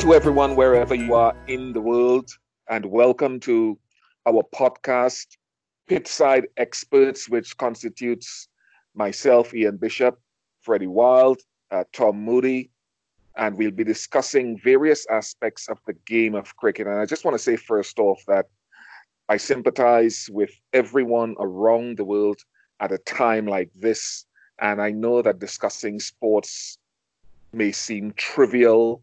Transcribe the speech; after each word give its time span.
to 0.00 0.14
everyone 0.14 0.56
wherever 0.56 0.94
you 0.94 1.12
are 1.12 1.36
in 1.46 1.74
the 1.74 1.80
world, 1.80 2.30
and 2.70 2.86
welcome 2.86 3.38
to 3.38 3.78
our 4.24 4.42
podcast, 4.54 5.36
Pitch 5.88 6.06
Side 6.08 6.46
Experts, 6.56 7.28
which 7.28 7.54
constitutes 7.58 8.48
myself, 8.94 9.52
Ian 9.52 9.76
Bishop, 9.76 10.18
Freddie 10.62 10.86
Wilde, 10.86 11.42
uh, 11.70 11.84
Tom 11.92 12.18
Moody, 12.18 12.70
and 13.36 13.58
we'll 13.58 13.70
be 13.70 13.84
discussing 13.84 14.58
various 14.64 15.06
aspects 15.10 15.68
of 15.68 15.78
the 15.86 15.92
game 16.06 16.34
of 16.34 16.56
cricket. 16.56 16.86
And 16.86 16.98
I 16.98 17.04
just 17.04 17.26
want 17.26 17.34
to 17.34 17.42
say, 17.42 17.56
first 17.56 17.98
off, 17.98 18.22
that 18.26 18.46
I 19.28 19.36
sympathize 19.36 20.30
with 20.32 20.52
everyone 20.72 21.36
around 21.38 21.98
the 21.98 22.04
world 22.04 22.40
at 22.80 22.90
a 22.90 22.98
time 22.98 23.44
like 23.44 23.70
this. 23.78 24.24
And 24.60 24.80
I 24.80 24.92
know 24.92 25.20
that 25.20 25.40
discussing 25.40 26.00
sports 26.00 26.78
may 27.52 27.70
seem 27.70 28.14
trivial 28.16 29.02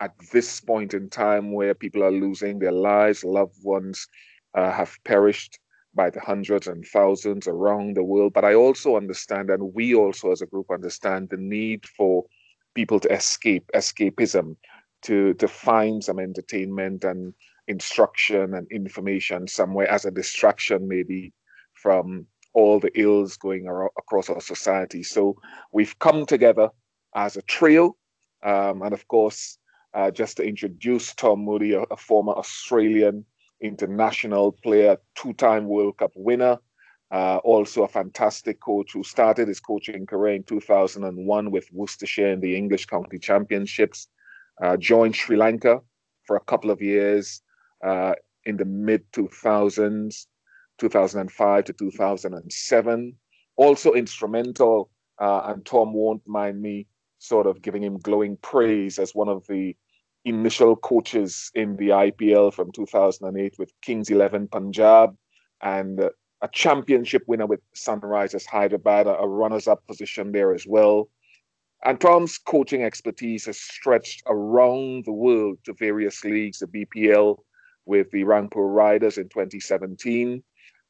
at 0.00 0.12
this 0.32 0.60
point 0.60 0.94
in 0.94 1.10
time 1.10 1.52
where 1.52 1.74
people 1.74 2.02
are 2.04 2.10
losing 2.10 2.58
their 2.58 2.72
lives, 2.72 3.24
loved 3.24 3.56
ones 3.62 4.06
uh, 4.54 4.70
have 4.70 4.96
perished 5.04 5.58
by 5.94 6.10
the 6.10 6.20
hundreds 6.20 6.66
and 6.68 6.86
thousands 6.86 7.48
around 7.48 7.96
the 7.96 8.04
world. 8.04 8.32
But 8.32 8.44
I 8.44 8.54
also 8.54 8.96
understand, 8.96 9.50
and 9.50 9.74
we 9.74 9.94
also 9.94 10.30
as 10.30 10.42
a 10.42 10.46
group 10.46 10.70
understand, 10.70 11.28
the 11.30 11.36
need 11.36 11.86
for 11.86 12.24
people 12.74 13.00
to 13.00 13.12
escape, 13.12 13.68
escapism, 13.74 14.56
to, 15.02 15.34
to 15.34 15.48
find 15.48 16.02
some 16.02 16.18
entertainment 16.18 17.04
and 17.04 17.34
instruction 17.66 18.54
and 18.54 18.66
information 18.70 19.48
somewhere 19.48 19.88
as 19.90 20.04
a 20.04 20.10
distraction, 20.10 20.86
maybe 20.88 21.32
from 21.74 22.26
all 22.54 22.80
the 22.80 22.90
ills 22.98 23.36
going 23.36 23.66
across 23.98 24.30
our 24.30 24.40
society. 24.40 25.02
So 25.02 25.36
we've 25.72 25.98
come 25.98 26.26
together 26.26 26.70
as 27.14 27.36
a 27.36 27.42
trio. 27.42 27.96
Um, 28.42 28.82
and 28.82 28.92
of 28.92 29.06
course, 29.08 29.57
uh, 29.94 30.10
just 30.10 30.36
to 30.36 30.46
introduce 30.46 31.14
Tom 31.14 31.40
Moody, 31.40 31.72
a, 31.72 31.82
a 31.82 31.96
former 31.96 32.32
Australian 32.32 33.24
international 33.60 34.52
player, 34.52 34.96
two 35.14 35.32
time 35.34 35.66
World 35.66 35.98
Cup 35.98 36.12
winner, 36.14 36.58
uh, 37.10 37.38
also 37.38 37.84
a 37.84 37.88
fantastic 37.88 38.60
coach 38.60 38.92
who 38.92 39.02
started 39.02 39.48
his 39.48 39.60
coaching 39.60 40.06
career 40.06 40.34
in 40.34 40.42
2001 40.44 41.50
with 41.50 41.68
Worcestershire 41.72 42.32
in 42.32 42.40
the 42.40 42.54
English 42.54 42.86
County 42.86 43.18
Championships, 43.18 44.08
uh, 44.62 44.76
joined 44.76 45.16
Sri 45.16 45.36
Lanka 45.36 45.80
for 46.24 46.36
a 46.36 46.40
couple 46.40 46.70
of 46.70 46.82
years 46.82 47.42
uh, 47.82 48.14
in 48.44 48.56
the 48.56 48.64
mid 48.64 49.10
2000s, 49.12 50.26
2005 50.78 51.64
to 51.64 51.72
2007. 51.72 53.16
Also 53.56 53.92
instrumental, 53.94 54.90
uh, 55.18 55.42
and 55.46 55.64
Tom 55.64 55.92
won't 55.94 56.22
mind 56.26 56.60
me 56.60 56.86
sort 57.18 57.46
of 57.46 57.62
giving 57.62 57.82
him 57.82 57.98
glowing 57.98 58.36
praise 58.36 58.98
as 58.98 59.14
one 59.14 59.28
of 59.28 59.46
the 59.46 59.76
initial 60.24 60.76
coaches 60.76 61.50
in 61.54 61.76
the 61.76 61.88
IPL 61.88 62.52
from 62.52 62.72
2008 62.72 63.58
with 63.58 63.72
Kings 63.80 64.10
11 64.10 64.48
Punjab 64.48 65.16
and 65.62 66.00
a 66.40 66.48
championship 66.52 67.22
winner 67.26 67.46
with 67.46 67.60
Sunrisers 67.74 68.46
Hyderabad, 68.46 69.06
a 69.06 69.26
runners 69.26 69.66
up 69.66 69.84
position 69.86 70.32
there 70.32 70.54
as 70.54 70.66
well. 70.66 71.08
And 71.84 72.00
Tom's 72.00 72.38
coaching 72.38 72.82
expertise 72.82 73.46
has 73.46 73.60
stretched 73.60 74.22
around 74.26 75.04
the 75.04 75.12
world 75.12 75.58
to 75.64 75.72
various 75.74 76.24
leagues, 76.24 76.58
the 76.58 76.66
BPL 76.66 77.38
with 77.86 78.10
the 78.10 78.24
Rangpur 78.24 78.74
Riders 78.74 79.18
in 79.18 79.28
2017. 79.28 80.42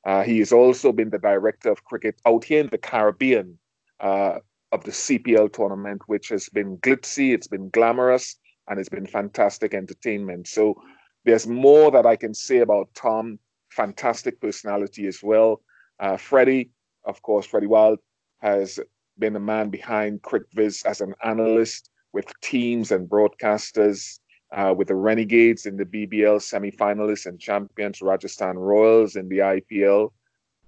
Uh, 0.04 0.22
he 0.22 0.38
has 0.38 0.52
also 0.52 0.92
been 0.92 1.10
the 1.10 1.18
director 1.18 1.70
of 1.70 1.84
cricket 1.84 2.20
out 2.26 2.44
here 2.44 2.60
in 2.60 2.68
the 2.68 2.78
Caribbean 2.78 3.58
uh, 4.00 4.38
of 4.72 4.84
the 4.84 4.90
CPL 4.90 5.52
tournament, 5.52 6.02
which 6.06 6.28
has 6.28 6.48
been 6.48 6.78
glitzy, 6.78 7.32
it's 7.34 7.46
been 7.46 7.70
glamorous, 7.70 8.36
and 8.68 8.78
it's 8.78 8.88
been 8.88 9.06
fantastic 9.06 9.74
entertainment. 9.74 10.46
So 10.46 10.80
there's 11.24 11.46
more 11.46 11.90
that 11.90 12.06
I 12.06 12.16
can 12.16 12.34
say 12.34 12.58
about 12.58 12.88
Tom. 12.94 13.38
Fantastic 13.70 14.40
personality 14.40 15.06
as 15.06 15.22
well. 15.22 15.62
Uh, 16.00 16.16
Freddie, 16.16 16.70
of 17.04 17.22
course, 17.22 17.46
Freddie 17.46 17.66
Wilde 17.66 17.98
has 18.38 18.78
been 19.18 19.32
the 19.32 19.40
man 19.40 19.68
behind 19.68 20.22
CricViz 20.22 20.84
as 20.86 21.00
an 21.00 21.14
analyst 21.24 21.90
with 22.12 22.32
teams 22.40 22.90
and 22.90 23.08
broadcasters, 23.08 24.20
uh, 24.52 24.74
with 24.76 24.88
the 24.88 24.94
Renegades 24.94 25.66
in 25.66 25.76
the 25.76 25.84
BBL 25.84 26.40
semi-finalists 26.40 27.26
and 27.26 27.38
champions 27.38 28.00
Rajasthan 28.00 28.58
Royals 28.58 29.16
in 29.16 29.28
the 29.28 29.38
IPL. 29.38 30.12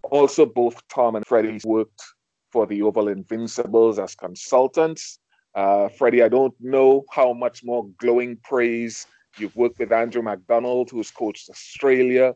Also, 0.03 0.45
both 0.47 0.87
Tom 0.89 1.17
and 1.17 1.27
Freddie 1.27 1.61
worked 1.65 2.03
for 2.51 2.67
the 2.67 2.83
Oval 2.83 3.09
Invincibles 3.09 3.99
as 3.99 4.15
consultants. 4.15 5.19
Uh, 5.55 5.89
Freddie, 5.89 6.23
I 6.23 6.29
don't 6.29 6.55
know 6.61 7.05
how 7.11 7.33
much 7.33 7.65
more 7.65 7.89
glowing 7.99 8.39
praise 8.45 9.07
you've 9.39 9.57
worked 9.57 9.79
with 9.79 9.93
Andrew 9.93 10.23
McDonald, 10.23 10.91
who's 10.91 11.11
coached 11.11 11.49
Australia, 11.51 12.35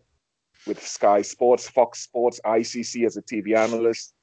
with 0.66 0.84
Sky 0.84 1.22
Sports, 1.22 1.68
Fox 1.68 2.00
Sports, 2.00 2.40
ICC 2.44 3.06
as 3.06 3.16
a 3.16 3.22
TV 3.22 3.56
analyst. 3.56 4.14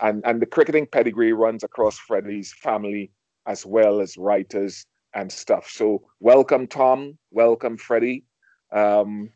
And, 0.00 0.22
and 0.24 0.40
the 0.40 0.46
cricketing 0.46 0.86
pedigree 0.86 1.32
runs 1.32 1.62
across 1.62 1.98
Freddie's 1.98 2.52
family 2.54 3.10
as 3.46 3.66
well 3.66 4.00
as 4.00 4.16
writers 4.16 4.86
and 5.14 5.30
stuff. 5.30 5.68
So 5.68 6.02
welcome, 6.20 6.66
Tom. 6.66 7.18
Welcome, 7.30 7.76
Freddie. 7.76 8.24
Um, 8.72 9.30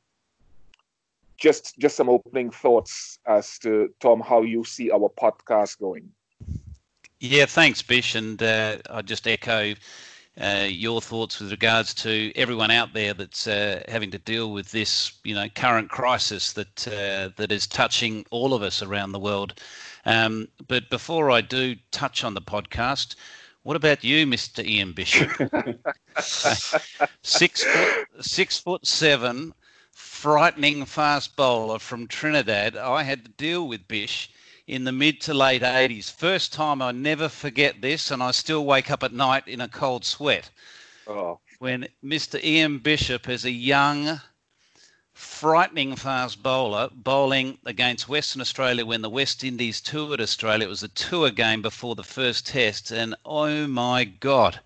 just 1.37 1.78
just 1.78 1.97
some 1.97 2.09
opening 2.09 2.50
thoughts 2.50 3.19
as 3.27 3.59
to 3.61 3.91
Tom 4.00 4.21
how 4.21 4.43
you 4.43 4.65
see 4.65 4.91
our 4.91 5.11
podcast 5.21 5.78
going. 5.78 6.11
Yeah, 7.21 7.47
thanks, 7.47 7.81
Bish, 7.81 8.15
and 8.15 8.43
uh, 8.43 8.78
I 8.91 9.03
just 9.03 9.27
echo 9.27 9.75
uh, 10.41 10.67
your 10.69 11.00
thoughts 11.00 11.41
with 11.41 11.50
regards 11.50 11.95
to 11.95 12.33
everyone 12.34 12.71
out 12.71 12.93
there 12.93 13.15
that's 13.15 13.47
uh, 13.47 13.83
having 13.89 14.11
to 14.11 14.19
deal 14.19 14.53
with 14.53 14.72
this, 14.72 15.12
you 15.25 15.34
know, 15.34 15.49
current 15.55 15.91
crisis 15.91 16.53
that 16.55 16.89
uh, 16.89 17.31
that 17.37 17.53
is 17.53 17.66
touching 17.66 18.27
all 18.31 18.53
of 18.53 18.62
us 18.62 18.83
around 18.83 19.12
the 19.12 19.19
world. 19.19 19.61
Um, 20.05 20.49
but 20.66 20.91
before 20.91 21.31
I 21.31 21.41
do 21.41 21.77
touch 21.93 22.25
on 22.25 22.34
the 22.34 22.43
podcast, 22.43 23.15
what 23.62 23.77
about 23.77 24.05
you, 24.05 24.27
Mr. 24.27 24.65
Ian 24.65 24.93
Bishop? 24.93 25.31
six 27.22 27.65
foot, 27.65 28.06
six 28.21 28.59
foot 28.59 28.87
seven, 28.87 29.55
frightening 30.24 30.86
fast 30.86 31.36
bowler 31.36 31.78
from 31.78 32.08
Trinidad. 32.08 32.78
I 32.78 33.02
had 33.02 33.26
to 33.26 33.30
deal 33.32 33.68
with 33.68 33.86
Bish 33.86 34.30
in 34.66 34.84
the 34.84 34.90
mid 34.90 35.20
to 35.20 35.34
late 35.34 35.60
80s. 35.60 36.10
First 36.10 36.50
time 36.50 36.80
I 36.80 36.92
never 36.92 37.28
forget 37.28 37.82
this, 37.82 38.10
and 38.10 38.22
I 38.22 38.30
still 38.30 38.64
wake 38.64 38.90
up 38.90 39.02
at 39.02 39.12
night 39.12 39.46
in 39.46 39.60
a 39.60 39.68
cold 39.68 40.02
sweat. 40.02 40.48
Oh. 41.06 41.40
When 41.58 41.88
Mr. 42.02 42.42
Ian 42.42 42.78
Bishop, 42.78 43.28
as 43.28 43.44
a 43.44 43.50
young, 43.50 44.18
frightening 45.12 45.94
fast 45.94 46.42
bowler, 46.42 46.88
bowling 46.91 47.58
against 47.66 48.08
Western 48.08 48.41
Australia 48.41 48.86
when 48.86 49.02
the 49.02 49.10
West 49.10 49.44
Indies 49.44 49.82
toured 49.82 50.22
Australia. 50.22 50.66
It 50.66 50.70
was 50.70 50.82
a 50.82 50.88
tour 50.88 51.28
game 51.28 51.60
before 51.60 51.96
the 51.96 52.02
first 52.02 52.46
test, 52.46 52.92
and 52.92 53.14
oh 53.26 53.66
my 53.66 54.04
God, 54.04 54.58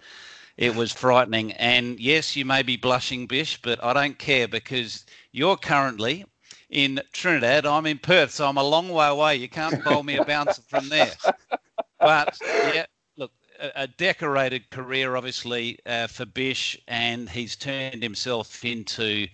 it 0.58 0.74
was 0.74 0.92
frightening. 0.92 1.52
And 1.52 1.98
yes, 2.00 2.34
you 2.36 2.44
may 2.44 2.62
be 2.62 2.76
blushing, 2.76 3.26
Bish, 3.26 3.62
but 3.62 3.82
I 3.82 3.92
don't 3.92 4.19
care 4.19 4.48
because 4.48 5.06
you're 5.32 5.56
currently 5.56 6.26
in 6.69 7.00
Trinidad. 7.12 7.64
I'm 7.64 7.86
in 7.86 7.98
Perth, 7.98 8.32
so 8.32 8.46
I'm 8.46 8.58
a 8.58 8.62
long 8.64 8.91
way 8.91 9.06
away. 9.06 9.36
You 9.36 9.48
can't 9.48 9.82
bowl 9.84 10.02
me 10.02 10.16
a 10.16 10.24
bouncer 10.24 10.60
from 10.62 10.88
there. 10.88 11.12
But 12.00 12.36
yeah, 12.74 12.86
look, 13.16 13.30
a, 13.60 13.70
a 13.82 13.86
decorated 13.86 14.69
career, 14.70 15.16
obviously, 15.16 15.78
uh, 15.86 16.08
for 16.08 16.26
Bish, 16.26 16.76
and 16.88 17.30
he's 17.30 17.54
turned 17.54 18.02
himself 18.02 18.64
into 18.64 19.28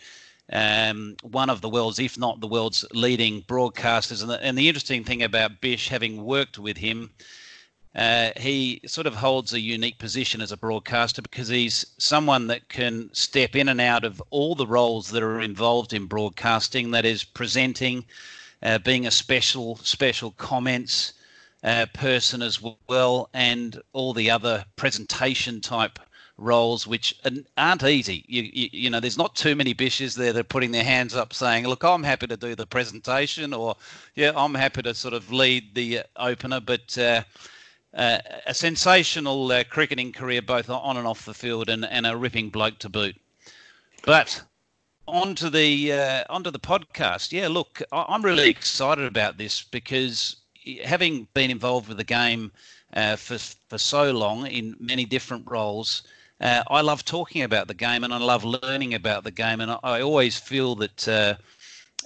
um, 0.52 1.16
one 1.22 1.48
of 1.48 1.62
the 1.62 1.70
world's, 1.70 1.98
if 1.98 2.18
not 2.18 2.40
the 2.40 2.46
world's, 2.46 2.84
leading 2.92 3.40
broadcasters. 3.42 4.20
And 4.20 4.30
the, 4.30 4.44
and 4.44 4.58
the 4.58 4.68
interesting 4.68 5.04
thing 5.04 5.22
about 5.22 5.62
Bish, 5.62 5.88
having 5.88 6.22
worked 6.22 6.58
with 6.58 6.76
him, 6.76 7.10
uh, 7.94 8.30
he 8.36 8.80
sort 8.86 9.06
of 9.06 9.14
holds 9.14 9.52
a 9.52 9.60
unique 9.60 9.98
position 9.98 10.40
as 10.40 10.50
a 10.50 10.56
broadcaster 10.56 11.22
because 11.22 11.48
he's 11.48 11.86
someone 11.98 12.48
that 12.48 12.68
can 12.68 13.08
step 13.12 13.54
in 13.54 13.68
and 13.68 13.80
out 13.80 14.04
of 14.04 14.20
all 14.30 14.56
the 14.56 14.66
roles 14.66 15.10
that 15.10 15.22
are 15.22 15.40
involved 15.40 15.92
in 15.92 16.06
broadcasting. 16.06 16.90
That 16.90 17.04
is 17.04 17.22
presenting, 17.22 18.04
uh, 18.62 18.78
being 18.78 19.06
a 19.06 19.12
special 19.12 19.76
special 19.76 20.32
comments 20.32 21.12
uh, 21.62 21.86
person 21.94 22.42
as 22.42 22.60
well, 22.88 23.30
and 23.32 23.80
all 23.92 24.12
the 24.12 24.30
other 24.30 24.64
presentation 24.74 25.60
type 25.60 25.98
roles 26.36 26.86
which 26.86 27.14
aren't 27.56 27.84
easy. 27.84 28.24
You, 28.26 28.42
you, 28.42 28.68
you, 28.72 28.90
know, 28.90 28.98
there's 28.98 29.16
not 29.16 29.36
too 29.36 29.54
many 29.54 29.72
bishes 29.72 30.16
there 30.16 30.32
that 30.32 30.40
are 30.40 30.44
putting 30.44 30.72
their 30.72 30.82
hands 30.82 31.14
up 31.14 31.32
saying, 31.32 31.68
look, 31.68 31.84
I'm 31.84 32.02
happy 32.02 32.26
to 32.26 32.36
do 32.36 32.56
the 32.56 32.66
presentation 32.66 33.54
or, 33.54 33.76
yeah, 34.16 34.32
I'm 34.34 34.54
happy 34.54 34.82
to 34.82 34.94
sort 34.94 35.14
of 35.14 35.32
lead 35.32 35.76
the 35.76 36.00
opener. 36.16 36.58
But 36.58 36.98
uh, 37.94 38.18
a 38.46 38.54
sensational 38.54 39.50
uh, 39.50 39.64
cricketing 39.64 40.12
career, 40.12 40.42
both 40.42 40.68
on 40.68 40.96
and 40.96 41.06
off 41.06 41.24
the 41.24 41.34
field, 41.34 41.68
and, 41.68 41.84
and 41.84 42.06
a 42.06 42.16
ripping 42.16 42.50
bloke 42.50 42.78
to 42.80 42.88
boot. 42.88 43.16
But 44.04 44.42
onto 45.06 45.50
the 45.50 45.92
uh, 45.92 46.24
onto 46.28 46.50
the 46.50 46.58
podcast. 46.58 47.32
Yeah, 47.32 47.48
look, 47.48 47.82
I'm 47.92 48.24
really 48.24 48.48
excited 48.48 49.04
about 49.04 49.38
this 49.38 49.62
because 49.62 50.36
having 50.84 51.28
been 51.34 51.50
involved 51.50 51.88
with 51.88 51.98
the 51.98 52.04
game 52.04 52.52
uh, 52.94 53.16
for 53.16 53.38
for 53.38 53.78
so 53.78 54.12
long 54.12 54.46
in 54.46 54.76
many 54.80 55.04
different 55.04 55.44
roles, 55.50 56.02
uh, 56.40 56.62
I 56.68 56.80
love 56.80 57.04
talking 57.04 57.42
about 57.42 57.68
the 57.68 57.74
game 57.74 58.04
and 58.04 58.12
I 58.12 58.18
love 58.18 58.44
learning 58.44 58.94
about 58.94 59.24
the 59.24 59.30
game. 59.30 59.60
And 59.60 59.70
I, 59.70 59.78
I 59.82 60.02
always 60.02 60.38
feel 60.38 60.74
that 60.76 61.08
uh, 61.08 61.34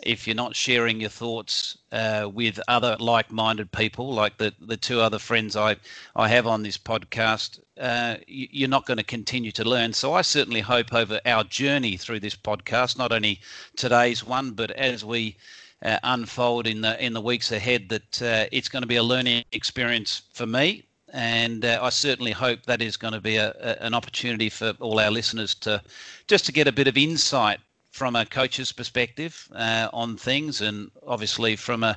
if 0.02 0.26
you're 0.26 0.36
not 0.36 0.54
sharing 0.54 1.00
your 1.00 1.10
thoughts 1.10 1.78
uh, 1.92 2.28
with 2.32 2.60
other 2.68 2.96
like-minded 2.98 3.70
people, 3.72 4.12
like 4.12 4.38
the, 4.38 4.54
the 4.60 4.76
two 4.76 5.00
other 5.00 5.18
friends 5.18 5.56
I, 5.56 5.76
I 6.14 6.28
have 6.28 6.46
on 6.46 6.62
this 6.62 6.78
podcast, 6.78 7.60
uh, 7.80 8.16
you're 8.26 8.68
not 8.68 8.86
going 8.86 8.98
to 8.98 9.04
continue 9.04 9.52
to 9.52 9.68
learn. 9.68 9.92
So 9.92 10.14
I 10.14 10.22
certainly 10.22 10.60
hope 10.60 10.92
over 10.92 11.20
our 11.26 11.44
journey 11.44 11.96
through 11.96 12.20
this 12.20 12.36
podcast, 12.36 12.98
not 12.98 13.12
only 13.12 13.40
today's 13.76 14.24
one, 14.24 14.52
but 14.52 14.70
as 14.72 15.04
we 15.04 15.36
uh, 15.82 15.98
unfold 16.02 16.66
in 16.66 16.80
the 16.80 17.04
in 17.04 17.12
the 17.12 17.20
weeks 17.20 17.52
ahead, 17.52 17.88
that 17.88 18.22
uh, 18.22 18.46
it's 18.50 18.68
going 18.68 18.82
to 18.82 18.88
be 18.88 18.96
a 18.96 19.02
learning 19.02 19.44
experience 19.52 20.22
for 20.32 20.46
me 20.46 20.84
and 21.12 21.64
uh, 21.64 21.78
I 21.80 21.88
certainly 21.88 22.32
hope 22.32 22.64
that 22.66 22.82
is 22.82 22.96
going 22.96 23.14
to 23.14 23.20
be 23.20 23.36
a, 23.36 23.54
a, 23.60 23.82
an 23.82 23.94
opportunity 23.94 24.50
for 24.50 24.74
all 24.80 24.98
our 25.00 25.10
listeners 25.10 25.54
to 25.56 25.82
just 26.26 26.44
to 26.46 26.52
get 26.52 26.68
a 26.68 26.72
bit 26.72 26.86
of 26.88 26.98
insight 26.98 27.60
from 27.90 28.16
a 28.16 28.24
coach's 28.24 28.72
perspective 28.72 29.48
uh, 29.54 29.88
on 29.92 30.16
things, 30.16 30.60
and 30.60 30.90
obviously 31.06 31.56
from 31.56 31.84
a 31.84 31.96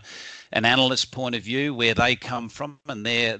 an 0.53 0.65
analyst 0.65 1.11
point 1.11 1.35
of 1.35 1.43
view, 1.43 1.73
where 1.73 1.93
they 1.93 2.15
come 2.15 2.49
from 2.49 2.79
and 2.87 3.05
their 3.05 3.39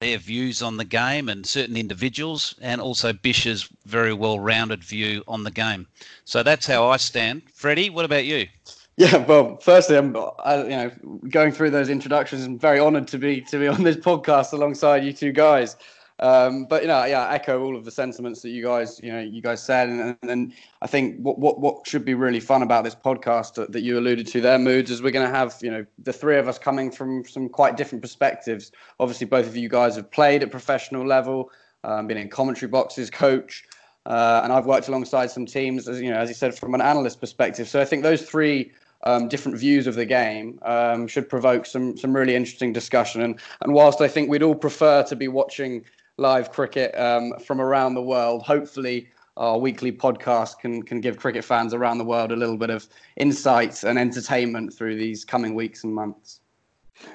their 0.00 0.18
views 0.18 0.62
on 0.62 0.76
the 0.76 0.84
game, 0.84 1.28
and 1.28 1.46
certain 1.46 1.76
individuals, 1.76 2.54
and 2.60 2.80
also 2.80 3.12
Bish's 3.12 3.68
very 3.86 4.12
well-rounded 4.12 4.82
view 4.82 5.22
on 5.28 5.44
the 5.44 5.50
game. 5.50 5.86
So 6.24 6.42
that's 6.42 6.66
how 6.66 6.88
I 6.88 6.96
stand. 6.96 7.42
Freddie, 7.54 7.88
what 7.88 8.04
about 8.04 8.24
you? 8.24 8.48
Yeah, 8.96 9.24
well, 9.24 9.56
firstly, 9.56 9.96
I'm 9.96 10.16
I, 10.44 10.62
you 10.62 10.68
know 10.68 10.90
going 11.30 11.52
through 11.52 11.70
those 11.70 11.88
introductions. 11.88 12.44
I'm 12.44 12.58
very 12.58 12.78
honoured 12.78 13.08
to 13.08 13.18
be 13.18 13.40
to 13.42 13.58
be 13.58 13.68
on 13.68 13.82
this 13.82 13.96
podcast 13.96 14.52
alongside 14.52 15.04
you 15.04 15.12
two 15.12 15.32
guys. 15.32 15.76
Um, 16.22 16.66
but 16.66 16.82
you 16.82 16.88
know, 16.88 17.04
yeah, 17.04 17.26
I 17.26 17.34
echo 17.34 17.64
all 17.64 17.76
of 17.76 17.84
the 17.84 17.90
sentiments 17.90 18.42
that 18.42 18.50
you 18.50 18.62
guys 18.62 19.00
you 19.02 19.12
know 19.12 19.18
you 19.18 19.42
guys 19.42 19.60
said, 19.60 19.88
and, 19.88 20.16
and 20.22 20.52
I 20.80 20.86
think 20.86 21.18
what, 21.18 21.40
what 21.40 21.58
what 21.58 21.84
should 21.84 22.04
be 22.04 22.14
really 22.14 22.38
fun 22.38 22.62
about 22.62 22.84
this 22.84 22.94
podcast 22.94 23.54
that, 23.54 23.72
that 23.72 23.80
you 23.80 23.98
alluded 23.98 24.28
to, 24.28 24.40
their 24.40 24.58
moods, 24.58 24.92
is 24.92 25.02
we're 25.02 25.10
going 25.10 25.28
to 25.28 25.36
have 25.36 25.58
you 25.60 25.70
know 25.70 25.84
the 25.98 26.12
three 26.12 26.38
of 26.38 26.46
us 26.46 26.58
coming 26.58 26.92
from 26.92 27.24
some 27.24 27.48
quite 27.48 27.76
different 27.76 28.02
perspectives. 28.02 28.70
Obviously, 29.00 29.26
both 29.26 29.48
of 29.48 29.56
you 29.56 29.68
guys 29.68 29.96
have 29.96 30.12
played 30.12 30.44
at 30.44 30.52
professional 30.52 31.04
level, 31.04 31.50
um, 31.82 32.06
been 32.06 32.16
in 32.16 32.28
commentary 32.28 32.70
boxes, 32.70 33.10
coach. 33.10 33.64
Uh, 34.06 34.40
and 34.44 34.52
I've 34.52 34.66
worked 34.66 34.86
alongside 34.88 35.30
some 35.30 35.46
teams, 35.46 35.88
as 35.88 36.00
you 36.00 36.10
know, 36.10 36.18
as 36.18 36.28
you 36.28 36.34
said, 36.36 36.56
from 36.56 36.74
an 36.74 36.80
analyst 36.80 37.20
perspective. 37.20 37.68
So 37.68 37.80
I 37.80 37.84
think 37.84 38.04
those 38.04 38.22
three 38.22 38.70
um, 39.04 39.26
different 39.26 39.58
views 39.58 39.88
of 39.88 39.96
the 39.96 40.04
game 40.04 40.60
um, 40.62 41.08
should 41.08 41.28
provoke 41.28 41.66
some 41.66 41.96
some 41.96 42.14
really 42.14 42.36
interesting 42.36 42.72
discussion. 42.72 43.22
And 43.22 43.40
and 43.60 43.74
whilst 43.74 44.00
I 44.00 44.06
think 44.06 44.30
we'd 44.30 44.44
all 44.44 44.54
prefer 44.54 45.02
to 45.02 45.16
be 45.16 45.26
watching 45.26 45.84
live 46.18 46.50
cricket 46.50 46.96
um, 46.98 47.32
from 47.44 47.60
around 47.60 47.94
the 47.94 48.02
world, 48.02 48.42
hopefully 48.42 49.08
our 49.36 49.58
weekly 49.58 49.90
podcast 49.90 50.58
can 50.58 50.82
can 50.82 51.00
give 51.00 51.16
cricket 51.16 51.44
fans 51.44 51.72
around 51.72 51.98
the 51.98 52.04
world 52.04 52.32
a 52.32 52.36
little 52.36 52.58
bit 52.58 52.70
of 52.70 52.86
insight 53.16 53.82
and 53.82 53.98
entertainment 53.98 54.74
through 54.74 54.96
these 54.96 55.24
coming 55.24 55.54
weeks 55.54 55.84
and 55.84 55.94
months. 55.94 56.40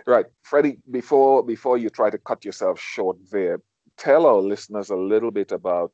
Right, 0.06 0.26
Freddie. 0.42 0.78
Before 0.90 1.44
before 1.44 1.78
you 1.78 1.90
try 1.90 2.10
to 2.10 2.18
cut 2.18 2.44
yourself 2.44 2.80
short 2.80 3.18
there, 3.32 3.62
tell 3.98 4.26
our 4.26 4.42
listeners 4.42 4.90
a 4.90 4.96
little 4.96 5.32
bit 5.32 5.52
about 5.52 5.92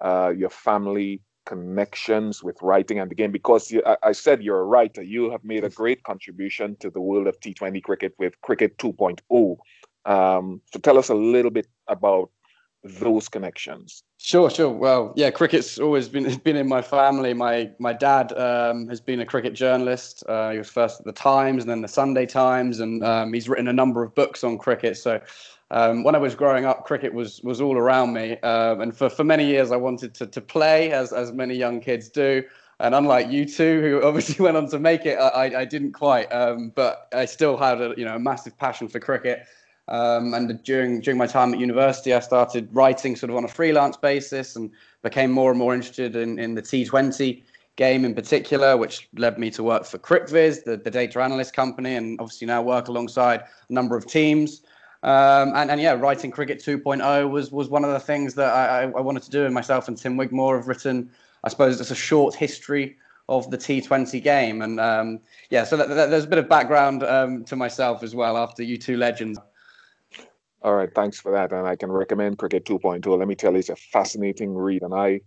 uh, 0.00 0.32
your 0.36 0.50
family 0.50 1.20
connections 1.44 2.42
with 2.42 2.60
writing 2.60 2.98
and 2.98 3.10
the 3.10 3.14
game 3.14 3.32
because 3.32 3.70
you, 3.70 3.82
I, 3.86 3.96
I, 4.02 4.12
said 4.12 4.42
you're 4.42 4.60
a 4.60 4.64
writer. 4.64 5.02
You 5.02 5.30
have 5.30 5.42
made 5.44 5.64
a 5.64 5.70
great 5.70 6.02
contribution 6.02 6.76
to 6.80 6.90
the 6.90 7.00
world 7.00 7.26
of 7.26 7.40
T20 7.40 7.82
cricket 7.82 8.12
with 8.18 8.38
Cricket 8.42 8.76
2.0. 8.76 9.56
Um, 10.04 10.60
so 10.70 10.78
tell 10.78 10.98
us 10.98 11.08
a 11.08 11.14
little 11.14 11.50
bit 11.50 11.66
about 11.86 12.30
those 12.84 13.28
connections. 13.28 14.02
Sure, 14.18 14.50
sure. 14.50 14.70
Well, 14.70 15.12
yeah, 15.16 15.30
cricket's 15.30 15.78
always 15.78 16.08
been 16.08 16.36
been 16.44 16.56
in 16.56 16.68
my 16.68 16.82
family. 16.82 17.34
My 17.34 17.70
my 17.78 17.92
dad 17.92 18.32
um, 18.32 18.88
has 18.88 19.00
been 19.00 19.20
a 19.20 19.26
cricket 19.26 19.54
journalist. 19.54 20.24
Uh, 20.28 20.50
he 20.50 20.58
was 20.58 20.70
first 20.70 21.00
at 21.00 21.06
the 21.06 21.12
Times 21.12 21.62
and 21.62 21.70
then 21.70 21.82
the 21.82 21.88
Sunday 21.88 22.26
Times, 22.26 22.80
and 22.80 23.04
um, 23.04 23.32
he's 23.32 23.48
written 23.48 23.68
a 23.68 23.72
number 23.72 24.02
of 24.02 24.14
books 24.14 24.44
on 24.44 24.58
cricket. 24.58 24.96
So 24.96 25.20
um, 25.70 26.02
when 26.02 26.14
I 26.14 26.18
was 26.18 26.34
growing 26.34 26.64
up, 26.64 26.84
cricket 26.84 27.12
was 27.12 27.40
was 27.42 27.60
all 27.60 27.76
around 27.76 28.12
me, 28.12 28.38
um, 28.38 28.80
and 28.80 28.96
for, 28.96 29.08
for 29.08 29.24
many 29.24 29.46
years 29.46 29.70
I 29.70 29.76
wanted 29.76 30.14
to 30.14 30.26
to 30.26 30.40
play, 30.40 30.92
as 30.92 31.12
as 31.12 31.32
many 31.32 31.54
young 31.54 31.80
kids 31.80 32.08
do. 32.08 32.42
And 32.80 32.94
unlike 32.94 33.28
you 33.28 33.44
two, 33.44 33.80
who 33.80 34.02
obviously 34.06 34.42
went 34.42 34.56
on 34.56 34.68
to 34.68 34.78
make 34.78 35.04
it, 35.04 35.16
I, 35.16 35.60
I 35.60 35.64
didn't 35.64 35.92
quite. 35.92 36.26
Um, 36.32 36.72
but 36.74 37.08
I 37.12 37.24
still 37.24 37.56
had 37.56 37.80
a 37.80 37.94
you 37.96 38.04
know 38.04 38.16
a 38.16 38.20
massive 38.20 38.56
passion 38.56 38.88
for 38.88 39.00
cricket. 39.00 39.46
Um, 39.88 40.34
and 40.34 40.62
during 40.62 41.00
during 41.00 41.18
my 41.18 41.26
time 41.26 41.54
at 41.54 41.60
university, 41.60 42.12
I 42.12 42.20
started 42.20 42.68
writing 42.72 43.16
sort 43.16 43.30
of 43.30 43.36
on 43.36 43.44
a 43.44 43.48
freelance 43.48 43.96
basis, 43.96 44.56
and 44.56 44.70
became 45.02 45.30
more 45.30 45.50
and 45.50 45.58
more 45.58 45.74
interested 45.74 46.16
in 46.16 46.38
in 46.38 46.54
the 46.54 46.62
T20 46.62 47.42
game 47.76 48.04
in 48.04 48.14
particular, 48.14 48.76
which 48.76 49.08
led 49.16 49.38
me 49.38 49.50
to 49.50 49.62
work 49.62 49.84
for 49.84 49.98
CricViz, 49.98 50.64
the, 50.64 50.76
the 50.76 50.90
data 50.90 51.22
analyst 51.22 51.54
company, 51.54 51.94
and 51.94 52.20
obviously 52.20 52.46
now 52.46 52.60
work 52.60 52.88
alongside 52.88 53.40
a 53.40 53.72
number 53.72 53.96
of 53.96 54.04
teams. 54.04 54.62
Um, 55.04 55.52
and, 55.54 55.70
and 55.70 55.80
yeah, 55.80 55.92
writing 55.92 56.32
Cricket 56.32 56.58
2.0 56.58 57.30
was 57.30 57.52
was 57.52 57.68
one 57.68 57.84
of 57.84 57.92
the 57.92 58.00
things 58.00 58.34
that 58.34 58.52
I, 58.52 58.82
I 58.82 59.00
wanted 59.00 59.22
to 59.22 59.30
do. 59.30 59.44
And 59.44 59.54
myself 59.54 59.88
and 59.88 59.96
Tim 59.96 60.16
Wigmore 60.16 60.56
have 60.56 60.66
written, 60.66 61.10
I 61.44 61.48
suppose, 61.48 61.80
it's 61.80 61.92
a 61.92 61.94
short 61.94 62.34
history 62.34 62.96
of 63.28 63.48
the 63.50 63.58
T20 63.58 64.22
game. 64.22 64.60
And 64.62 64.80
um, 64.80 65.20
yeah, 65.50 65.64
so 65.64 65.76
there's 65.76 66.24
a 66.24 66.28
bit 66.28 66.38
of 66.38 66.48
background 66.48 67.04
um, 67.04 67.44
to 67.44 67.56
myself 67.56 68.02
as 68.02 68.14
well 68.14 68.36
after 68.36 68.62
you 68.62 68.76
two 68.76 68.96
legends. 68.96 69.38
All 70.62 70.74
right, 70.74 70.92
thanks 70.92 71.20
for 71.20 71.32
that. 71.32 71.52
And 71.52 71.66
I 71.66 71.76
can 71.76 71.92
recommend 71.92 72.38
Cricket 72.38 72.64
2.0. 72.64 73.18
Let 73.18 73.28
me 73.28 73.34
tell 73.34 73.52
you, 73.52 73.58
it's 73.58 73.68
a 73.68 73.76
fascinating 73.76 74.54
read. 74.54 74.82
And 74.82 74.94
I 74.94 75.20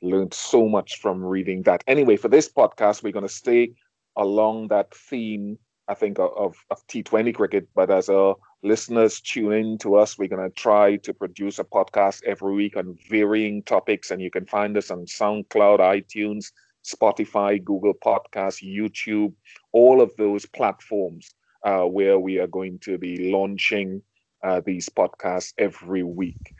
learned 0.00 0.32
so 0.32 0.68
much 0.68 1.00
from 1.00 1.22
reading 1.22 1.62
that. 1.62 1.84
Anyway, 1.86 2.16
for 2.16 2.28
this 2.28 2.48
podcast, 2.50 3.02
we're 3.02 3.12
going 3.12 3.26
to 3.26 3.32
stay 3.32 3.72
along 4.16 4.68
that 4.68 4.94
theme, 4.94 5.58
I 5.88 5.94
think, 5.94 6.18
of, 6.18 6.56
of 6.70 6.86
T20 6.88 7.34
cricket, 7.34 7.68
but 7.74 7.90
as 7.90 8.08
our 8.08 8.36
listeners 8.62 9.20
tune 9.20 9.52
in 9.52 9.78
to 9.78 9.96
us. 9.96 10.18
We're 10.18 10.28
going 10.28 10.48
to 10.48 10.54
try 10.54 10.96
to 10.96 11.14
produce 11.14 11.58
a 11.58 11.64
podcast 11.64 12.24
every 12.24 12.54
week 12.54 12.76
on 12.76 12.96
varying 13.08 13.62
topics, 13.62 14.10
and 14.10 14.20
you 14.20 14.30
can 14.30 14.46
find 14.46 14.76
us 14.76 14.90
on 14.90 15.06
SoundCloud, 15.06 15.78
iTunes, 15.78 16.52
Spotify, 16.84 17.62
Google 17.62 17.94
Podcasts, 17.94 18.62
YouTube, 18.62 19.32
all 19.72 20.00
of 20.00 20.14
those 20.16 20.46
platforms 20.46 21.34
uh, 21.64 21.82
where 21.82 22.18
we 22.18 22.38
are 22.38 22.46
going 22.46 22.78
to 22.80 22.98
be 22.98 23.30
launching 23.30 24.02
uh, 24.42 24.60
these 24.64 24.88
podcasts 24.88 25.52
every 25.58 26.02
week. 26.02 26.54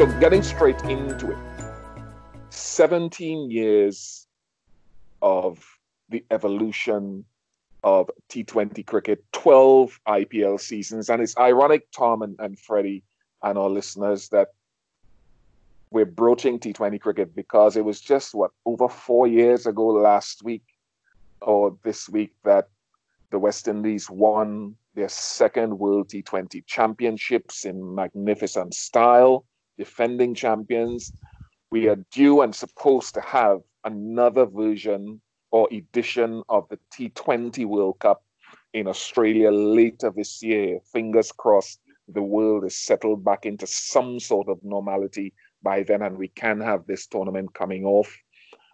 So 0.00 0.06
getting 0.18 0.42
straight 0.42 0.80
into 0.84 1.32
it, 1.32 1.38
17 2.48 3.50
years 3.50 4.26
of 5.20 5.62
the 6.08 6.24
evolution 6.30 7.26
of 7.84 8.10
T20 8.30 8.86
cricket, 8.86 9.22
12 9.32 10.00
IPL 10.08 10.58
seasons. 10.58 11.10
And 11.10 11.20
it's 11.22 11.36
ironic, 11.36 11.90
Tom 11.92 12.22
and, 12.22 12.36
and 12.38 12.58
Freddie 12.58 13.04
and 13.42 13.58
our 13.58 13.68
listeners, 13.68 14.30
that 14.30 14.48
we're 15.90 16.04
broaching 16.04 16.58
T20 16.58 17.00
cricket 17.00 17.34
because 17.34 17.76
it 17.76 17.84
was 17.84 18.00
just 18.00 18.34
what 18.34 18.52
over 18.64 18.88
four 18.88 19.26
years 19.26 19.66
ago 19.66 19.86
last 19.86 20.42
week 20.44 20.62
or 21.42 21.76
this 21.82 22.08
week 22.08 22.32
that 22.44 22.68
the 23.30 23.38
West 23.38 23.66
Indies 23.66 24.08
won 24.08 24.76
their 24.94 25.08
second 25.08 25.78
World 25.78 26.08
T20 26.08 26.64
Championships 26.66 27.64
in 27.64 27.94
magnificent 27.94 28.74
style 28.74 29.44
defending 29.78 30.34
champions. 30.34 31.12
We 31.70 31.88
are 31.88 31.96
due 32.10 32.42
and 32.42 32.54
supposed 32.54 33.14
to 33.14 33.20
have 33.20 33.60
another 33.84 34.44
version 34.44 35.20
or 35.52 35.68
edition 35.72 36.42
of 36.48 36.68
the 36.68 36.78
T20 36.92 37.64
World 37.66 37.98
Cup 37.98 38.22
in 38.74 38.86
Australia 38.86 39.50
later 39.50 40.12
this 40.14 40.42
year. 40.42 40.80
Fingers 40.92 41.32
crossed 41.32 41.80
the 42.12 42.22
world 42.22 42.64
is 42.64 42.76
settled 42.76 43.24
back 43.24 43.46
into 43.46 43.66
some 43.66 44.20
sort 44.20 44.48
of 44.48 44.58
normality 44.62 45.32
by 45.62 45.82
then 45.82 46.02
and 46.02 46.16
we 46.16 46.28
can 46.28 46.60
have 46.60 46.86
this 46.86 47.06
tournament 47.06 47.54
coming 47.54 47.84
off. 47.84 48.16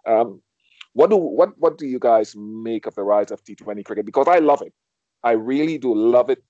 Um, 0.06 0.40
what 0.92 1.10
do 1.10 1.16
what 1.16 1.58
what 1.58 1.78
do 1.78 1.86
you 1.86 1.98
guys 1.98 2.34
make 2.36 2.86
of 2.86 2.94
the 2.94 3.02
rise 3.02 3.30
of 3.30 3.44
T20 3.44 3.84
cricket? 3.84 4.06
Because 4.06 4.28
I 4.28 4.38
love 4.38 4.62
it. 4.62 4.72
I 5.22 5.32
really 5.32 5.78
do 5.78 5.94
love 5.94 6.30
it 6.30 6.42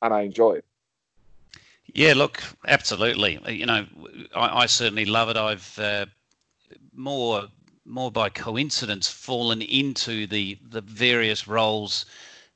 and 0.00 0.14
I 0.14 0.22
enjoy 0.22 0.52
it. 0.52 0.64
Yeah, 1.92 2.14
look, 2.14 2.42
absolutely. 2.66 3.38
You 3.46 3.66
know, 3.66 3.86
I, 4.34 4.62
I 4.62 4.66
certainly 4.66 5.04
love 5.04 5.28
it. 5.28 5.36
I've 5.36 5.78
uh, 5.78 6.06
more 6.94 7.48
more 7.84 8.10
by 8.10 8.30
coincidence 8.30 9.08
fallen 9.08 9.60
into 9.60 10.26
the 10.26 10.58
the 10.70 10.80
various 10.80 11.46
roles 11.46 12.06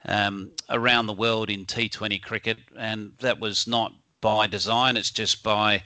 um, 0.06 0.50
around 0.70 1.06
the 1.06 1.12
world 1.12 1.50
in 1.50 1.66
T20 1.66 2.22
cricket, 2.22 2.58
and 2.76 3.12
that 3.18 3.38
was 3.38 3.66
not 3.66 3.92
by 4.20 4.46
design. 4.46 4.96
It's 4.96 5.10
just 5.10 5.42
by 5.42 5.82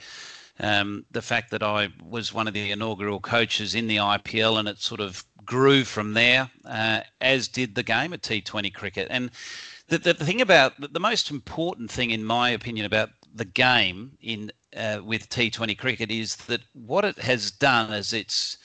um, 0.59 1.05
the 1.11 1.21
fact 1.21 1.51
that 1.51 1.63
I 1.63 1.89
was 2.03 2.33
one 2.33 2.47
of 2.47 2.53
the 2.53 2.71
inaugural 2.71 3.19
coaches 3.19 3.75
in 3.75 3.87
the 3.87 3.97
IPL, 3.97 4.59
and 4.59 4.67
it 4.67 4.79
sort 4.81 5.01
of 5.01 5.25
grew 5.45 5.83
from 5.83 6.13
there, 6.13 6.49
uh, 6.65 7.01
as 7.21 7.47
did 7.47 7.75
the 7.75 7.83
game 7.83 8.13
of 8.13 8.21
T20 8.21 8.73
cricket. 8.73 9.07
And 9.09 9.31
the, 9.87 9.97
the, 9.97 10.13
the 10.13 10.25
thing 10.25 10.41
about 10.41 10.79
the, 10.79 10.87
the 10.87 10.99
most 10.99 11.31
important 11.31 11.91
thing, 11.91 12.11
in 12.11 12.23
my 12.23 12.49
opinion, 12.49 12.85
about 12.85 13.09
the 13.33 13.45
game 13.45 14.11
in 14.21 14.51
uh, 14.75 14.99
with 15.03 15.29
T20 15.29 15.77
cricket 15.77 16.11
is 16.11 16.35
that 16.47 16.61
what 16.73 17.05
it 17.05 17.17
has 17.19 17.51
done 17.51 17.91
is 17.91 18.13
it's 18.13 18.57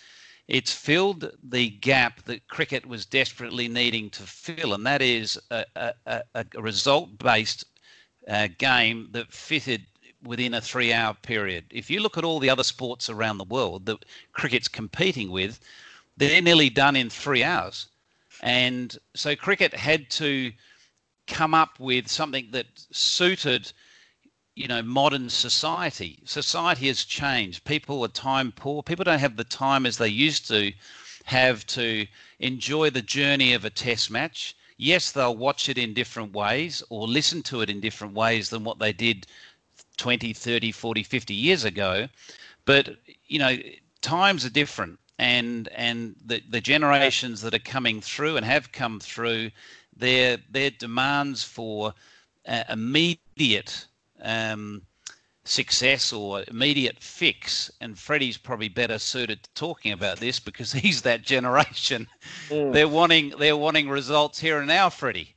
it's 0.47 0.73
filled 0.73 1.30
the 1.42 1.68
gap 1.68 2.23
that 2.25 2.49
cricket 2.49 2.87
was 2.87 3.04
desperately 3.04 3.68
needing 3.68 4.09
to 4.11 4.23
fill, 4.23 4.73
and 4.73 4.87
that 4.87 5.02
is 5.02 5.38
a, 5.50 5.64
a, 6.07 6.23
a 6.35 6.47
result-based 6.59 7.66
uh, 8.28 8.49
game 8.57 9.09
that 9.12 9.30
fitted 9.30 9.85
within 10.22 10.54
a 10.54 10.60
three-hour 10.60 11.14
period. 11.22 11.64
If 11.70 11.90
you 11.90 12.00
look 12.00 12.18
at 12.18 12.25
all 12.25 12.40
the 12.40 12.50
other 12.50 12.64
sports 12.64 13.08
around 13.08 13.38
the 13.38 13.44
world 13.44 13.87
that 13.87 14.04
cricket's 14.32 14.68
competing 14.68 15.30
with, 15.30 15.60
they're 16.16 16.42
nearly 16.42 16.70
done 16.70 16.96
in 16.96 17.10
three 17.10 17.44
hours, 17.44 17.87
and 18.42 18.96
so 19.14 19.37
cricket 19.37 19.75
had 19.75 20.10
to 20.10 20.52
come 21.28 21.54
up 21.54 21.78
with 21.78 22.08
something 22.08 22.48
that 22.50 22.66
suited 22.90 23.72
you 24.56 24.66
know 24.66 24.82
modern 24.82 25.30
society. 25.30 26.18
Society 26.25 26.88
has 26.88 27.04
changed. 27.04 27.64
People 27.64 28.02
are 28.04 28.08
time 28.08 28.50
poor. 28.50 28.82
People 28.82 29.04
don't 29.04 29.20
have 29.20 29.37
the 29.37 29.44
time 29.44 29.87
as 29.87 29.98
they 29.98 30.08
used 30.08 30.48
to 30.48 30.72
have 31.25 31.64
to 31.66 32.06
enjoy 32.40 32.90
the 32.90 33.02
journey 33.02 33.52
of 33.52 33.64
a 33.64 33.70
test 33.70 34.10
match. 34.10 34.56
Yes 34.76 35.12
they'll 35.12 35.37
watch 35.37 35.68
it 35.68 35.78
in 35.78 35.94
different 35.94 36.32
ways 36.32 36.82
or 36.88 37.06
listen 37.06 37.42
to 37.44 37.60
it 37.60 37.70
in 37.70 37.80
different 37.80 38.14
ways 38.14 38.50
than 38.50 38.64
what 38.64 38.80
they 38.80 38.92
did 38.92 39.26
20 39.99 40.33
30 40.33 40.73
40 40.73 41.02
50 41.02 41.35
years 41.35 41.64
ago 41.64 42.09
but 42.64 42.97
you 43.26 43.38
know 43.38 43.57
times 44.00 44.45
are 44.45 44.50
different 44.50 44.99
and 45.19 45.69
and 45.69 46.14
the, 46.25 46.40
the 46.49 46.61
generations 46.61 47.43
that 47.43 47.55
are 47.55 47.59
coming 47.59 48.00
through 48.00 48.37
and 48.37 48.47
have 48.47 48.73
come 48.73 49.00
through 49.00 49.50
their 49.97 50.38
their 50.50 50.71
demands 50.71 51.43
for 51.43 51.93
uh, 52.47 52.64
immediate 52.71 53.87
um, 54.23 54.83
success 55.45 56.12
or 56.12 56.45
immediate 56.49 56.99
fix. 57.00 57.71
And 57.81 57.99
Freddie's 57.99 58.37
probably 58.37 58.69
better 58.69 58.99
suited 58.99 59.43
to 59.43 59.50
talking 59.55 59.93
about 59.93 60.19
this 60.19 60.38
because 60.38 60.73
he's 60.85 61.02
that 61.02 61.23
generation. 61.23 62.07
Mm. 62.49 62.73
They're 62.73 62.88
wanting 62.88 63.31
they're 63.38 63.57
wanting 63.57 63.88
results 63.88 64.38
here 64.38 64.59
and 64.59 64.69
now, 64.69 64.88
Freddie. 64.88 65.35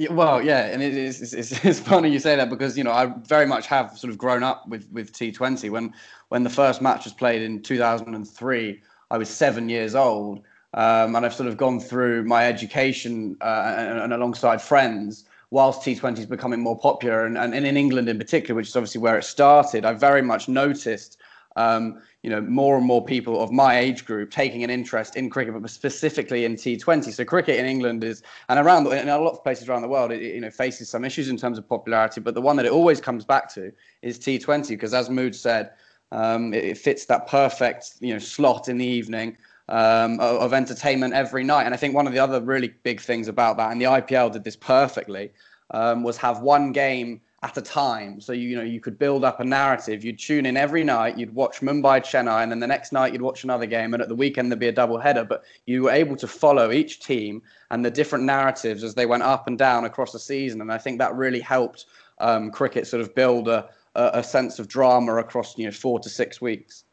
Yeah, 0.00 0.14
well, 0.14 0.40
yeah, 0.42 0.64
and 0.64 0.82
it 0.82 0.96
is 0.96 1.34
it's, 1.34 1.52
it's, 1.64 1.78
funny 1.78 2.08
you 2.08 2.18
say 2.20 2.34
that 2.34 2.48
because 2.48 2.78
you 2.78 2.82
know 2.82 2.90
I 2.90 3.12
very 3.26 3.44
much 3.44 3.66
have 3.66 3.98
sort 3.98 4.10
of 4.10 4.16
grown 4.16 4.42
up 4.42 4.66
with 4.66 4.88
with 4.90 5.12
T20 5.12 5.68
when 5.68 5.92
when 6.30 6.42
the 6.42 6.48
first 6.48 6.80
match 6.80 7.04
was 7.04 7.12
played 7.12 7.42
in 7.42 7.60
2003. 7.60 8.80
I 9.10 9.18
was 9.18 9.28
seven 9.28 9.68
years 9.68 9.94
old, 9.94 10.38
um, 10.72 11.14
and 11.16 11.26
I've 11.26 11.34
sort 11.34 11.50
of 11.50 11.58
gone 11.58 11.80
through 11.80 12.24
my 12.24 12.46
education 12.46 13.36
uh, 13.42 13.74
and, 13.76 13.98
and 13.98 14.12
alongside 14.14 14.62
friends 14.62 15.26
whilst 15.50 15.82
T20 15.82 16.20
is 16.20 16.26
becoming 16.26 16.60
more 16.60 16.78
popular, 16.78 17.26
and, 17.26 17.36
and 17.36 17.54
in 17.54 17.76
England 17.76 18.08
in 18.08 18.16
particular, 18.16 18.54
which 18.54 18.68
is 18.68 18.76
obviously 18.76 19.02
where 19.02 19.18
it 19.18 19.24
started, 19.24 19.84
I 19.84 19.92
very 19.92 20.22
much 20.22 20.48
noticed, 20.48 21.18
um, 21.56 22.00
you 22.22 22.28
know, 22.28 22.40
more 22.42 22.76
and 22.76 22.86
more 22.86 23.02
people 23.02 23.40
of 23.42 23.50
my 23.50 23.78
age 23.78 24.04
group 24.04 24.30
taking 24.30 24.62
an 24.62 24.68
interest 24.68 25.16
in 25.16 25.30
cricket, 25.30 25.54
but 25.60 25.70
specifically 25.70 26.44
in 26.44 26.54
T20. 26.54 27.12
So 27.12 27.24
cricket 27.24 27.58
in 27.58 27.64
England 27.64 28.04
is, 28.04 28.22
and 28.50 28.58
around 28.58 28.86
in 28.88 29.08
a 29.08 29.18
lot 29.18 29.32
of 29.32 29.42
places 29.42 29.68
around 29.68 29.82
the 29.82 29.88
world, 29.88 30.12
it, 30.12 30.20
you 30.20 30.40
know, 30.40 30.50
faces 30.50 30.90
some 30.90 31.04
issues 31.04 31.30
in 31.30 31.38
terms 31.38 31.56
of 31.56 31.66
popularity. 31.66 32.20
But 32.20 32.34
the 32.34 32.42
one 32.42 32.56
that 32.56 32.66
it 32.66 32.72
always 32.72 33.00
comes 33.00 33.24
back 33.24 33.52
to 33.54 33.72
is 34.02 34.18
T20, 34.18 34.68
because 34.68 34.92
as 34.92 35.08
Mood 35.08 35.34
said, 35.34 35.70
um, 36.12 36.52
it, 36.52 36.64
it 36.64 36.78
fits 36.78 37.06
that 37.06 37.26
perfect, 37.26 37.92
you 38.00 38.12
know, 38.12 38.18
slot 38.18 38.68
in 38.68 38.78
the 38.78 38.86
evening. 38.86 39.36
Um, 39.68 40.18
of, 40.18 40.40
of, 40.40 40.52
entertainment 40.52 41.14
every 41.14 41.44
night. 41.44 41.62
And 41.62 41.72
I 41.72 41.76
think 41.76 41.94
one 41.94 42.08
of 42.08 42.12
the 42.12 42.18
other 42.18 42.40
really 42.40 42.74
big 42.82 43.00
things 43.00 43.28
about 43.28 43.56
that, 43.58 43.70
and 43.70 43.80
the 43.80 43.84
IPL 43.84 44.32
did 44.32 44.42
this 44.42 44.56
perfectly, 44.56 45.30
um, 45.70 46.02
was 46.02 46.16
have 46.16 46.40
one 46.40 46.72
game 46.72 47.20
at 47.42 47.56
a 47.56 47.62
time. 47.62 48.20
So 48.20 48.32
you, 48.32 48.48
you 48.48 48.56
know 48.56 48.62
you 48.62 48.80
could 48.80 48.98
build 48.98 49.24
up 49.24 49.40
a 49.40 49.44
narrative. 49.44 50.04
You'd 50.04 50.18
tune 50.18 50.46
in 50.46 50.56
every 50.56 50.84
night. 50.84 51.16
You'd 51.16 51.34
watch 51.34 51.60
Mumbai 51.60 52.00
Chennai, 52.00 52.42
and 52.42 52.52
then 52.52 52.60
the 52.60 52.66
next 52.66 52.92
night 52.92 53.12
you'd 53.12 53.22
watch 53.22 53.44
another 53.44 53.66
game, 53.66 53.94
and 53.94 54.02
at 54.02 54.08
the 54.08 54.14
weekend 54.14 54.50
there'd 54.50 54.58
be 54.58 54.68
a 54.68 54.72
double 54.72 54.98
header. 54.98 55.24
But 55.24 55.44
you 55.66 55.84
were 55.84 55.90
able 55.90 56.16
to 56.16 56.28
follow 56.28 56.70
each 56.70 57.00
team 57.00 57.42
and 57.70 57.84
the 57.84 57.90
different 57.90 58.24
narratives 58.24 58.84
as 58.84 58.94
they 58.94 59.06
went 59.06 59.22
up 59.22 59.46
and 59.46 59.58
down 59.58 59.84
across 59.84 60.12
the 60.12 60.18
season. 60.18 60.60
And 60.60 60.72
I 60.72 60.78
think 60.78 60.98
that 60.98 61.14
really 61.14 61.40
helped 61.40 61.86
um, 62.18 62.50
cricket 62.50 62.86
sort 62.86 63.00
of 63.00 63.14
build 63.14 63.48
a, 63.48 63.68
a, 63.94 64.10
a 64.14 64.22
sense 64.22 64.58
of 64.58 64.68
drama 64.68 65.16
across 65.16 65.56
you 65.56 65.64
know 65.64 65.72
four 65.72 65.98
to 66.00 66.08
six 66.08 66.40
weeks. 66.40 66.84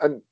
And 0.00 0.22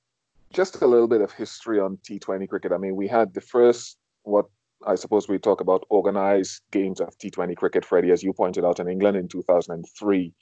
just 0.52 0.80
a 0.80 0.86
little 0.86 1.06
bit 1.06 1.20
of 1.20 1.32
history 1.32 1.78
on 1.78 1.98
T20 1.98 2.48
cricket. 2.48 2.72
I 2.72 2.78
mean, 2.78 2.96
we 2.96 3.06
had 3.06 3.34
the 3.34 3.40
first, 3.40 3.98
what 4.22 4.46
I 4.86 4.94
suppose 4.94 5.28
we 5.28 5.38
talk 5.38 5.60
about 5.60 5.84
organized 5.90 6.62
games 6.70 7.00
of 7.00 7.18
T20 7.18 7.56
cricket, 7.56 7.84
Freddie, 7.84 8.12
as 8.12 8.22
you 8.22 8.32
pointed 8.32 8.64
out 8.64 8.80
in 8.80 8.88
England 8.88 9.16
in 9.16 9.28
2003. 9.28 10.32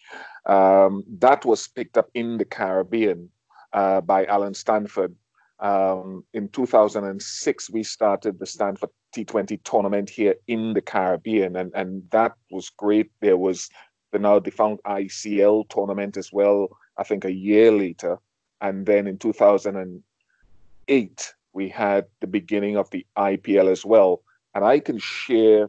Um, 0.46 1.02
that 1.18 1.44
was 1.44 1.66
picked 1.68 1.98
up 1.98 2.08
in 2.14 2.38
the 2.38 2.44
Caribbean 2.44 3.30
uh, 3.72 4.00
by 4.00 4.26
Allen 4.26 4.54
Stanford. 4.54 5.16
Um, 5.60 6.24
in 6.34 6.48
2006, 6.50 7.70
we 7.70 7.82
started 7.82 8.38
the 8.38 8.46
Stanford 8.46 8.90
T20 9.14 9.60
tournament 9.64 10.08
here 10.08 10.36
in 10.46 10.72
the 10.72 10.82
Caribbean, 10.82 11.56
and, 11.56 11.72
and 11.74 12.08
that 12.10 12.34
was 12.50 12.70
great. 12.70 13.10
There 13.20 13.36
was 13.36 13.68
the 14.12 14.20
now 14.20 14.38
defunct 14.38 14.84
ICL 14.84 15.68
tournament 15.68 16.16
as 16.16 16.32
well, 16.32 16.68
I 16.96 17.02
think 17.02 17.24
a 17.24 17.32
year 17.32 17.72
later. 17.72 18.18
And 18.60 18.84
then 18.86 19.06
in 19.06 19.18
2008, 19.18 21.34
we 21.52 21.68
had 21.68 22.06
the 22.20 22.26
beginning 22.26 22.76
of 22.76 22.90
the 22.90 23.06
IPL 23.16 23.70
as 23.70 23.84
well. 23.84 24.22
And 24.54 24.64
I 24.64 24.80
can 24.80 24.98
share 24.98 25.68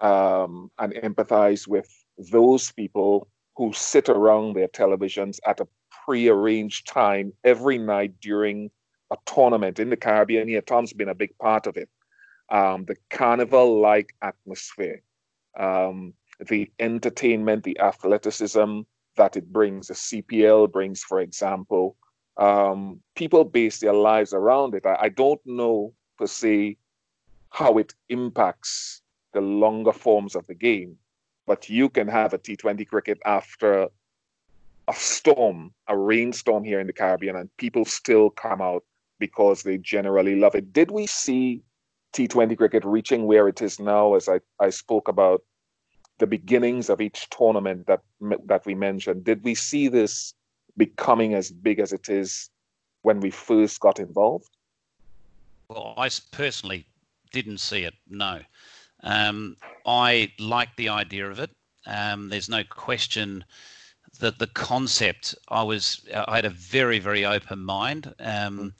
um, 0.00 0.70
and 0.78 0.92
empathize 0.94 1.66
with 1.66 1.88
those 2.30 2.72
people 2.72 3.28
who 3.56 3.72
sit 3.72 4.08
around 4.08 4.54
their 4.54 4.68
televisions 4.68 5.38
at 5.46 5.60
a 5.60 5.68
pre-arranged 6.04 6.86
time 6.86 7.32
every 7.44 7.78
night 7.78 8.14
during 8.20 8.70
a 9.10 9.16
tournament 9.26 9.78
in 9.78 9.90
the 9.90 9.96
Caribbean. 9.96 10.48
Here, 10.48 10.60
Tom's 10.60 10.92
been 10.92 11.08
a 11.08 11.14
big 11.14 11.36
part 11.38 11.66
of 11.66 11.76
it. 11.76 11.88
Um, 12.50 12.84
the 12.86 12.96
carnival-like 13.10 14.14
atmosphere, 14.22 15.02
um, 15.58 16.14
the 16.48 16.70
entertainment, 16.78 17.64
the 17.64 17.78
athleticism, 17.80 18.80
that 19.16 19.36
it 19.36 19.52
brings, 19.52 19.88
the 19.88 19.94
CPL 19.94 20.72
brings, 20.72 21.02
for 21.02 21.20
example. 21.20 21.96
Um, 22.36 23.00
people 23.16 23.44
base 23.44 23.80
their 23.80 23.92
lives 23.92 24.32
around 24.32 24.74
it. 24.74 24.86
I, 24.86 24.96
I, 25.02 25.08
don't 25.08 25.40
know 25.44 25.92
per 26.16 26.26
se 26.26 26.76
how 27.50 27.78
it 27.78 27.94
impacts 28.08 29.02
the 29.32 29.40
longer 29.40 29.92
forms 29.92 30.34
of 30.34 30.46
the 30.46 30.54
game, 30.54 30.96
but 31.46 31.68
you 31.68 31.88
can 31.88 32.08
have 32.08 32.32
a 32.32 32.38
T20 32.38 32.86
cricket 32.86 33.18
after 33.24 33.88
a 34.88 34.94
storm, 34.94 35.72
a 35.86 35.96
rainstorm 35.96 36.64
here 36.64 36.80
in 36.80 36.86
the 36.86 36.92
Caribbean, 36.92 37.36
and 37.36 37.54
people 37.58 37.84
still 37.84 38.30
come 38.30 38.62
out 38.62 38.84
because 39.18 39.62
they 39.62 39.78
generally 39.78 40.36
love 40.36 40.54
it. 40.54 40.72
Did 40.72 40.90
we 40.90 41.06
see 41.06 41.62
T20 42.14 42.56
cricket 42.56 42.84
reaching 42.84 43.26
where 43.26 43.48
it 43.48 43.60
is 43.60 43.78
now, 43.78 44.14
as 44.14 44.28
I, 44.28 44.40
I 44.60 44.70
spoke 44.70 45.08
about 45.08 45.42
the 46.18 46.26
beginnings 46.26 46.88
of 46.88 47.00
each 47.00 47.28
tournament 47.30 47.86
that 47.86 48.00
that 48.46 48.66
we 48.66 48.74
mentioned, 48.74 49.24
did 49.24 49.44
we 49.44 49.54
see 49.54 49.88
this 49.88 50.34
becoming 50.76 51.34
as 51.34 51.50
big 51.50 51.78
as 51.78 51.92
it 51.92 52.08
is 52.08 52.50
when 53.02 53.20
we 53.20 53.30
first 53.30 53.78
got 53.80 54.00
involved? 54.00 54.50
Well, 55.68 55.94
I 55.96 56.08
personally 56.32 56.86
didn't 57.32 57.58
see 57.58 57.82
it. 57.84 57.94
No, 58.08 58.40
um, 59.02 59.56
I 59.86 60.32
like 60.38 60.76
the 60.76 60.88
idea 60.88 61.30
of 61.30 61.38
it. 61.38 61.50
Um, 61.86 62.28
there's 62.28 62.48
no 62.48 62.64
question 62.64 63.44
that 64.20 64.38
the 64.38 64.46
concept. 64.48 65.34
I 65.48 65.62
was. 65.62 66.06
I 66.14 66.36
had 66.36 66.44
a 66.44 66.50
very 66.50 66.98
very 66.98 67.24
open 67.24 67.60
mind. 67.60 68.14
Um, 68.18 68.74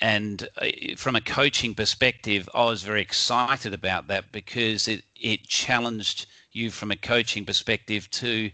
and 0.00 0.48
uh, 0.58 0.66
from 0.96 1.16
a 1.16 1.20
coaching 1.20 1.74
perspective, 1.74 2.48
I 2.54 2.64
was 2.64 2.82
very 2.82 3.00
excited 3.00 3.72
about 3.72 4.08
that 4.08 4.32
because 4.32 4.88
it, 4.88 5.04
it 5.16 5.44
challenged 5.46 6.26
you 6.52 6.70
from 6.70 6.90
a 6.90 6.96
coaching 6.96 7.44
perspective 7.44 8.10
to 8.10 8.50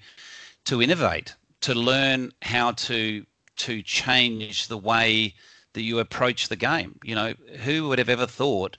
to 0.66 0.82
innovate, 0.82 1.34
to 1.62 1.74
learn 1.74 2.32
how 2.42 2.72
to 2.72 3.24
to 3.56 3.82
change 3.82 4.68
the 4.68 4.78
way 4.78 5.34
that 5.72 5.82
you 5.82 5.98
approach 5.98 6.48
the 6.48 6.56
game. 6.56 6.98
You 7.04 7.14
know, 7.14 7.34
who 7.64 7.88
would 7.88 7.98
have 7.98 8.08
ever 8.08 8.26
thought 8.26 8.76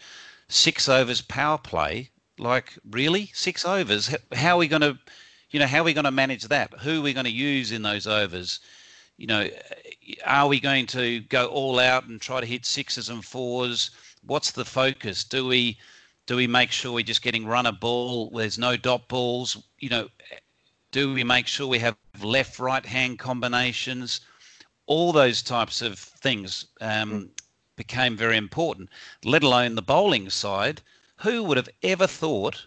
six 0.49 0.89
overs 0.89 1.21
power 1.21 1.57
play? 1.57 2.09
Like 2.37 2.77
really, 2.89 3.31
six 3.33 3.65
overs? 3.65 4.15
How 4.33 4.55
are 4.55 4.59
we 4.59 4.67
going 4.67 4.81
to, 4.81 4.97
you 5.51 5.59
know, 5.59 5.67
how 5.67 5.79
are 5.79 5.83
we 5.83 5.93
going 5.93 6.05
to 6.05 6.11
manage 6.11 6.43
that? 6.45 6.73
Who 6.81 6.99
are 6.99 7.03
we 7.03 7.13
going 7.13 7.25
to 7.25 7.31
use 7.31 7.71
in 7.71 7.81
those 7.81 8.07
overs? 8.07 8.59
you 9.21 9.27
know, 9.27 9.47
are 10.25 10.47
we 10.47 10.59
going 10.59 10.87
to 10.87 11.19
go 11.21 11.45
all 11.45 11.77
out 11.77 12.05
and 12.07 12.19
try 12.19 12.39
to 12.39 12.45
hit 12.47 12.65
sixes 12.65 13.07
and 13.07 13.23
fours? 13.23 13.91
What's 14.23 14.49
the 14.49 14.65
focus? 14.65 15.23
Do 15.23 15.45
we 15.45 15.77
do 16.25 16.35
we 16.35 16.47
make 16.47 16.71
sure 16.71 16.91
we're 16.91 17.03
just 17.03 17.21
getting 17.21 17.45
run 17.45 17.67
a 17.67 17.71
ball? 17.71 18.31
There's 18.31 18.57
no 18.57 18.77
dot 18.77 19.07
balls. 19.07 19.61
You 19.77 19.89
know, 19.89 20.09
Do 20.91 21.13
we 21.13 21.23
make 21.23 21.45
sure 21.45 21.67
we 21.67 21.77
have 21.79 21.97
left 22.19 22.57
right 22.57 22.83
hand 22.85 23.19
combinations? 23.19 24.21
All 24.91 25.13
those 25.13 25.41
types 25.41 25.81
of 25.81 25.97
things 25.97 26.65
um, 26.81 27.11
mm. 27.11 27.29
became 27.77 28.17
very 28.17 28.35
important, 28.35 28.89
let 29.23 29.41
alone 29.43 29.75
the 29.75 29.81
bowling 29.81 30.29
side. 30.29 30.81
Who 31.17 31.43
would 31.43 31.55
have 31.55 31.69
ever 31.81 32.07
thought 32.07 32.65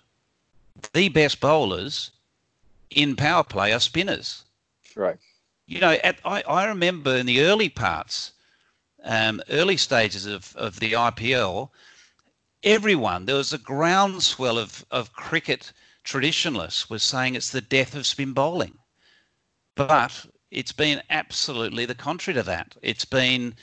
the 0.95 1.11
best 1.11 1.39
bowlers 1.41 2.11
in 2.89 3.15
power 3.15 3.45
play 3.45 3.73
are 3.75 3.81
spinners? 3.81 4.45
Right. 4.97 5.19
You 5.67 5.81
know, 5.81 5.93
at, 5.93 6.19
I, 6.25 6.43
I 6.43 6.65
remember 6.65 7.15
in 7.15 7.27
the 7.27 7.43
early 7.43 7.69
parts, 7.69 8.33
um, 9.03 9.43
early 9.51 9.77
stages 9.77 10.25
of, 10.25 10.57
of 10.57 10.81
the 10.81 10.93
IPL, 10.93 11.69
everyone, 12.63 13.27
there 13.27 13.37
was 13.37 13.53
a 13.53 13.59
groundswell 13.59 14.59
of, 14.59 14.87
of 14.91 15.13
cricket 15.13 15.73
traditionalists 16.05 16.89
was 16.89 17.03
saying 17.03 17.35
it's 17.35 17.51
the 17.51 17.61
death 17.61 17.95
of 17.95 18.07
spin 18.07 18.33
bowling. 18.33 18.79
But 19.75 20.27
it's 20.55 20.73
been 20.73 21.03
absolutely 21.11 21.85
the 21.85 21.95
contrary 21.95 22.35
to 22.35 22.43
that. 22.45 22.77
It's 22.81 23.05
been, 23.05 23.55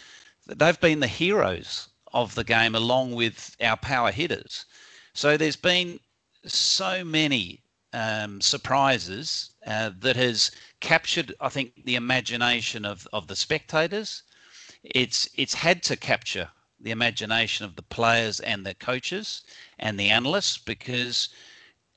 they've 0.46 0.80
been 0.80 1.00
the 1.00 1.08
heroes 1.08 1.88
of 2.14 2.36
the 2.36 2.44
game 2.44 2.76
along 2.76 3.16
with 3.16 3.56
our 3.62 3.78
power 3.78 4.12
hitters. 4.12 4.66
So 5.14 5.38
there's 5.38 5.56
been 5.56 6.00
so 6.46 7.04
many 7.04 7.64
um, 7.94 8.42
surprises 8.42 9.52
uh, 9.66 9.92
that 10.00 10.16
has 10.16 10.52
captured, 10.82 11.34
I 11.40 11.50
think, 11.50 11.84
the 11.86 11.96
imagination 11.96 12.86
of, 12.86 13.08
of 13.14 13.28
the 13.28 13.36
spectators. 13.36 14.24
It's 14.84 15.30
it's 15.36 15.54
had 15.54 15.84
to 15.84 15.96
capture 15.96 16.50
the 16.80 16.92
imagination 16.92 17.66
of 17.66 17.76
the 17.76 17.84
players 17.84 18.40
and 18.40 18.66
the 18.66 18.74
coaches 18.74 19.44
and 19.78 20.00
the 20.00 20.10
analysts 20.10 20.58
because 20.58 21.30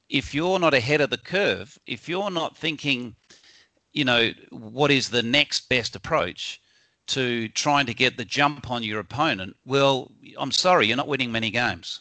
if 0.09 0.35
you're 0.35 0.59
not 0.59 0.75
ahead 0.75 1.01
of 1.01 1.11
the 1.11 1.19
curve, 1.19 1.79
if 1.87 2.09
you're 2.09 2.31
not 2.31 2.57
thinking, 2.57 3.17
you 3.95 4.05
know, 4.05 4.33
what 4.51 4.91
is 4.91 5.09
the 5.09 5.23
next 5.23 5.69
best 5.69 5.97
approach 5.97 6.61
to 7.07 7.49
trying 7.49 7.87
to 7.87 7.95
get 7.95 8.17
the 8.17 8.25
jump 8.25 8.71
on 8.71 8.83
your 8.83 9.01
opponent, 9.01 9.57
well, 9.65 10.11
I'm 10.39 10.51
sorry, 10.51 10.87
you're 10.87 10.97
not 10.97 11.09
winning 11.09 11.33
many 11.33 11.51
games. 11.51 12.01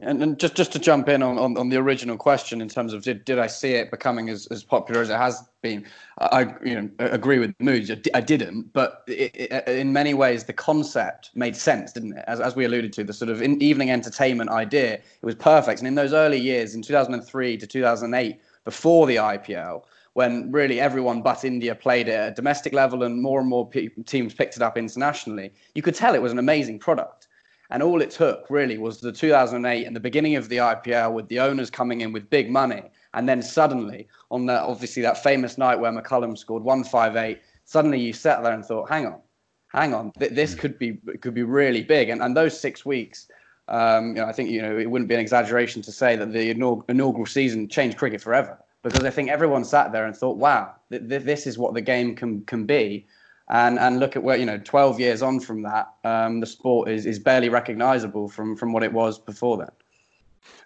And, 0.00 0.22
and 0.22 0.38
just 0.38 0.54
just 0.54 0.70
to 0.72 0.78
jump 0.78 1.08
in 1.08 1.24
on, 1.24 1.38
on, 1.38 1.58
on, 1.58 1.70
the 1.70 1.76
original 1.76 2.16
question 2.16 2.60
in 2.60 2.68
terms 2.68 2.92
of 2.92 3.02
did, 3.02 3.24
did 3.24 3.40
I 3.40 3.48
see 3.48 3.72
it 3.72 3.90
becoming 3.90 4.28
as, 4.28 4.46
as 4.46 4.62
popular 4.62 5.00
as 5.00 5.10
it 5.10 5.16
has 5.16 5.42
been? 5.60 5.84
I 6.20 6.54
you 6.64 6.80
know 6.80 6.88
agree 7.00 7.40
with 7.40 7.52
Moods. 7.58 7.90
I 8.14 8.20
didn't, 8.20 8.72
but 8.72 9.02
it, 9.08 9.34
it, 9.34 9.52
uh, 9.52 9.72
in 9.72 9.92
many 9.92 10.14
ways 10.14 10.44
the 10.44 10.52
concept 10.52 11.30
made 11.34 11.56
sense, 11.56 11.90
didn't 11.90 12.16
it? 12.16 12.24
As, 12.28 12.38
as 12.38 12.54
we 12.54 12.64
alluded 12.64 12.92
to, 12.92 13.02
the 13.02 13.12
sort 13.12 13.28
of 13.28 13.42
evening 13.42 13.90
entertainment 13.90 14.50
idea, 14.50 14.94
it 14.94 15.02
was 15.22 15.34
perfect. 15.34 15.80
And 15.80 15.88
in 15.88 15.96
those 15.96 16.12
early 16.12 16.38
years, 16.38 16.76
in 16.76 16.82
2003 16.82 17.56
to 17.56 17.66
2008, 17.66 18.40
before 18.64 19.04
the 19.08 19.16
IPL, 19.16 19.82
when 20.18 20.50
really 20.50 20.80
everyone 20.80 21.22
but 21.22 21.44
India 21.44 21.76
played 21.76 22.08
it 22.08 22.14
at 22.14 22.32
a 22.32 22.34
domestic 22.34 22.72
level 22.72 23.04
and 23.04 23.22
more 23.22 23.38
and 23.38 23.48
more 23.48 23.64
pe- 23.68 23.86
teams 24.04 24.34
picked 24.34 24.56
it 24.56 24.62
up 24.62 24.76
internationally, 24.76 25.52
you 25.76 25.80
could 25.80 25.94
tell 25.94 26.12
it 26.12 26.20
was 26.20 26.32
an 26.32 26.40
amazing 26.40 26.76
product. 26.76 27.28
And 27.70 27.84
all 27.84 28.02
it 28.02 28.10
took 28.10 28.44
really 28.50 28.78
was 28.78 28.98
the 28.98 29.12
2008 29.12 29.86
and 29.86 29.94
the 29.94 30.00
beginning 30.00 30.34
of 30.34 30.48
the 30.48 30.56
IPL 30.56 31.12
with 31.12 31.28
the 31.28 31.38
owners 31.38 31.70
coming 31.70 32.00
in 32.00 32.10
with 32.10 32.28
big 32.30 32.50
money. 32.50 32.82
And 33.14 33.28
then 33.28 33.40
suddenly, 33.40 34.08
on 34.32 34.44
that 34.46 34.64
obviously 34.64 35.02
that 35.02 35.22
famous 35.22 35.56
night 35.56 35.78
where 35.78 35.92
McCullum 35.92 36.36
scored 36.36 36.64
158, 36.64 37.40
suddenly 37.64 38.00
you 38.00 38.12
sat 38.12 38.42
there 38.42 38.52
and 38.52 38.64
thought, 38.64 38.88
hang 38.88 39.06
on, 39.06 39.20
hang 39.68 39.94
on, 39.94 40.10
this 40.18 40.52
hmm. 40.52 40.58
could 40.58 40.80
be 40.80 40.94
could 41.20 41.34
be 41.34 41.44
really 41.44 41.84
big. 41.84 42.08
And, 42.08 42.20
and 42.22 42.36
those 42.36 42.58
six 42.58 42.84
weeks, 42.84 43.28
um, 43.68 44.16
you 44.16 44.22
know, 44.22 44.26
I 44.26 44.32
think 44.32 44.50
you 44.50 44.62
know 44.62 44.76
it 44.76 44.90
wouldn't 44.90 45.08
be 45.08 45.14
an 45.14 45.20
exaggeration 45.20 45.80
to 45.82 45.92
say 45.92 46.16
that 46.16 46.32
the 46.32 46.50
inaugural 46.50 47.26
season 47.26 47.68
changed 47.68 47.98
cricket 47.98 48.20
forever 48.20 48.58
because 48.88 49.04
I 49.04 49.10
think 49.10 49.30
everyone 49.30 49.64
sat 49.64 49.92
there 49.92 50.06
and 50.06 50.16
thought, 50.16 50.36
wow, 50.36 50.74
th- 50.90 51.08
th- 51.08 51.22
this 51.22 51.46
is 51.46 51.58
what 51.58 51.74
the 51.74 51.80
game 51.80 52.14
can 52.14 52.44
can 52.44 52.66
be. 52.66 53.06
And 53.50 53.78
and 53.78 53.98
look 53.98 54.16
at 54.16 54.22
where 54.22 54.36
you 54.36 54.46
know 54.46 54.58
12 54.58 55.00
years 55.00 55.22
on 55.22 55.40
from 55.40 55.62
that 55.62 55.94
um, 56.04 56.40
the 56.40 56.46
sport 56.46 56.88
is 56.88 57.06
is 57.06 57.18
barely 57.18 57.48
recognizable 57.48 58.28
from 58.28 58.56
from 58.56 58.72
what 58.72 58.82
it 58.82 58.92
was 58.92 59.18
before 59.18 59.58
then. 59.58 59.70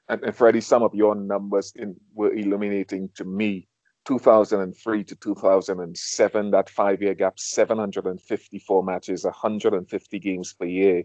And, 0.08 0.22
and 0.24 0.34
freddie 0.34 0.60
some 0.60 0.82
of 0.82 0.94
your 0.94 1.14
numbers 1.14 1.72
in, 1.76 1.96
were 2.14 2.32
illuminating 2.32 3.08
to 3.16 3.24
me. 3.24 3.68
2003 4.04 5.04
to 5.04 5.14
2007 5.14 6.50
that 6.50 6.68
five 6.68 7.00
year 7.00 7.14
gap 7.14 7.38
754 7.38 8.82
matches 8.82 9.24
150 9.24 10.18
games 10.18 10.52
per 10.52 10.64
year 10.64 11.04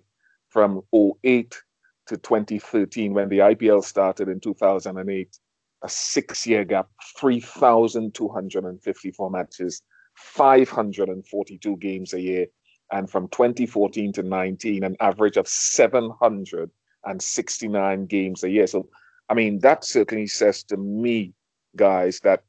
from 0.49 0.82
08 0.91 1.62
to 2.08 2.17
2013 2.17 3.13
when 3.13 3.30
the 3.30 3.38
ipl 3.38 3.84
started 3.84 4.30
in 4.30 4.39
2008 4.39 5.38
a 5.83 5.89
six 5.89 6.47
year 6.47 6.65
gap 6.65 6.89
3254 7.17 9.29
matches 9.29 9.83
542 10.15 11.77
games 11.77 12.13
a 12.13 12.21
year. 12.21 12.47
And 12.91 13.09
from 13.09 13.29
2014 13.29 14.11
to 14.13 14.23
19, 14.23 14.83
an 14.83 14.97
average 14.99 15.37
of 15.37 15.47
769 15.47 18.05
games 18.05 18.43
a 18.43 18.49
year. 18.49 18.67
So, 18.67 18.87
I 19.29 19.33
mean, 19.33 19.59
that 19.59 19.83
certainly 19.83 20.27
says 20.27 20.63
to 20.63 20.77
me, 20.77 21.33
guys, 21.75 22.21
that 22.21 22.43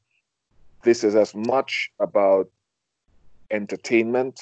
this 0.83 1.03
is 1.03 1.15
as 1.15 1.35
much 1.35 1.91
about 1.99 2.49
entertainment, 3.51 4.39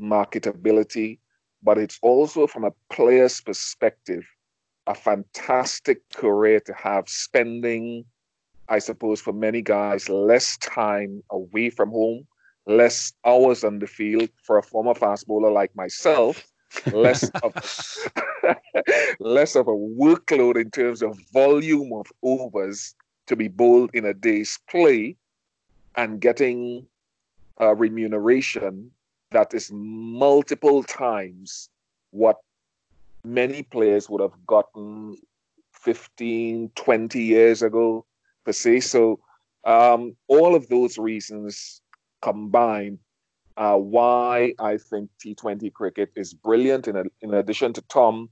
marketability, 0.00 1.20
but 1.62 1.78
it's 1.78 2.00
also 2.02 2.48
from 2.48 2.64
a 2.64 2.72
player's 2.90 3.40
perspective, 3.40 4.24
a 4.86 4.94
fantastic 4.94 6.08
career 6.10 6.60
to 6.60 6.72
have 6.74 7.08
spending, 7.08 8.04
I 8.68 8.78
suppose, 8.78 9.20
for 9.20 9.32
many 9.32 9.62
guys, 9.62 10.08
less 10.08 10.56
time 10.58 11.22
away 11.30 11.70
from 11.70 11.90
home, 11.90 12.26
less 12.66 13.12
hours 13.24 13.64
on 13.64 13.78
the 13.78 13.86
field 13.86 14.28
for 14.42 14.58
a 14.58 14.62
former 14.62 14.94
fast 14.94 15.26
bowler 15.26 15.50
like 15.50 15.74
myself, 15.76 16.44
less 16.92 17.28
of 17.42 17.54
less 19.20 19.54
of 19.54 19.68
a 19.68 19.72
workload 19.72 20.56
in 20.56 20.70
terms 20.70 21.02
of 21.02 21.18
volume 21.32 21.92
of 21.92 22.06
overs 22.22 22.94
to 23.26 23.36
be 23.36 23.48
bowled 23.48 23.90
in 23.94 24.04
a 24.04 24.14
day's 24.14 24.58
play, 24.68 25.16
and 25.96 26.20
getting 26.20 26.86
a 27.58 27.74
remuneration 27.74 28.90
that 29.30 29.54
is 29.54 29.70
multiple 29.72 30.82
times 30.82 31.68
what 32.10 32.38
many 33.24 33.62
players 33.62 34.08
would 34.08 34.20
have 34.20 34.46
gotten 34.46 35.16
15, 35.72 36.70
20 36.74 37.22
years 37.22 37.62
ago, 37.62 38.04
per 38.44 38.52
se. 38.52 38.80
So, 38.80 39.20
um, 39.64 40.16
all 40.28 40.54
of 40.54 40.68
those 40.68 40.98
reasons 40.98 41.80
combine 42.20 42.98
uh, 43.56 43.76
why 43.76 44.54
I 44.58 44.78
think 44.78 45.10
T20 45.24 45.72
cricket 45.72 46.10
is 46.16 46.34
brilliant. 46.34 46.88
In, 46.88 46.96
a, 46.96 47.04
in 47.20 47.34
addition 47.34 47.72
to 47.74 47.82
Tom, 47.82 48.30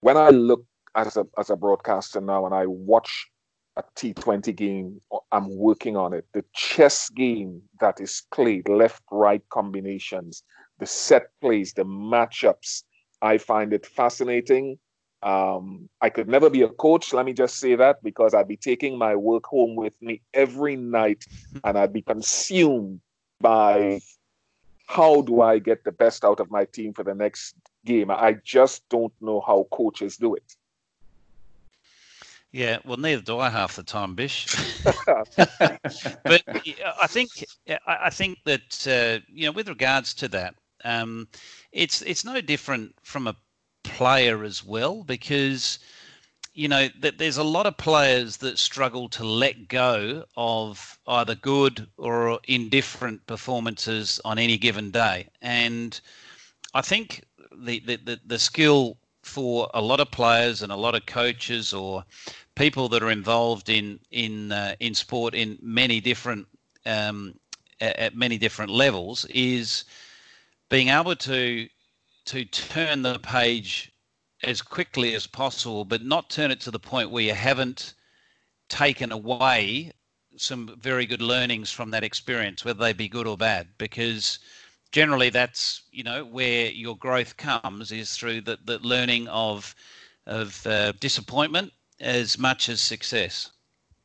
when 0.00 0.16
I 0.16 0.30
look 0.30 0.64
as 0.94 1.16
a, 1.16 1.26
as 1.38 1.50
a 1.50 1.56
broadcaster 1.56 2.20
now 2.20 2.46
and 2.46 2.54
I 2.54 2.66
watch 2.66 3.28
a 3.76 3.84
T20 3.94 4.56
game, 4.56 5.00
I'm 5.32 5.54
working 5.54 5.96
on 5.96 6.14
it. 6.14 6.26
The 6.32 6.44
chess 6.54 7.10
game 7.10 7.60
that 7.80 8.00
is 8.00 8.22
played, 8.32 8.68
left 8.68 9.02
right 9.10 9.42
combinations, 9.50 10.42
the 10.78 10.86
set 10.86 11.28
plays, 11.42 11.74
the 11.74 11.84
matchups, 11.84 12.84
I 13.22 13.38
find 13.38 13.72
it 13.72 13.86
fascinating. 13.86 14.78
Um, 15.22 15.88
I 16.00 16.10
could 16.10 16.28
never 16.28 16.50
be 16.50 16.62
a 16.62 16.68
coach, 16.68 17.12
let 17.12 17.26
me 17.26 17.32
just 17.32 17.58
say 17.58 17.74
that, 17.74 18.02
because 18.02 18.34
I'd 18.34 18.48
be 18.48 18.56
taking 18.56 18.98
my 18.98 19.16
work 19.16 19.46
home 19.46 19.74
with 19.74 20.00
me 20.00 20.20
every 20.34 20.76
night 20.76 21.26
and 21.64 21.76
I'd 21.78 21.92
be 21.92 22.02
consumed 22.02 23.00
by 23.40 24.00
how 24.86 25.22
do 25.22 25.40
I 25.40 25.58
get 25.58 25.84
the 25.84 25.92
best 25.92 26.24
out 26.24 26.38
of 26.40 26.50
my 26.50 26.64
team 26.64 26.92
for 26.92 27.02
the 27.02 27.14
next 27.14 27.56
game. 27.84 28.10
I 28.10 28.36
just 28.44 28.88
don't 28.88 29.12
know 29.20 29.40
how 29.40 29.66
coaches 29.72 30.16
do 30.16 30.34
it. 30.34 30.56
Yeah, 32.52 32.78
well, 32.84 32.96
neither 32.96 33.20
do 33.20 33.38
I 33.38 33.50
half 33.50 33.76
the 33.76 33.82
time, 33.82 34.14
Bish. 34.14 34.46
but 36.24 36.42
I 36.46 37.06
think 37.06 37.44
I 37.86 38.10
think 38.10 38.38
that 38.44 38.86
uh, 38.86 39.24
you 39.28 39.46
know, 39.46 39.52
with 39.52 39.68
regards 39.68 40.14
to 40.14 40.28
that, 40.28 40.54
um, 40.86 41.28
it's 41.72 42.00
it's 42.02 42.24
no 42.24 42.40
different 42.40 42.94
from 43.02 43.26
a 43.26 43.36
player 43.82 44.44
as 44.44 44.64
well 44.64 45.02
because 45.02 45.78
you 46.54 46.68
know 46.68 46.88
that 47.00 47.18
there's 47.18 47.36
a 47.36 47.44
lot 47.44 47.66
of 47.66 47.76
players 47.76 48.38
that 48.38 48.58
struggle 48.58 49.08
to 49.08 49.24
let 49.24 49.68
go 49.68 50.24
of 50.36 50.98
either 51.08 51.34
good 51.34 51.86
or 51.98 52.40
indifferent 52.48 53.26
performances 53.26 54.20
on 54.24 54.38
any 54.38 54.56
given 54.56 54.90
day. 54.90 55.28
And 55.42 56.00
i 56.74 56.80
think 56.80 57.24
the 57.52 57.80
the, 57.80 57.96
the, 57.96 58.20
the 58.26 58.38
skill 58.38 58.96
for 59.22 59.68
a 59.74 59.80
lot 59.80 59.98
of 60.00 60.10
players 60.10 60.62
and 60.62 60.70
a 60.70 60.76
lot 60.76 60.94
of 60.94 61.04
coaches 61.06 61.74
or 61.74 62.04
people 62.54 62.88
that 62.88 63.02
are 63.02 63.10
involved 63.10 63.68
in 63.68 63.98
in 64.12 64.52
uh, 64.52 64.74
in 64.80 64.94
sport 64.94 65.34
in 65.34 65.58
many 65.60 66.00
different 66.00 66.46
um, 66.86 67.34
at, 67.80 67.96
at 67.96 68.16
many 68.16 68.38
different 68.38 68.70
levels 68.70 69.24
is 69.26 69.84
being 70.68 70.88
able 70.88 71.16
to 71.16 71.68
to 72.26 72.44
turn 72.44 73.02
the 73.02 73.18
page 73.20 73.92
as 74.42 74.60
quickly 74.60 75.14
as 75.14 75.26
possible, 75.26 75.84
but 75.84 76.02
not 76.04 76.28
turn 76.28 76.50
it 76.50 76.60
to 76.60 76.70
the 76.70 76.78
point 76.78 77.10
where 77.10 77.22
you 77.22 77.34
haven't 77.34 77.94
taken 78.68 79.12
away 79.12 79.92
some 80.36 80.76
very 80.80 81.06
good 81.06 81.22
learnings 81.22 81.70
from 81.70 81.90
that 81.90 82.04
experience, 82.04 82.64
whether 82.64 82.80
they 82.80 82.92
be 82.92 83.08
good 83.08 83.26
or 83.26 83.36
bad, 83.36 83.68
because 83.78 84.38
generally 84.92 85.30
that's 85.30 85.82
you 85.92 86.02
know 86.02 86.24
where 86.24 86.70
your 86.70 86.96
growth 86.96 87.36
comes 87.36 87.92
is 87.92 88.16
through 88.16 88.40
the, 88.40 88.58
the 88.64 88.78
learning 88.80 89.28
of 89.28 89.74
of 90.26 90.66
uh, 90.66 90.92
disappointment 91.00 91.72
as 92.00 92.38
much 92.38 92.68
as 92.68 92.80
success. 92.80 93.50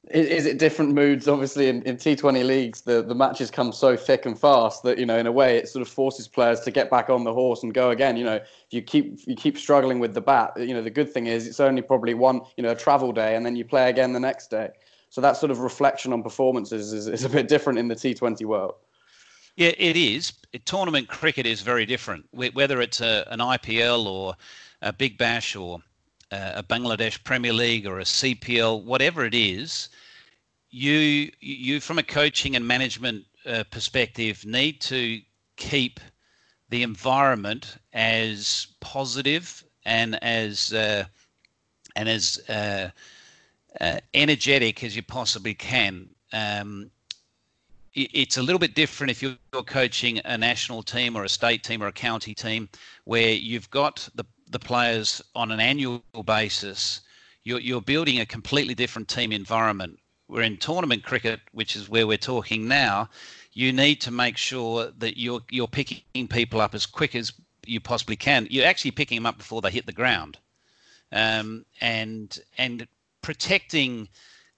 Is, 0.09 0.47
it 0.47 0.57
different 0.57 0.95
moods? 0.95 1.27
Obviously, 1.27 1.69
in, 1.69 1.83
in 1.83 1.95
T20 1.95 2.43
leagues, 2.43 2.81
the, 2.81 3.03
the 3.03 3.13
matches 3.13 3.51
come 3.51 3.71
so 3.71 3.95
thick 3.95 4.25
and 4.25 4.37
fast 4.37 4.81
that 4.81 4.97
you 4.97 5.05
know, 5.05 5.17
in 5.17 5.27
a 5.27 5.31
way, 5.31 5.57
it 5.57 5.69
sort 5.69 5.83
of 5.83 5.87
forces 5.87 6.27
players 6.27 6.59
to 6.61 6.71
get 6.71 6.89
back 6.89 7.11
on 7.11 7.23
the 7.23 7.33
horse 7.33 7.61
and 7.61 7.71
go 7.71 7.91
again. 7.91 8.17
You 8.17 8.23
know, 8.25 8.35
if 8.35 8.47
you 8.71 8.81
keep 8.81 9.19
you 9.27 9.35
keep 9.35 9.59
struggling 9.59 9.99
with 9.99 10.15
the 10.15 10.21
bat, 10.21 10.53
you 10.57 10.73
know, 10.73 10.81
the 10.81 10.89
good 10.89 11.13
thing 11.13 11.27
is 11.27 11.45
it's 11.45 11.59
only 11.59 11.83
probably 11.83 12.15
one, 12.15 12.41
you 12.57 12.63
know, 12.63 12.71
a 12.71 12.75
travel 12.75 13.11
day, 13.11 13.35
and 13.35 13.45
then 13.45 13.55
you 13.55 13.63
play 13.63 13.91
again 13.91 14.11
the 14.11 14.19
next 14.19 14.47
day. 14.47 14.69
So 15.11 15.21
that 15.21 15.37
sort 15.37 15.51
of 15.51 15.59
reflection 15.59 16.13
on 16.13 16.23
performances 16.23 16.93
is, 16.93 17.07
is 17.07 17.23
a 17.23 17.29
bit 17.29 17.47
different 17.47 17.77
in 17.77 17.87
the 17.87 17.95
T20 17.95 18.43
world. 18.45 18.75
Yeah, 19.55 19.71
it 19.77 19.97
is. 19.97 20.33
Tournament 20.65 21.09
cricket 21.09 21.45
is 21.45 21.61
very 21.61 21.85
different. 21.85 22.25
Whether 22.31 22.81
it's 22.81 23.01
a, 23.01 23.27
an 23.29 23.39
IPL 23.39 24.05
or 24.05 24.35
a 24.81 24.91
Big 24.93 25.17
Bash 25.17 25.55
or 25.55 25.79
a 26.31 26.63
Bangladesh 26.63 27.23
Premier 27.23 27.53
League 27.53 27.85
or 27.85 27.99
a 27.99 28.03
CPL, 28.03 28.83
whatever 28.83 29.25
it 29.25 29.33
is, 29.33 29.89
you 30.69 31.31
you 31.39 31.79
from 31.79 31.99
a 31.99 32.03
coaching 32.03 32.55
and 32.55 32.65
management 32.65 33.25
uh, 33.45 33.63
perspective 33.69 34.45
need 34.45 34.79
to 34.81 35.21
keep 35.57 35.99
the 36.69 36.83
environment 36.83 37.77
as 37.93 38.67
positive 38.79 39.63
and 39.85 40.21
as 40.23 40.73
uh, 40.73 41.03
and 41.95 42.07
as 42.07 42.39
uh, 42.49 42.89
uh 43.79 43.99
energetic 44.13 44.83
as 44.83 44.95
you 44.95 45.03
possibly 45.03 45.53
can. 45.53 46.09
Um, 46.33 46.89
it's 47.93 48.37
a 48.37 48.41
little 48.41 48.59
bit 48.59 48.73
different 48.73 49.11
if 49.11 49.21
you're 49.21 49.35
coaching 49.65 50.21
a 50.23 50.37
national 50.37 50.81
team 50.81 51.17
or 51.17 51.25
a 51.25 51.29
state 51.29 51.61
team 51.61 51.83
or 51.83 51.87
a 51.87 51.91
county 51.91 52.33
team 52.33 52.69
where 53.03 53.33
you've 53.33 53.69
got 53.69 54.07
the 54.15 54.23
the 54.51 54.59
players 54.59 55.21
on 55.33 55.51
an 55.51 55.59
annual 55.59 56.03
basis, 56.25 57.01
you're, 57.43 57.59
you're 57.59 57.81
building 57.81 58.19
a 58.19 58.25
completely 58.25 58.75
different 58.75 59.07
team 59.07 59.31
environment. 59.31 59.99
We're 60.27 60.41
in 60.43 60.57
tournament 60.57 61.03
cricket, 61.03 61.39
which 61.51 61.75
is 61.75 61.89
where 61.89 62.05
we're 62.05 62.17
talking 62.17 62.67
now. 62.67 63.09
You 63.53 63.73
need 63.73 64.01
to 64.01 64.11
make 64.11 64.37
sure 64.37 64.91
that 64.97 65.17
you're 65.19 65.41
you're 65.49 65.67
picking 65.67 66.27
people 66.29 66.61
up 66.61 66.73
as 66.73 66.85
quick 66.85 67.15
as 67.15 67.33
you 67.65 67.81
possibly 67.81 68.15
can. 68.15 68.47
You're 68.49 68.65
actually 68.65 68.91
picking 68.91 69.17
them 69.17 69.25
up 69.25 69.37
before 69.37 69.61
they 69.61 69.71
hit 69.71 69.85
the 69.85 69.91
ground, 69.91 70.37
um, 71.11 71.65
and 71.81 72.39
and 72.57 72.87
protecting 73.21 74.07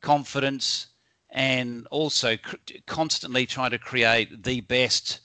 confidence 0.01 0.87
and 1.31 1.87
also 1.87 2.37
cr- 2.37 2.57
constantly 2.85 3.47
trying 3.47 3.71
to 3.71 3.79
create 3.79 4.43
the 4.43 4.61
best 4.61 5.21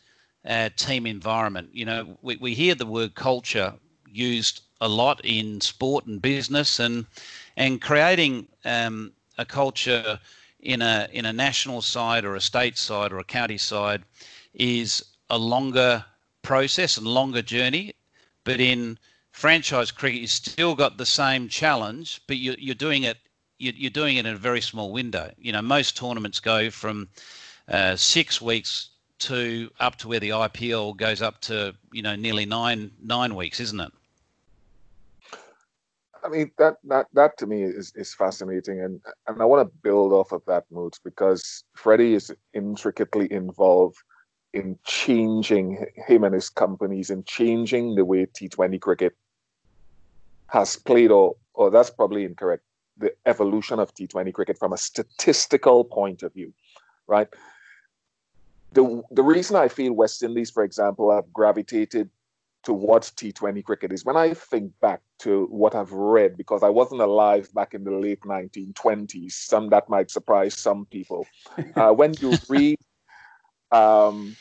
uh, 0.46 0.70
team 0.76 1.04
environment. 1.04 1.68
You 1.74 1.84
know, 1.84 2.18
we, 2.22 2.36
we 2.36 2.54
hear 2.54 2.74
the 2.74 2.86
word 2.86 3.14
culture 3.14 3.74
used 4.12 4.62
a 4.80 4.88
lot 4.88 5.20
in 5.24 5.60
sport 5.60 6.06
and 6.06 6.20
business, 6.22 6.78
and 6.78 7.06
and 7.56 7.80
creating 7.80 8.48
um, 8.64 9.12
a 9.38 9.44
culture 9.44 10.20
in 10.60 10.82
a 10.82 11.08
in 11.12 11.24
a 11.26 11.32
national 11.32 11.82
side 11.82 12.24
or 12.24 12.34
a 12.34 12.40
state 12.40 12.76
side 12.76 13.12
or 13.12 13.18
a 13.18 13.24
county 13.24 13.58
side 13.58 14.02
is 14.54 15.04
a 15.30 15.38
longer 15.38 16.04
process 16.42 16.96
and 16.96 17.06
longer 17.06 17.42
journey. 17.42 17.94
But 18.44 18.60
in 18.60 18.98
franchise 19.32 19.90
cricket, 19.90 20.20
you've 20.20 20.30
still 20.30 20.74
got 20.74 20.96
the 20.96 21.06
same 21.06 21.48
challenge, 21.48 22.20
but 22.26 22.38
you, 22.38 22.54
you're 22.58 22.74
doing 22.74 23.04
it 23.04 23.18
you're 23.58 23.90
doing 23.90 24.16
it 24.16 24.26
in 24.26 24.34
a 24.34 24.38
very 24.38 24.60
small 24.60 24.92
window. 24.92 25.32
You 25.36 25.52
know, 25.52 25.62
most 25.62 25.96
tournaments 25.96 26.38
go 26.38 26.70
from 26.70 27.08
uh, 27.68 27.96
six 27.96 28.40
weeks 28.40 28.90
to 29.18 29.68
up 29.80 29.96
to 29.96 30.08
where 30.08 30.20
the 30.20 30.30
IPL 30.30 30.96
goes 30.96 31.20
up 31.20 31.40
to 31.42 31.74
you 31.92 32.02
know 32.02 32.14
nearly 32.14 32.46
nine 32.46 32.92
nine 33.02 33.34
weeks, 33.34 33.60
isn't 33.60 33.80
it? 33.80 33.92
I 36.24 36.28
mean 36.28 36.50
that 36.58 36.76
that 36.84 37.06
that 37.12 37.38
to 37.38 37.46
me 37.46 37.62
is, 37.62 37.92
is 37.94 38.14
fascinating, 38.14 38.80
and 38.80 39.00
and 39.26 39.40
I 39.40 39.44
want 39.44 39.66
to 39.68 39.78
build 39.82 40.12
off 40.12 40.32
of 40.32 40.42
that 40.46 40.64
mood 40.70 40.94
because 41.04 41.64
Freddie 41.74 42.14
is 42.14 42.34
intricately 42.54 43.30
involved 43.32 43.98
in 44.52 44.78
changing 44.84 45.86
him 46.06 46.24
and 46.24 46.34
his 46.34 46.48
companies 46.48 47.10
and 47.10 47.26
changing 47.26 47.94
the 47.94 48.04
way 48.04 48.26
T20 48.26 48.80
cricket 48.80 49.14
has 50.48 50.76
played, 50.76 51.10
or 51.10 51.36
or 51.54 51.70
that's 51.70 51.90
probably 51.90 52.24
incorrect. 52.24 52.64
The 52.96 53.14
evolution 53.26 53.78
of 53.78 53.94
T20 53.94 54.32
cricket 54.32 54.58
from 54.58 54.72
a 54.72 54.78
statistical 54.78 55.84
point 55.84 56.22
of 56.22 56.34
view, 56.34 56.52
right? 57.06 57.28
The 58.72 59.02
the 59.10 59.22
reason 59.22 59.56
I 59.56 59.68
feel 59.68 59.92
West 59.92 60.22
Indies, 60.22 60.50
for 60.50 60.64
example, 60.64 61.12
have 61.12 61.32
gravitated 61.32 62.10
towards 62.64 63.10
T20 63.12 63.64
cricket 63.64 63.92
is 63.92 64.04
when 64.04 64.16
I 64.16 64.34
think 64.34 64.72
back 64.80 65.00
to 65.20 65.46
what 65.50 65.74
I've 65.74 65.92
read, 65.92 66.36
because 66.36 66.62
I 66.62 66.68
wasn't 66.68 67.00
alive 67.00 67.48
back 67.54 67.74
in 67.74 67.84
the 67.84 67.92
late 67.92 68.20
1920s, 68.22 69.32
some 69.32 69.68
that 69.70 69.88
might 69.88 70.10
surprise 70.10 70.56
some 70.58 70.86
people. 70.86 71.26
Uh, 71.76 71.92
when 71.92 72.12
you 72.20 72.32
read 72.48 72.76
um, 73.70 74.34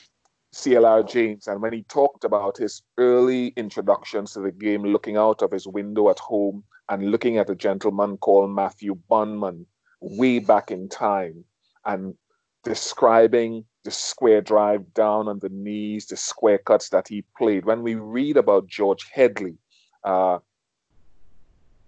CLR 0.56 1.08
James 1.08 1.48
and 1.48 1.62
when 1.62 1.74
he 1.74 1.84
talked 1.84 2.24
about 2.24 2.58
his 2.58 2.82
early 2.98 3.48
introductions 3.58 4.34
to 4.34 4.40
the 4.40 4.52
game, 4.52 4.84
looking 4.84 5.18
out 5.18 5.42
of 5.42 5.52
his 5.52 5.68
window 5.68 6.10
at 6.10 6.20
home 6.20 6.64
and 6.90 7.12
looking 7.12 7.38
at 7.38 7.50
a 7.50 7.56
gentleman 7.56 8.18
called 8.18 8.50
Matthew 8.50 8.96
Bondman 9.10 9.66
way 10.00 10.40
back 10.40 10.72
in 10.72 10.90
time 10.90 11.44
and 11.86 12.16
describing 12.64 13.66
the 13.88 13.92
square 13.92 14.42
drive 14.42 14.94
down 14.94 15.30
on 15.30 15.40
the 15.40 15.48
knees, 15.48 16.08
the 16.08 16.18
square 16.18 16.58
cuts 16.58 16.90
that 16.90 17.08
he 17.08 17.24
played. 17.38 17.64
When 17.64 17.84
we 17.84 17.96
read 17.96 18.36
about 18.36 18.68
George 18.68 19.08
Headley, 19.14 19.56
uh, 20.04 20.40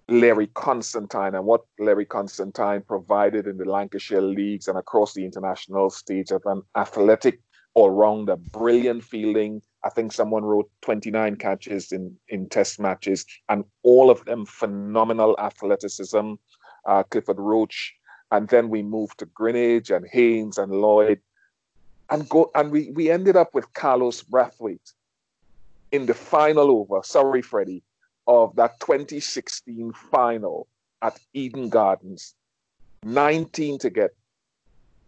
Learie 0.08 0.54
Constantine, 0.54 1.34
and 1.34 1.44
what 1.44 1.60
Learie 1.78 2.08
Constantine 2.08 2.80
provided 2.80 3.46
in 3.46 3.58
the 3.58 3.66
Lancashire 3.66 4.22
leagues 4.22 4.66
and 4.66 4.78
across 4.78 5.12
the 5.12 5.26
international 5.26 5.90
stage 5.90 6.30
of 6.30 6.40
an 6.46 6.62
athletic 6.74 7.38
all 7.74 7.90
rounder, 7.90 8.36
brilliant 8.36 9.04
fielding. 9.04 9.60
I 9.84 9.90
think 9.90 10.12
someone 10.12 10.42
wrote 10.42 10.70
29 10.80 11.36
catches 11.36 11.92
in, 11.92 12.16
in 12.28 12.48
test 12.48 12.80
matches, 12.80 13.26
and 13.50 13.62
all 13.82 14.08
of 14.08 14.24
them 14.24 14.46
phenomenal 14.46 15.38
athleticism. 15.38 16.32
Uh, 16.86 17.02
Clifford 17.02 17.38
Roach, 17.38 17.94
and 18.30 18.48
then 18.48 18.70
we 18.70 18.82
moved 18.82 19.18
to 19.18 19.26
Greenidge 19.26 19.94
and 19.94 20.06
Haynes 20.10 20.56
and 20.56 20.72
Lloyd 20.72 21.20
and 22.10 22.28
go 22.28 22.50
and 22.54 22.70
we, 22.70 22.90
we 22.90 23.10
ended 23.10 23.36
up 23.36 23.54
with 23.54 23.72
Carlos 23.72 24.22
Brathwaite 24.22 24.92
in 25.92 26.06
the 26.06 26.14
final 26.14 26.70
over, 26.70 27.00
sorry 27.04 27.42
Freddie, 27.42 27.82
of 28.26 28.54
that 28.56 28.78
2016 28.80 29.92
final 29.92 30.66
at 31.02 31.18
Eden 31.32 31.68
Gardens. 31.68 32.34
19 33.04 33.78
to 33.78 33.90
get. 33.90 34.10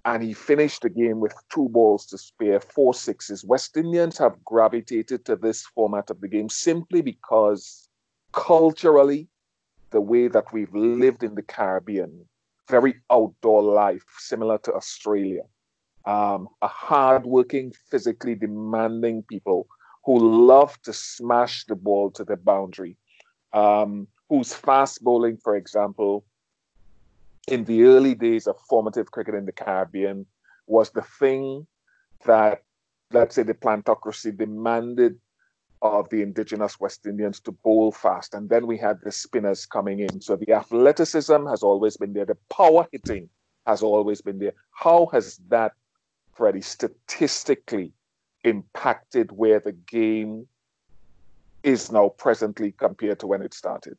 And 0.04 0.22
he 0.22 0.32
finished 0.32 0.82
the 0.82 0.90
game 0.90 1.20
with 1.20 1.34
two 1.52 1.68
balls 1.68 2.06
to 2.06 2.18
spare, 2.18 2.58
four 2.58 2.94
sixes. 2.94 3.44
West 3.44 3.76
Indians 3.76 4.18
have 4.18 4.42
gravitated 4.44 5.24
to 5.26 5.36
this 5.36 5.64
format 5.66 6.10
of 6.10 6.20
the 6.20 6.26
game 6.26 6.48
simply 6.48 7.02
because 7.02 7.88
culturally, 8.32 9.28
the 9.90 10.00
way 10.00 10.26
that 10.26 10.52
we've 10.52 10.74
lived 10.74 11.22
in 11.22 11.34
the 11.34 11.42
Caribbean, 11.42 12.24
very 12.68 12.94
outdoor 13.10 13.62
life, 13.62 14.04
similar 14.18 14.58
to 14.58 14.72
Australia 14.72 15.42
um, 16.04 16.48
a 16.60 16.68
hardworking, 16.68 17.72
physically 17.90 18.34
demanding 18.34 19.22
people 19.22 19.66
who 20.04 20.46
love 20.46 20.80
to 20.82 20.92
smash 20.92 21.64
the 21.64 21.76
ball 21.76 22.10
to 22.10 22.24
the 22.24 22.36
boundary, 22.36 22.96
um, 23.52 24.08
whose 24.28 24.52
fast 24.52 25.02
bowling, 25.02 25.36
for 25.36 25.56
example, 25.56 26.24
in 27.48 27.64
the 27.64 27.84
early 27.84 28.14
days 28.14 28.46
of 28.46 28.58
formative 28.68 29.10
cricket 29.10 29.34
in 29.34 29.46
the 29.46 29.52
Caribbean, 29.52 30.26
was 30.66 30.90
the 30.90 31.02
thing 31.02 31.66
that, 32.24 32.62
let's 33.12 33.34
say, 33.34 33.42
the 33.42 33.54
plantocracy 33.54 34.36
demanded 34.36 35.18
of 35.82 36.08
the 36.10 36.22
indigenous 36.22 36.78
West 36.78 37.06
Indians 37.06 37.40
to 37.40 37.50
bowl 37.50 37.90
fast. 37.90 38.34
And 38.34 38.48
then 38.48 38.66
we 38.66 38.78
had 38.78 39.00
the 39.02 39.10
spinners 39.10 39.66
coming 39.66 39.98
in. 39.98 40.20
So 40.20 40.36
the 40.36 40.52
athleticism 40.52 41.46
has 41.46 41.62
always 41.62 41.96
been 41.96 42.12
there, 42.12 42.24
the 42.24 42.38
power 42.48 42.86
hitting 42.92 43.28
has 43.66 43.82
always 43.82 44.20
been 44.20 44.38
there. 44.38 44.54
How 44.70 45.06
has 45.12 45.38
that 45.48 45.72
Freddie, 46.32 46.62
statistically 46.62 47.92
impacted 48.44 49.32
where 49.32 49.60
the 49.60 49.72
game 49.72 50.46
is 51.62 51.92
now 51.92 52.08
presently 52.08 52.72
compared 52.72 53.20
to 53.20 53.26
when 53.26 53.42
it 53.42 53.54
started? 53.54 53.96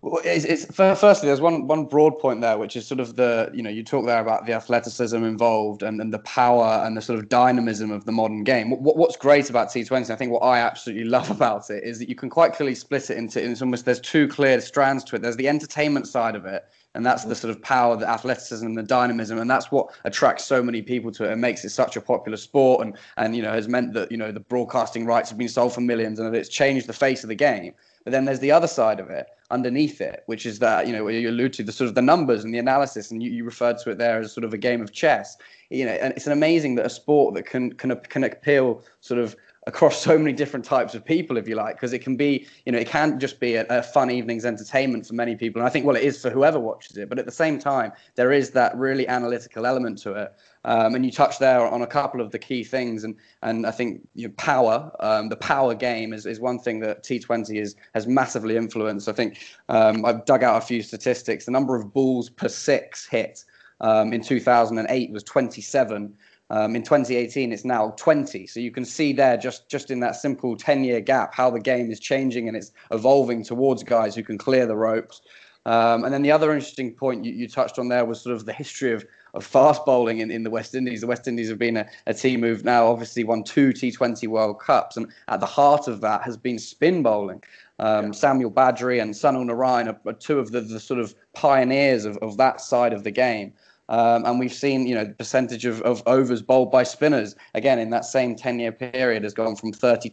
Well, 0.00 0.20
it's, 0.24 0.44
it's, 0.44 0.64
firstly, 0.76 1.26
there's 1.26 1.40
one 1.40 1.66
one 1.66 1.84
broad 1.84 2.20
point 2.20 2.40
there, 2.40 2.56
which 2.56 2.76
is 2.76 2.86
sort 2.86 3.00
of 3.00 3.16
the 3.16 3.50
you 3.52 3.64
know 3.64 3.70
you 3.70 3.82
talk 3.82 4.06
there 4.06 4.20
about 4.20 4.46
the 4.46 4.52
athleticism 4.52 5.16
involved 5.16 5.82
and, 5.82 6.00
and 6.00 6.14
the 6.14 6.20
power 6.20 6.84
and 6.86 6.96
the 6.96 7.02
sort 7.02 7.18
of 7.18 7.28
dynamism 7.28 7.90
of 7.90 8.04
the 8.04 8.12
modern 8.12 8.44
game. 8.44 8.70
What, 8.70 8.96
what's 8.96 9.16
great 9.16 9.50
about 9.50 9.70
T20, 9.70 10.10
I 10.10 10.14
think 10.14 10.30
what 10.30 10.44
I 10.44 10.60
absolutely 10.60 11.04
love 11.16 11.32
about 11.32 11.68
it 11.70 11.82
is 11.82 11.98
that 11.98 12.08
you 12.08 12.14
can 12.14 12.30
quite 12.30 12.52
clearly 12.52 12.76
split 12.76 13.10
it 13.10 13.18
into 13.18 13.42
it's 13.42 13.60
almost 13.60 13.86
there's 13.86 13.98
two 13.98 14.28
clear 14.28 14.60
strands 14.60 15.02
to 15.04 15.16
it. 15.16 15.22
There's 15.22 15.36
the 15.36 15.48
entertainment 15.48 16.06
side 16.06 16.36
of 16.36 16.46
it, 16.46 16.64
and 16.94 17.04
that's 17.04 17.24
the 17.24 17.34
sort 17.34 17.50
of 17.50 17.60
power, 17.60 17.96
the 17.96 18.08
athleticism, 18.08 18.74
the 18.74 18.84
dynamism, 18.84 19.38
and 19.38 19.50
that's 19.50 19.72
what 19.72 19.88
attracts 20.04 20.44
so 20.44 20.62
many 20.62 20.80
people 20.80 21.10
to 21.10 21.24
it 21.24 21.32
and 21.32 21.40
makes 21.40 21.64
it 21.64 21.70
such 21.70 21.96
a 21.96 22.00
popular 22.00 22.36
sport, 22.36 22.86
and 22.86 22.96
and 23.16 23.34
you 23.34 23.42
know 23.42 23.52
has 23.52 23.66
meant 23.66 23.94
that 23.94 24.12
you 24.12 24.16
know 24.16 24.30
the 24.30 24.38
broadcasting 24.38 25.06
rights 25.06 25.28
have 25.28 25.38
been 25.38 25.48
sold 25.48 25.74
for 25.74 25.80
millions, 25.80 26.20
and 26.20 26.32
that 26.32 26.38
it's 26.38 26.48
changed 26.48 26.86
the 26.86 26.92
face 26.92 27.24
of 27.24 27.28
the 27.28 27.34
game. 27.34 27.74
But 28.04 28.12
then 28.12 28.26
there's 28.26 28.38
the 28.38 28.52
other 28.52 28.68
side 28.68 29.00
of 29.00 29.10
it, 29.10 29.26
underneath 29.50 30.00
it, 30.00 30.22
which 30.26 30.44
is 30.44 30.58
that 30.58 30.86
you 30.86 30.92
know 30.92 31.08
you 31.08 31.30
allude 31.30 31.52
to 31.54 31.62
the 31.62 31.72
sort 31.72 31.88
of 31.88 31.94
the 31.94 32.02
numbers 32.02 32.44
and 32.44 32.54
the 32.54 32.58
analysis, 32.58 33.10
and 33.10 33.22
you, 33.22 33.30
you 33.30 33.44
referred 33.44 33.78
to 33.78 33.90
it 33.90 33.98
there 33.98 34.20
as 34.20 34.32
sort 34.32 34.44
of 34.44 34.52
a 34.52 34.58
game 34.58 34.80
of 34.80 34.92
chess. 34.92 35.36
You 35.70 35.84
know, 35.84 35.92
and 35.92 36.12
it's 36.14 36.26
an 36.26 36.32
amazing 36.32 36.74
that 36.76 36.86
a 36.86 36.90
sport 36.90 37.34
that 37.34 37.44
can 37.44 37.72
can 37.72 37.94
can 37.96 38.24
appeal 38.24 38.82
sort 39.00 39.20
of 39.20 39.36
across 39.68 40.00
so 40.02 40.16
many 40.16 40.32
different 40.32 40.64
types 40.64 40.94
of 40.94 41.04
people, 41.04 41.36
if 41.36 41.46
you 41.46 41.54
like, 41.54 41.76
because 41.76 41.92
it 41.92 41.98
can 41.98 42.16
be, 42.16 42.46
you 42.64 42.72
know, 42.72 42.78
it 42.78 42.88
can 42.88 43.20
just 43.20 43.38
be 43.38 43.54
a, 43.54 43.66
a, 43.68 43.82
fun 43.82 44.10
evening's 44.10 44.46
entertainment 44.46 45.06
for 45.06 45.12
many 45.12 45.36
people. 45.36 45.60
And 45.60 45.68
I 45.68 45.70
think, 45.70 45.84
well, 45.84 45.94
it 45.94 46.04
is 46.04 46.22
for 46.22 46.30
whoever 46.30 46.58
watches 46.58 46.96
it. 46.96 47.10
But 47.10 47.18
at 47.18 47.26
the 47.26 47.32
same 47.32 47.58
time, 47.58 47.92
there 48.14 48.32
is 48.32 48.50
that 48.52 48.74
really 48.78 49.06
analytical 49.06 49.66
element 49.66 49.98
to 49.98 50.14
it. 50.14 50.32
Um, 50.64 50.94
and 50.94 51.04
you 51.04 51.12
touched 51.12 51.38
there 51.38 51.60
on 51.60 51.82
a 51.82 51.86
couple 51.86 52.22
of 52.22 52.30
the 52.30 52.38
key 52.38 52.64
things. 52.64 53.04
And, 53.04 53.14
and 53.42 53.66
I 53.66 53.70
think 53.70 54.08
you 54.14 54.28
know, 54.28 54.34
power, 54.38 54.90
um, 55.00 55.28
the 55.28 55.36
power 55.36 55.74
game 55.74 56.14
is, 56.14 56.24
is 56.24 56.40
one 56.40 56.58
thing 56.58 56.80
that 56.80 57.04
T20 57.04 57.60
is, 57.60 57.76
has 57.94 58.06
massively 58.06 58.56
influenced. 58.56 59.06
I 59.06 59.12
think 59.12 59.38
um, 59.68 60.06
I've 60.06 60.24
dug 60.24 60.42
out 60.42 60.62
a 60.62 60.64
few 60.64 60.80
statistics. 60.80 61.44
The 61.44 61.52
number 61.52 61.76
of 61.76 61.92
balls 61.92 62.30
per 62.30 62.48
six 62.48 63.06
hit 63.06 63.44
um, 63.82 64.14
in 64.14 64.22
2008 64.22 65.10
was 65.10 65.22
27. 65.24 66.14
Um, 66.50 66.74
in 66.74 66.82
2018, 66.82 67.52
it's 67.52 67.64
now 67.64 67.90
20. 67.96 68.46
So 68.46 68.60
you 68.60 68.70
can 68.70 68.84
see 68.84 69.12
there, 69.12 69.36
just 69.36 69.68
just 69.68 69.90
in 69.90 70.00
that 70.00 70.16
simple 70.16 70.56
10-year 70.56 71.00
gap, 71.00 71.34
how 71.34 71.50
the 71.50 71.60
game 71.60 71.90
is 71.90 72.00
changing 72.00 72.48
and 72.48 72.56
it's 72.56 72.72
evolving 72.90 73.44
towards 73.44 73.82
guys 73.82 74.14
who 74.14 74.22
can 74.22 74.38
clear 74.38 74.66
the 74.66 74.76
ropes. 74.76 75.20
Um, 75.66 76.04
and 76.04 76.14
then 76.14 76.22
the 76.22 76.32
other 76.32 76.54
interesting 76.54 76.94
point 76.94 77.26
you, 77.26 77.32
you, 77.34 77.46
touched 77.46 77.78
on 77.78 77.88
there 77.88 78.06
was 78.06 78.22
sort 78.22 78.34
of 78.34 78.46
the 78.46 78.54
history 78.54 78.92
of, 78.92 79.04
of 79.34 79.44
fast 79.44 79.84
bowling 79.84 80.20
in, 80.20 80.30
in 80.30 80.42
the 80.42 80.48
West 80.48 80.74
Indies. 80.74 81.02
The 81.02 81.06
West 81.06 81.28
Indies 81.28 81.50
have 81.50 81.58
been 81.58 81.76
a, 81.76 81.86
a 82.06 82.14
team 82.14 82.40
who've 82.40 82.64
now 82.64 82.86
obviously 82.86 83.22
won 83.22 83.44
two 83.44 83.70
T20 83.74 84.28
World 84.28 84.60
Cups, 84.60 84.96
and 84.96 85.08
at 85.26 85.40
the 85.40 85.46
heart 85.46 85.86
of 85.86 86.00
that 86.00 86.22
has 86.22 86.38
been 86.38 86.58
spin 86.58 87.02
bowling. 87.02 87.42
Um, 87.80 88.06
yeah. 88.06 88.12
Samuel 88.12 88.50
Badree 88.50 89.02
and 89.02 89.12
Sunil 89.12 89.44
Narine 89.44 89.88
are, 89.88 90.00
are 90.08 90.14
two 90.14 90.38
of 90.38 90.52
the, 90.52 90.62
the, 90.62 90.80
sort 90.80 91.00
of 91.00 91.14
pioneers 91.34 92.06
of, 92.06 92.16
of 92.18 92.38
that 92.38 92.62
side 92.62 92.94
of 92.94 93.04
the 93.04 93.10
game. 93.10 93.52
Um, 93.90 94.26
and 94.26 94.38
we've 94.38 94.52
seen, 94.52 94.86
you 94.86 94.94
know, 94.94 95.04
the 95.04 95.14
percentage 95.14 95.64
of, 95.64 95.80
of 95.82 96.02
overs 96.06 96.42
bowled 96.42 96.70
by 96.70 96.82
spinners, 96.82 97.34
again, 97.54 97.78
in 97.78 97.88
that 97.90 98.04
same 98.04 98.36
10 98.36 98.58
year 98.58 98.72
period 98.72 99.22
has 99.22 99.32
gone 99.32 99.56
from 99.56 99.72
32% 99.72 100.10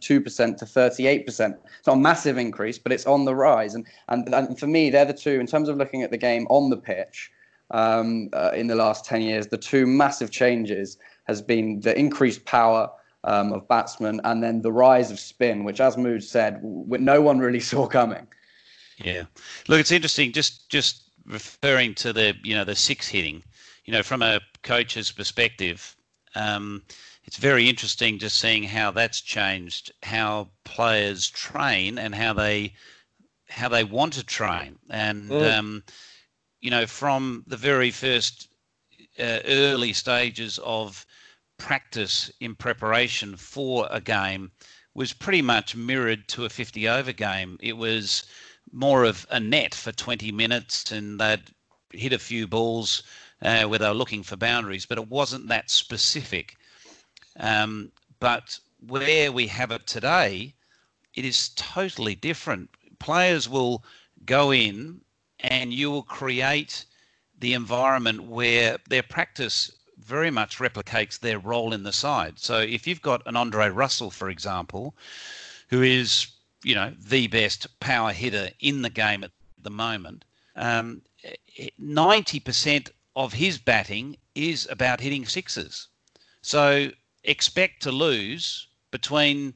to 0.56 0.64
38%. 0.64 1.26
It's 1.28 1.86
not 1.86 1.92
a 1.92 1.96
massive 1.96 2.38
increase, 2.38 2.78
but 2.78 2.90
it's 2.90 3.06
on 3.06 3.26
the 3.26 3.34
rise. 3.34 3.74
And, 3.74 3.86
and, 4.08 4.32
and 4.34 4.58
for 4.58 4.66
me, 4.66 4.88
they're 4.88 5.04
the 5.04 5.12
two, 5.12 5.38
in 5.40 5.46
terms 5.46 5.68
of 5.68 5.76
looking 5.76 6.02
at 6.02 6.10
the 6.10 6.16
game 6.16 6.46
on 6.48 6.70
the 6.70 6.76
pitch 6.76 7.30
um, 7.70 8.30
uh, 8.32 8.52
in 8.54 8.66
the 8.66 8.74
last 8.74 9.04
10 9.04 9.20
years, 9.20 9.48
the 9.48 9.58
two 9.58 9.86
massive 9.86 10.30
changes 10.30 10.96
has 11.24 11.42
been 11.42 11.80
the 11.80 11.98
increased 11.98 12.46
power 12.46 12.90
um, 13.24 13.52
of 13.52 13.68
batsmen 13.68 14.20
and 14.24 14.42
then 14.42 14.62
the 14.62 14.72
rise 14.72 15.10
of 15.10 15.18
spin, 15.18 15.64
which, 15.64 15.80
as 15.80 15.98
Mood 15.98 16.24
said, 16.24 16.60
no 16.62 17.20
one 17.20 17.40
really 17.40 17.60
saw 17.72 17.86
coming. 17.86 18.26
Yeah. 18.96 19.24
Look, 19.68 19.80
it's 19.80 19.92
interesting, 19.92 20.32
just, 20.32 20.70
just 20.70 21.02
referring 21.26 21.94
to 21.96 22.14
the, 22.14 22.34
you 22.42 22.54
know, 22.54 22.64
the 22.64 22.76
six 22.76 23.06
hitting 23.08 23.42
you 23.86 23.92
know, 23.92 24.02
from 24.02 24.22
a 24.22 24.40
coach's 24.62 25.12
perspective, 25.12 25.96
um, 26.34 26.82
it's 27.24 27.36
very 27.36 27.68
interesting 27.68 28.18
just 28.18 28.38
seeing 28.38 28.64
how 28.64 28.90
that's 28.90 29.20
changed, 29.20 29.92
how 30.02 30.50
players 30.64 31.28
train 31.28 31.98
and 31.98 32.14
how 32.14 32.32
they 32.32 32.74
how 33.48 33.68
they 33.68 33.84
want 33.84 34.12
to 34.12 34.24
train, 34.24 34.76
and 34.90 35.30
mm. 35.30 35.56
um, 35.56 35.84
you 36.60 36.70
know, 36.70 36.86
from 36.86 37.44
the 37.46 37.56
very 37.56 37.92
first 37.92 38.48
uh, 39.18 39.38
early 39.44 39.92
stages 39.92 40.58
of 40.64 41.06
practice 41.58 42.30
in 42.40 42.54
preparation 42.54 43.36
for 43.36 43.86
a 43.90 44.00
game 44.00 44.50
was 44.94 45.12
pretty 45.12 45.42
much 45.42 45.76
mirrored 45.76 46.26
to 46.28 46.44
a 46.44 46.48
50 46.48 46.88
over 46.88 47.12
game. 47.12 47.56
It 47.60 47.76
was 47.76 48.24
more 48.72 49.04
of 49.04 49.26
a 49.30 49.38
net 49.38 49.74
for 49.74 49.92
20 49.92 50.32
minutes, 50.32 50.90
and 50.90 51.20
they'd 51.20 51.50
hit 51.92 52.12
a 52.12 52.18
few 52.18 52.46
balls 52.46 53.02
uh, 53.42 53.64
where 53.64 53.78
they 53.78 53.88
were 53.88 53.94
looking 53.94 54.22
for 54.22 54.36
boundaries, 54.36 54.86
but 54.86 54.98
it 54.98 55.08
wasn't 55.08 55.48
that 55.48 55.70
specific. 55.70 56.56
Um, 57.38 57.92
but 58.18 58.58
where 58.86 59.30
we 59.32 59.46
have 59.48 59.70
it 59.70 59.86
today, 59.86 60.54
it 61.14 61.24
is 61.24 61.50
totally 61.50 62.14
different. 62.14 62.70
Players 62.98 63.48
will 63.48 63.84
go 64.24 64.52
in 64.52 65.00
and 65.40 65.72
you 65.72 65.90
will 65.90 66.02
create 66.02 66.84
the 67.38 67.52
environment 67.52 68.24
where 68.24 68.78
their 68.88 69.02
practice 69.02 69.70
very 69.98 70.30
much 70.30 70.58
replicates 70.58 71.18
their 71.18 71.38
role 71.38 71.72
in 71.72 71.82
the 71.82 71.92
side. 71.92 72.38
So 72.38 72.58
if 72.60 72.86
you've 72.86 73.02
got 73.02 73.26
an 73.26 73.36
Andre 73.36 73.68
Russell, 73.68 74.10
for 74.10 74.30
example, 74.30 74.94
who 75.68 75.82
is, 75.82 76.28
you 76.62 76.74
know, 76.74 76.92
the 76.98 77.26
best 77.26 77.80
power 77.80 78.12
hitter 78.12 78.50
in 78.60 78.82
the 78.82 78.90
game 78.90 79.24
at 79.24 79.32
the 79.60 79.70
moment, 79.70 80.24
um, 80.54 81.02
90% 81.80 82.90
of 83.16 83.32
his 83.32 83.56
batting 83.56 84.18
is 84.34 84.68
about 84.70 85.00
hitting 85.00 85.24
sixes. 85.24 85.88
So 86.42 86.90
expect 87.24 87.82
to 87.82 87.90
lose 87.90 88.68
between 88.90 89.54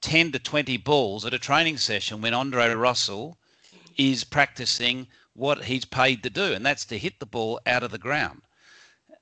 10 0.00 0.32
to 0.32 0.38
20 0.38 0.78
balls 0.78 1.26
at 1.26 1.34
a 1.34 1.38
training 1.38 1.76
session 1.76 2.22
when 2.22 2.32
Andre 2.32 2.72
Russell 2.72 3.38
is 3.98 4.24
practicing 4.24 5.06
what 5.34 5.64
he's 5.64 5.84
paid 5.84 6.22
to 6.22 6.30
do, 6.30 6.54
and 6.54 6.64
that's 6.64 6.86
to 6.86 6.98
hit 6.98 7.20
the 7.20 7.26
ball 7.26 7.60
out 7.66 7.82
of 7.82 7.90
the 7.90 7.98
ground. 7.98 8.40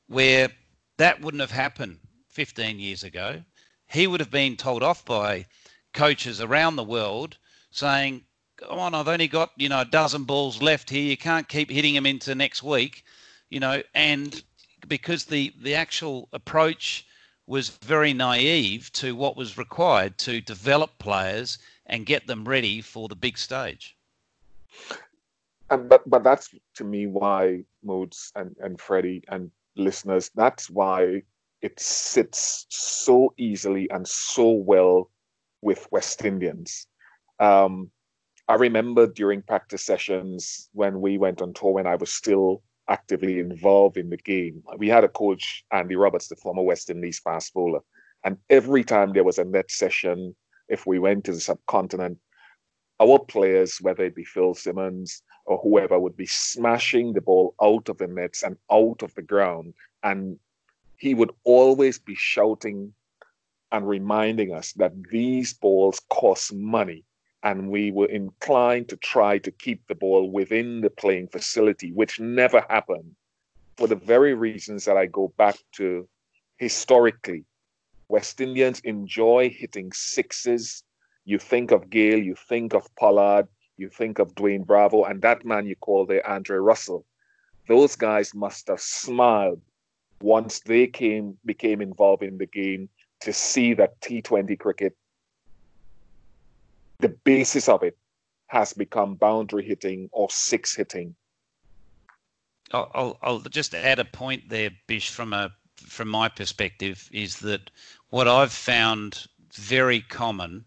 Where 0.06 0.50
that 0.96 1.20
wouldn't 1.20 1.40
have 1.40 1.50
happened 1.50 1.98
15 2.28 2.78
years 2.78 3.02
ago. 3.02 3.42
He 3.88 4.06
would 4.06 4.20
have 4.20 4.30
been 4.30 4.56
told 4.56 4.84
off 4.84 5.04
by 5.04 5.46
coaches 5.92 6.40
around 6.40 6.76
the 6.76 6.84
world 6.84 7.38
saying, 7.72 8.24
Come 8.56 8.78
on, 8.78 8.94
I've 8.94 9.08
only 9.08 9.26
got, 9.26 9.50
you 9.56 9.68
know, 9.68 9.80
a 9.80 9.84
dozen 9.86 10.24
balls 10.24 10.62
left 10.62 10.90
here. 10.90 11.02
You 11.02 11.16
can't 11.16 11.48
keep 11.48 11.70
hitting 11.70 11.94
them 11.94 12.06
into 12.06 12.34
next 12.34 12.62
week 12.62 13.04
you 13.50 13.60
know, 13.60 13.82
and 13.94 14.42
because 14.88 15.26
the 15.26 15.52
the 15.60 15.74
actual 15.74 16.28
approach 16.32 17.06
was 17.46 17.70
very 17.82 18.14
naive 18.14 18.90
to 18.92 19.14
what 19.16 19.36
was 19.36 19.58
required 19.58 20.16
to 20.16 20.40
develop 20.40 20.96
players 20.98 21.58
and 21.86 22.06
get 22.06 22.26
them 22.26 22.46
ready 22.46 22.80
for 22.80 23.08
the 23.08 23.16
big 23.16 23.36
stage. 23.36 23.96
And 25.68 25.88
but 25.88 26.08
but 26.08 26.22
that's 26.22 26.54
to 26.76 26.84
me 26.84 27.06
why 27.06 27.64
Moods 27.82 28.32
and, 28.36 28.56
and 28.60 28.80
Freddie 28.80 29.24
and 29.28 29.50
listeners, 29.76 30.30
that's 30.34 30.70
why 30.70 31.22
it 31.60 31.78
sits 31.78 32.66
so 32.68 33.34
easily 33.36 33.90
and 33.90 34.06
so 34.06 34.50
well 34.50 35.10
with 35.60 35.86
West 35.90 36.24
Indians. 36.24 36.86
Um, 37.38 37.90
I 38.48 38.54
remember 38.54 39.06
during 39.06 39.42
practice 39.42 39.84
sessions 39.84 40.68
when 40.72 41.00
we 41.00 41.18
went 41.18 41.42
on 41.42 41.52
tour 41.52 41.72
when 41.72 41.86
I 41.86 41.96
was 41.96 42.12
still 42.12 42.62
actively 42.88 43.38
involved 43.38 43.96
in 43.96 44.10
the 44.10 44.16
game. 44.16 44.62
We 44.76 44.88
had 44.88 45.04
a 45.04 45.08
coach, 45.08 45.64
Andy 45.70 45.96
Roberts, 45.96 46.28
the 46.28 46.36
former 46.36 46.62
West 46.62 46.90
Indies 46.90 47.20
fast 47.20 47.54
bowler, 47.54 47.80
and 48.24 48.36
every 48.48 48.84
time 48.84 49.12
there 49.12 49.24
was 49.24 49.38
a 49.38 49.44
net 49.44 49.70
session, 49.70 50.34
if 50.68 50.86
we 50.86 50.98
went 50.98 51.24
to 51.24 51.32
the 51.32 51.40
subcontinent, 51.40 52.18
our 53.00 53.18
players, 53.18 53.78
whether 53.80 54.04
it 54.04 54.14
be 54.14 54.24
Phil 54.24 54.54
Simmons 54.54 55.22
or 55.46 55.58
whoever, 55.58 55.98
would 55.98 56.16
be 56.16 56.26
smashing 56.26 57.12
the 57.12 57.20
ball 57.20 57.54
out 57.62 57.88
of 57.88 57.98
the 57.98 58.06
nets 58.06 58.42
and 58.42 58.56
out 58.70 59.02
of 59.02 59.14
the 59.14 59.22
ground. 59.22 59.72
And 60.02 60.38
he 60.96 61.14
would 61.14 61.30
always 61.44 61.98
be 61.98 62.14
shouting 62.14 62.92
and 63.72 63.88
reminding 63.88 64.52
us 64.52 64.72
that 64.74 64.92
these 65.10 65.54
balls 65.54 66.00
cost 66.10 66.52
money 66.52 67.04
and 67.42 67.70
we 67.70 67.90
were 67.90 68.08
inclined 68.08 68.88
to 68.88 68.96
try 68.96 69.38
to 69.38 69.50
keep 69.50 69.86
the 69.86 69.94
ball 69.94 70.30
within 70.30 70.80
the 70.80 70.90
playing 70.90 71.28
facility, 71.28 71.92
which 71.92 72.20
never 72.20 72.64
happened 72.68 73.14
for 73.76 73.86
the 73.86 73.96
very 73.96 74.34
reasons 74.34 74.84
that 74.84 74.96
I 74.96 75.06
go 75.06 75.32
back 75.36 75.56
to 75.76 76.08
historically. 76.58 77.44
West 78.08 78.40
Indians 78.40 78.80
enjoy 78.80 79.50
hitting 79.50 79.90
sixes. 79.92 80.82
You 81.24 81.38
think 81.38 81.70
of 81.70 81.88
Gayle, 81.88 82.18
you 82.18 82.34
think 82.34 82.74
of 82.74 82.94
Pollard, 82.96 83.48
you 83.76 83.88
think 83.88 84.18
of 84.18 84.34
Dwayne 84.34 84.66
Bravo, 84.66 85.04
and 85.04 85.22
that 85.22 85.44
man 85.44 85.66
you 85.66 85.76
call 85.76 86.04
there 86.04 86.28
Andre 86.28 86.58
Russell. 86.58 87.06
Those 87.68 87.96
guys 87.96 88.34
must 88.34 88.68
have 88.68 88.80
smiled 88.80 89.62
once 90.20 90.60
they 90.60 90.86
came 90.86 91.38
became 91.46 91.80
involved 91.80 92.22
in 92.22 92.36
the 92.36 92.46
game 92.46 92.90
to 93.20 93.32
see 93.32 93.74
that 93.74 94.00
T20 94.00 94.58
cricket 94.58 94.94
the 97.00 97.08
basis 97.08 97.68
of 97.68 97.82
it 97.82 97.96
has 98.46 98.72
become 98.72 99.14
boundary 99.14 99.64
hitting 99.64 100.08
or 100.12 100.28
six 100.30 100.74
hitting. 100.74 101.14
I'll, 102.72 102.90
I'll, 102.94 103.18
I'll 103.22 103.40
just 103.40 103.74
add 103.74 103.98
a 103.98 104.04
point 104.04 104.48
there, 104.48 104.70
Bish, 104.86 105.10
from 105.10 105.32
a 105.32 105.52
from 105.76 106.08
my 106.08 106.28
perspective, 106.28 107.08
is 107.10 107.38
that 107.38 107.70
what 108.10 108.28
I've 108.28 108.52
found 108.52 109.26
very 109.54 110.02
common 110.02 110.64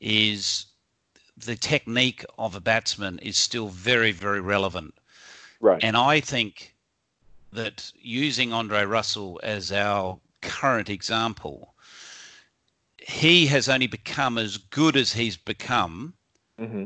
is 0.00 0.66
the 1.36 1.56
technique 1.56 2.24
of 2.38 2.54
a 2.54 2.60
batsman 2.60 3.18
is 3.18 3.36
still 3.36 3.68
very, 3.68 4.12
very 4.12 4.40
relevant. 4.40 4.94
Right. 5.60 5.82
And 5.82 5.96
I 5.96 6.20
think 6.20 6.74
that 7.52 7.92
using 8.00 8.52
Andre 8.52 8.84
Russell 8.84 9.40
as 9.42 9.72
our 9.72 10.18
current 10.40 10.88
example, 10.88 11.69
he 13.06 13.46
has 13.46 13.68
only 13.68 13.86
become 13.86 14.38
as 14.38 14.56
good 14.56 14.96
as 14.96 15.12
he's 15.12 15.36
become 15.36 16.14
mm-hmm. 16.58 16.84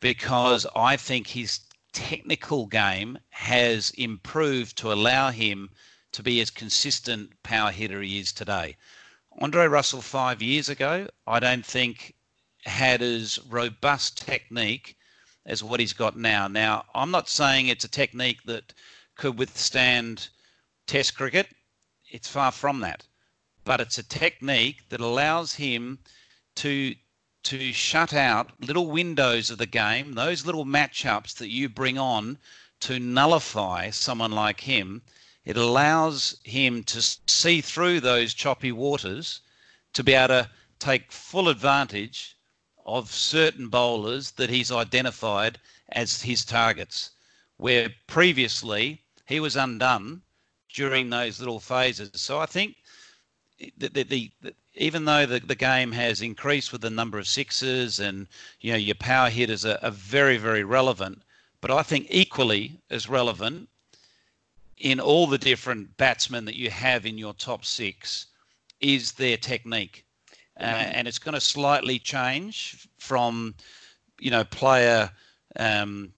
because 0.00 0.66
I 0.76 0.96
think 0.96 1.26
his 1.26 1.60
technical 1.92 2.66
game 2.66 3.18
has 3.30 3.90
improved 3.90 4.76
to 4.78 4.92
allow 4.92 5.30
him 5.30 5.70
to 6.12 6.22
be 6.22 6.40
as 6.40 6.50
consistent 6.50 7.42
power 7.42 7.70
hitter 7.70 8.02
he 8.02 8.18
is 8.18 8.32
today. 8.32 8.76
Andre 9.40 9.66
Russell 9.66 10.02
five 10.02 10.42
years 10.42 10.68
ago, 10.68 11.08
I 11.26 11.40
don't 11.40 11.64
think 11.64 12.14
had 12.64 13.02
as 13.02 13.38
robust 13.48 14.18
technique 14.18 14.96
as 15.46 15.62
what 15.62 15.80
he's 15.80 15.92
got 15.92 16.16
now. 16.16 16.48
Now, 16.48 16.84
I'm 16.94 17.10
not 17.10 17.28
saying 17.28 17.68
it's 17.68 17.84
a 17.84 17.88
technique 17.88 18.42
that 18.44 18.72
could 19.16 19.38
withstand 19.38 20.28
Test 20.86 21.16
cricket. 21.16 21.48
It's 22.10 22.28
far 22.28 22.52
from 22.52 22.80
that. 22.80 23.06
But 23.64 23.80
it's 23.80 23.96
a 23.96 24.02
technique 24.02 24.90
that 24.90 25.00
allows 25.00 25.54
him 25.54 25.98
to 26.56 26.94
to 27.44 27.72
shut 27.72 28.12
out 28.12 28.52
little 28.60 28.86
windows 28.86 29.50
of 29.50 29.58
the 29.58 29.66
game, 29.66 30.12
those 30.12 30.44
little 30.46 30.64
matchups 30.64 31.34
that 31.34 31.50
you 31.50 31.68
bring 31.68 31.98
on 31.98 32.38
to 32.80 32.98
nullify 32.98 33.90
someone 33.90 34.32
like 34.32 34.60
him. 34.60 35.02
It 35.44 35.56
allows 35.56 36.38
him 36.42 36.84
to 36.84 37.00
see 37.00 37.60
through 37.60 38.00
those 38.00 38.34
choppy 38.34 38.72
waters 38.72 39.40
to 39.94 40.02
be 40.02 40.12
able 40.12 40.28
to 40.28 40.50
take 40.78 41.12
full 41.12 41.48
advantage 41.48 42.36
of 42.84 43.10
certain 43.12 43.68
bowlers 43.68 44.32
that 44.32 44.50
he's 44.50 44.72
identified 44.72 45.58
as 45.90 46.22
his 46.22 46.44
targets, 46.44 47.10
where 47.56 47.94
previously 48.06 49.02
he 49.26 49.40
was 49.40 49.56
undone 49.56 50.22
during 50.72 51.08
those 51.08 51.40
little 51.40 51.60
phases. 51.60 52.10
So 52.14 52.38
I 52.38 52.46
think 52.46 52.76
the, 53.78 53.88
the, 53.88 54.02
the, 54.02 54.30
even 54.74 55.04
though 55.04 55.26
the, 55.26 55.40
the 55.40 55.54
game 55.54 55.92
has 55.92 56.20
increased 56.20 56.72
with 56.72 56.80
the 56.80 56.90
number 56.90 57.18
of 57.18 57.28
sixes 57.28 58.00
and 58.00 58.26
you 58.60 58.72
know 58.72 58.78
your 58.78 58.96
power 58.96 59.30
hitters 59.30 59.64
are, 59.64 59.78
are 59.82 59.90
very 59.90 60.36
very 60.36 60.64
relevant, 60.64 61.22
but 61.60 61.70
I 61.70 61.82
think 61.82 62.06
equally 62.10 62.80
as 62.90 63.08
relevant 63.08 63.68
in 64.78 65.00
all 65.00 65.26
the 65.26 65.38
different 65.38 65.96
batsmen 65.96 66.44
that 66.44 66.56
you 66.56 66.70
have 66.70 67.06
in 67.06 67.16
your 67.18 67.34
top 67.34 67.64
six 67.64 68.26
is 68.80 69.12
their 69.12 69.36
technique. 69.36 70.04
Uh, 70.58 70.64
and 70.64 71.08
it's 71.08 71.18
going 71.18 71.34
to 71.34 71.40
slightly 71.40 71.98
change 71.98 72.86
from, 72.98 73.54
you 74.20 74.30
know, 74.30 74.44
player 74.44 75.10
um, 75.56 76.12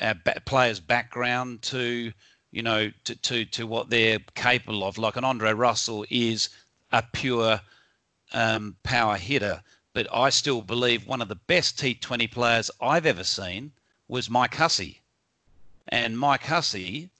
uh, 0.00 0.14
player's 0.44 0.80
background 0.80 1.62
to, 1.62 2.12
you 2.52 2.62
know, 2.62 2.90
to, 3.04 3.16
to 3.16 3.44
to 3.46 3.66
what 3.66 3.90
they're 3.90 4.20
capable 4.34 4.84
of. 4.84 4.98
Like 4.98 5.16
an 5.16 5.24
Andre 5.24 5.52
Russell 5.52 6.04
is 6.10 6.50
a 6.92 7.02
pure 7.12 7.60
um, 8.32 8.76
power 8.82 9.16
hitter, 9.16 9.62
but 9.92 10.06
I 10.12 10.30
still 10.30 10.62
believe 10.62 11.06
one 11.06 11.22
of 11.22 11.28
the 11.28 11.34
best 11.34 11.78
T20 11.78 12.30
players 12.30 12.70
I've 12.80 13.06
ever 13.06 13.24
seen 13.24 13.72
was 14.08 14.30
Mike 14.30 14.54
Hussey, 14.54 15.00
and 15.88 16.18
Mike 16.18 16.44
Hussey, 16.44 17.10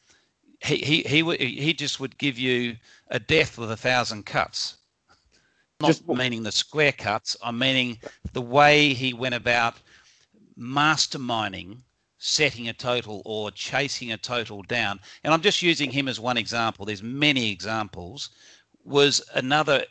he 0.61 0.77
he 0.77 1.03
he 1.03 1.37
he 1.61 1.73
just 1.73 2.01
would 2.01 2.17
give 2.19 2.39
you 2.39 2.77
a 3.09 3.19
death 3.19 3.59
with 3.59 3.71
a 3.71 3.77
thousand 3.77 4.25
cuts 4.25 4.77
not 5.81 5.89
just 5.89 6.09
meaning 6.09 6.43
the 6.43 6.53
square 6.53 6.93
cuts. 6.93 7.37
I'm 7.43 7.59
meaning 7.59 7.99
the 8.33 8.43
way 8.43 8.95
he 8.95 9.13
went 9.13 9.35
about 9.35 9.77
masterminding 10.59 11.79
setting 12.19 12.69
a 12.69 12.73
total 12.73 13.21
or 13.25 13.51
chasing 13.51 14.13
a 14.13 14.17
total 14.17 14.63
down. 14.63 14.99
And 15.23 15.35
I'm 15.35 15.43
just 15.43 15.63
using 15.63 15.91
him 15.91 16.09
as 16.09 16.19
one 16.19 16.39
example. 16.39 16.87
There's 16.87 17.03
many 17.03 17.51
examples. 17.51 18.31
Was 18.85 19.23
another 19.35 19.85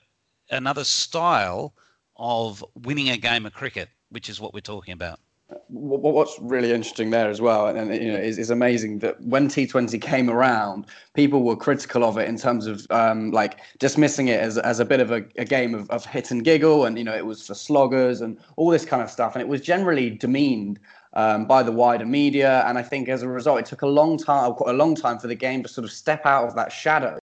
another 0.49 0.83
style 0.83 1.73
of 2.15 2.63
winning 2.75 3.09
a 3.09 3.17
game 3.17 3.45
of 3.45 3.53
cricket, 3.53 3.89
which 4.09 4.29
is 4.29 4.39
what 4.39 4.53
we're 4.53 4.61
talking 4.61 4.93
about. 4.93 5.19
What's 5.67 6.37
really 6.39 6.71
interesting 6.71 7.09
there 7.09 7.29
as 7.29 7.41
well, 7.41 7.67
and, 7.67 7.93
you 7.93 8.11
know, 8.11 8.17
is, 8.17 8.37
is 8.37 8.49
amazing 8.49 8.99
that 8.99 9.21
when 9.21 9.47
T20 9.47 10.01
came 10.01 10.29
around, 10.29 10.85
people 11.13 11.43
were 11.43 11.55
critical 11.55 12.03
of 12.03 12.17
it 12.17 12.27
in 12.27 12.37
terms 12.37 12.65
of 12.65 12.87
um, 12.89 13.31
like 13.31 13.59
dismissing 13.77 14.29
it 14.29 14.39
as, 14.39 14.57
as 14.57 14.79
a 14.79 14.85
bit 14.85 14.99
of 14.99 15.11
a, 15.11 15.23
a 15.37 15.45
game 15.45 15.75
of, 15.75 15.89
of 15.89 16.05
hit 16.05 16.31
and 16.31 16.43
giggle, 16.43 16.85
and 16.85 16.97
you 16.97 17.03
know 17.03 17.15
it 17.15 17.25
was 17.25 17.45
for 17.45 17.53
sloggers 17.53 18.21
and 18.21 18.39
all 18.55 18.69
this 18.69 18.85
kind 18.85 19.01
of 19.01 19.11
stuff, 19.11 19.35
and 19.35 19.41
it 19.41 19.47
was 19.47 19.61
generally 19.61 20.11
demeaned 20.11 20.79
um, 21.13 21.45
by 21.45 21.61
the 21.61 21.71
wider 21.71 22.05
media, 22.05 22.63
and 22.67 22.77
I 22.77 22.83
think 22.83 23.09
as 23.09 23.21
a 23.21 23.27
result, 23.27 23.59
it 23.59 23.65
took 23.65 23.83
a 23.83 23.87
long 23.87 24.17
time, 24.17 24.53
a 24.65 24.73
long 24.73 24.95
time, 24.95 25.19
for 25.19 25.27
the 25.27 25.35
game 25.35 25.61
to 25.63 25.69
sort 25.69 25.85
of 25.85 25.91
step 25.91 26.25
out 26.25 26.47
of 26.47 26.55
that 26.55 26.71
shadow, 26.71 27.19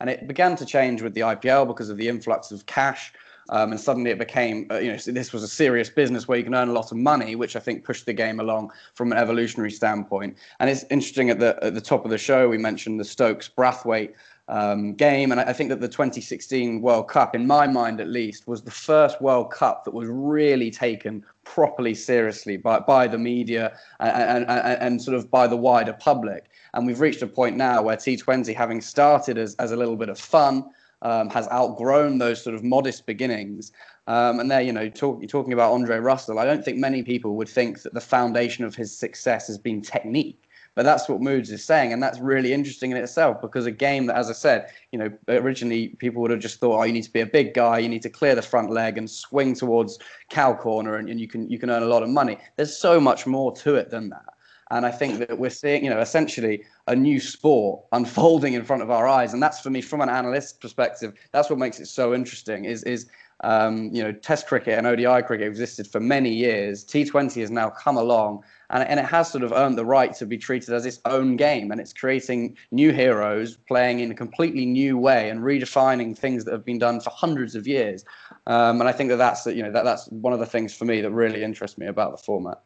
and 0.00 0.08
it 0.10 0.26
began 0.26 0.56
to 0.56 0.64
change 0.64 1.02
with 1.02 1.14
the 1.14 1.22
IPL 1.22 1.66
because 1.66 1.90
of 1.90 1.96
the 1.96 2.08
influx 2.08 2.50
of 2.50 2.66
cash. 2.66 3.12
Um, 3.50 3.72
and 3.72 3.80
suddenly 3.80 4.10
it 4.10 4.18
became, 4.18 4.66
uh, 4.70 4.76
you 4.76 4.92
know, 4.92 4.98
this 4.98 5.32
was 5.32 5.42
a 5.42 5.48
serious 5.48 5.88
business 5.88 6.28
where 6.28 6.36
you 6.36 6.44
can 6.44 6.54
earn 6.54 6.68
a 6.68 6.72
lot 6.72 6.92
of 6.92 6.98
money, 6.98 7.34
which 7.34 7.56
I 7.56 7.60
think 7.60 7.82
pushed 7.82 8.04
the 8.04 8.12
game 8.12 8.40
along 8.40 8.72
from 8.92 9.10
an 9.10 9.16
evolutionary 9.16 9.70
standpoint. 9.70 10.36
And 10.60 10.68
it's 10.68 10.84
interesting 10.90 11.30
at 11.30 11.38
the 11.38 11.58
at 11.62 11.74
the 11.74 11.80
top 11.80 12.04
of 12.04 12.10
the 12.10 12.18
show 12.18 12.48
we 12.48 12.58
mentioned 12.58 13.00
the 13.00 13.04
Stokes 13.04 13.48
Brathwaite 13.48 14.12
um, 14.48 14.94
game, 14.94 15.30
and 15.30 15.40
I, 15.40 15.52
think 15.52 15.68
that 15.68 15.80
the 15.80 15.88
2016 15.88 16.80
World 16.80 17.08
Cup, 17.08 17.34
in 17.34 17.46
my 17.46 17.66
mind 17.66 18.00
at 18.00 18.08
least, 18.08 18.48
was 18.48 18.62
the 18.62 18.70
first 18.70 19.20
World 19.20 19.50
Cup 19.50 19.84
that 19.84 19.92
was 19.92 20.08
really 20.08 20.70
taken 20.70 21.22
properly 21.44 21.94
seriously 21.94 22.56
by 22.56 22.78
by 22.80 23.06
the 23.06 23.18
media 23.18 23.78
and, 24.00 24.10
and, 24.10 24.46
and, 24.48 24.82
and 24.82 25.02
sort 25.02 25.16
of 25.16 25.30
by 25.30 25.46
the 25.46 25.56
wider 25.56 25.92
public. 25.92 26.50
And 26.78 26.86
we've 26.86 27.00
reached 27.00 27.22
a 27.22 27.26
point 27.26 27.56
now 27.56 27.82
where 27.82 27.96
T20, 27.96 28.54
having 28.54 28.80
started 28.80 29.36
as, 29.36 29.56
as 29.56 29.72
a 29.72 29.76
little 29.76 29.96
bit 29.96 30.08
of 30.08 30.18
fun, 30.18 30.64
um, 31.02 31.28
has 31.30 31.48
outgrown 31.48 32.18
those 32.18 32.42
sort 32.42 32.54
of 32.54 32.62
modest 32.62 33.04
beginnings. 33.04 33.72
Um, 34.06 34.38
and 34.38 34.48
there, 34.50 34.60
you 34.60 34.72
know, 34.72 34.88
talk, 34.88 35.20
you're 35.20 35.28
talking 35.28 35.52
about 35.52 35.72
Andre 35.72 35.98
Russell. 35.98 36.38
I 36.38 36.44
don't 36.44 36.64
think 36.64 36.78
many 36.78 37.02
people 37.02 37.36
would 37.36 37.48
think 37.48 37.82
that 37.82 37.94
the 37.94 38.00
foundation 38.00 38.64
of 38.64 38.76
his 38.76 38.96
success 38.96 39.48
has 39.48 39.58
been 39.58 39.82
technique. 39.82 40.44
But 40.76 40.84
that's 40.84 41.08
what 41.08 41.20
Moods 41.20 41.50
is 41.50 41.64
saying, 41.64 41.92
and 41.92 42.00
that's 42.00 42.20
really 42.20 42.52
interesting 42.52 42.92
in 42.92 42.96
itself 42.96 43.40
because 43.40 43.66
a 43.66 43.72
game 43.72 44.06
that, 44.06 44.16
as 44.16 44.30
I 44.30 44.32
said, 44.32 44.70
you 44.92 44.98
know, 45.00 45.10
originally 45.26 45.88
people 45.98 46.22
would 46.22 46.30
have 46.30 46.38
just 46.38 46.60
thought, 46.60 46.78
oh, 46.78 46.84
you 46.84 46.92
need 46.92 47.02
to 47.02 47.12
be 47.12 47.22
a 47.22 47.26
big 47.26 47.52
guy, 47.52 47.80
you 47.80 47.88
need 47.88 48.02
to 48.02 48.08
clear 48.08 48.36
the 48.36 48.42
front 48.42 48.70
leg 48.70 48.96
and 48.96 49.10
swing 49.10 49.54
towards 49.54 49.98
cow 50.30 50.54
corner, 50.54 50.94
and, 50.94 51.08
and 51.08 51.20
you 51.20 51.26
can 51.26 51.50
you 51.50 51.58
can 51.58 51.68
earn 51.68 51.82
a 51.82 51.86
lot 51.86 52.04
of 52.04 52.08
money. 52.08 52.38
There's 52.54 52.76
so 52.76 53.00
much 53.00 53.26
more 53.26 53.50
to 53.56 53.74
it 53.74 53.90
than 53.90 54.10
that. 54.10 54.26
And 54.70 54.84
I 54.84 54.90
think 54.90 55.18
that 55.18 55.38
we're 55.38 55.50
seeing, 55.50 55.84
you 55.84 55.90
know, 55.90 56.00
essentially 56.00 56.64
a 56.86 56.94
new 56.94 57.20
sport 57.20 57.84
unfolding 57.92 58.52
in 58.52 58.64
front 58.64 58.82
of 58.82 58.90
our 58.90 59.08
eyes. 59.08 59.32
And 59.32 59.42
that's 59.42 59.60
for 59.60 59.70
me, 59.70 59.80
from 59.80 60.00
an 60.00 60.08
analyst 60.08 60.60
perspective, 60.60 61.14
that's 61.32 61.48
what 61.48 61.58
makes 61.58 61.80
it 61.80 61.86
so 61.86 62.14
interesting. 62.14 62.64
Is 62.64 62.82
is 62.84 63.06
um, 63.44 63.90
you 63.92 64.02
know, 64.02 64.12
Test 64.12 64.46
cricket 64.46 64.76
and 64.76 64.86
ODI 64.86 65.22
cricket 65.22 65.46
existed 65.46 65.86
for 65.86 66.00
many 66.00 66.30
years. 66.30 66.84
T20 66.84 67.40
has 67.40 67.50
now 67.50 67.70
come 67.70 67.96
along, 67.96 68.42
and, 68.70 68.82
and 68.82 68.98
it 68.98 69.06
has 69.06 69.30
sort 69.30 69.44
of 69.44 69.52
earned 69.52 69.78
the 69.78 69.84
right 69.84 70.12
to 70.14 70.26
be 70.26 70.36
treated 70.36 70.74
as 70.74 70.84
its 70.84 71.00
own 71.04 71.36
game. 71.36 71.70
And 71.70 71.80
it's 71.80 71.92
creating 71.92 72.56
new 72.72 72.92
heroes 72.92 73.56
playing 73.68 74.00
in 74.00 74.10
a 74.10 74.14
completely 74.14 74.66
new 74.66 74.98
way 74.98 75.30
and 75.30 75.40
redefining 75.40 76.18
things 76.18 76.44
that 76.44 76.52
have 76.52 76.64
been 76.64 76.78
done 76.78 77.00
for 77.00 77.10
hundreds 77.10 77.54
of 77.54 77.66
years. 77.66 78.04
Um, 78.46 78.80
and 78.80 78.88
I 78.88 78.92
think 78.92 79.10
that 79.10 79.16
that's 79.16 79.46
you 79.46 79.62
know 79.62 79.72
that 79.72 79.84
that's 79.84 80.08
one 80.08 80.32
of 80.32 80.40
the 80.40 80.46
things 80.46 80.74
for 80.74 80.84
me 80.84 81.00
that 81.00 81.10
really 81.10 81.44
interests 81.44 81.78
me 81.78 81.86
about 81.86 82.10
the 82.10 82.18
format. 82.18 82.60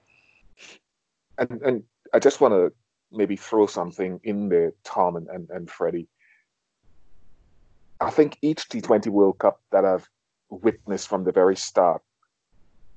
And 1.36 1.60
and 1.62 1.82
I 2.12 2.18
just 2.18 2.40
want 2.40 2.53
to 2.53 2.72
maybe 3.11 3.37
throw 3.37 3.66
something 3.66 4.20
in 4.25 4.48
there, 4.48 4.72
Tom 4.85 5.16
and, 5.16 5.29
and, 5.29 5.48
and 5.51 5.70
Freddie. 5.70 6.09
I 8.01 8.11
think 8.11 8.38
each 8.42 8.68
T20 8.68 9.09
World 9.09 9.38
Cup 9.38 9.61
that 9.70 9.85
I've 9.85 10.09
witnessed 10.51 11.09
from 11.09 11.25
the 11.25 11.33
very 11.33 11.57
start, 11.57 12.03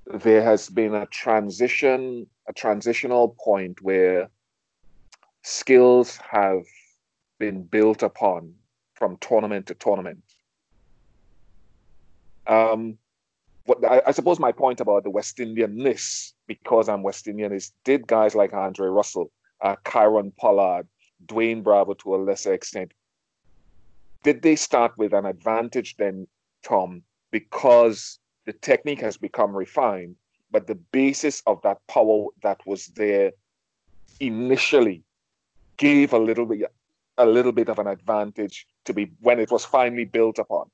there 0.07 0.41
has 0.43 0.69
been 0.69 0.95
a 0.95 1.05
transition, 1.07 2.27
a 2.47 2.53
transitional 2.53 3.35
point 3.39 3.81
where 3.81 4.29
skills 5.43 6.17
have 6.29 6.63
been 7.39 7.63
built 7.63 8.03
upon 8.03 8.53
from 8.95 9.17
tournament 9.17 9.67
to 9.67 9.75
tournament. 9.75 10.23
Um, 12.47 12.97
what 13.65 13.83
I, 13.83 14.01
I, 14.07 14.11
suppose 14.11 14.39
my 14.39 14.51
point 14.51 14.79
about 14.79 15.03
the 15.03 15.09
West 15.09 15.37
Indianness, 15.37 16.33
because 16.47 16.89
I'm 16.89 17.03
West 17.03 17.27
Indian, 17.27 17.51
is 17.51 17.71
did 17.83 18.07
guys 18.07 18.35
like 18.35 18.53
Andre 18.53 18.87
Russell, 18.87 19.31
uh, 19.61 19.75
Kieron 19.85 20.35
Pollard, 20.37 20.87
Dwayne 21.25 21.63
Bravo 21.63 21.93
to 21.95 22.15
a 22.15 22.17
lesser 22.17 22.53
extent, 22.53 22.93
did 24.23 24.41
they 24.41 24.55
start 24.55 24.97
with 24.97 25.13
an 25.13 25.25
advantage 25.25 25.97
then, 25.97 26.27
Tom, 26.63 27.03
because 27.31 28.19
the 28.45 28.53
technique 28.53 29.01
has 29.01 29.17
become 29.17 29.55
refined, 29.55 30.15
but 30.51 30.67
the 30.67 30.75
basis 30.75 31.41
of 31.45 31.61
that 31.61 31.85
power 31.87 32.27
that 32.41 32.59
was 32.65 32.87
there 32.87 33.31
initially 34.19 35.03
gave 35.77 36.13
a 36.13 36.17
little 36.17 36.45
bit 36.45 36.71
a 37.17 37.25
little 37.25 37.51
bit 37.51 37.69
of 37.69 37.79
an 37.79 37.87
advantage 37.87 38.67
to 38.83 38.93
be 38.93 39.11
when 39.21 39.39
it 39.39 39.51
was 39.51 39.63
finally 39.63 40.05
built 40.05 40.37
upon. 40.37 40.69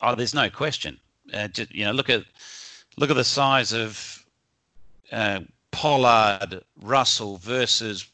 Oh, 0.00 0.14
there's 0.14 0.34
no 0.34 0.50
question. 0.50 1.00
Uh, 1.32 1.48
just, 1.48 1.74
you 1.74 1.84
know, 1.84 1.92
look 1.92 2.10
at 2.10 2.24
look 2.96 3.10
at 3.10 3.16
the 3.16 3.24
size 3.24 3.72
of 3.72 4.24
uh, 5.12 5.40
Pollard, 5.70 6.62
Russell 6.80 7.36
versus 7.38 8.06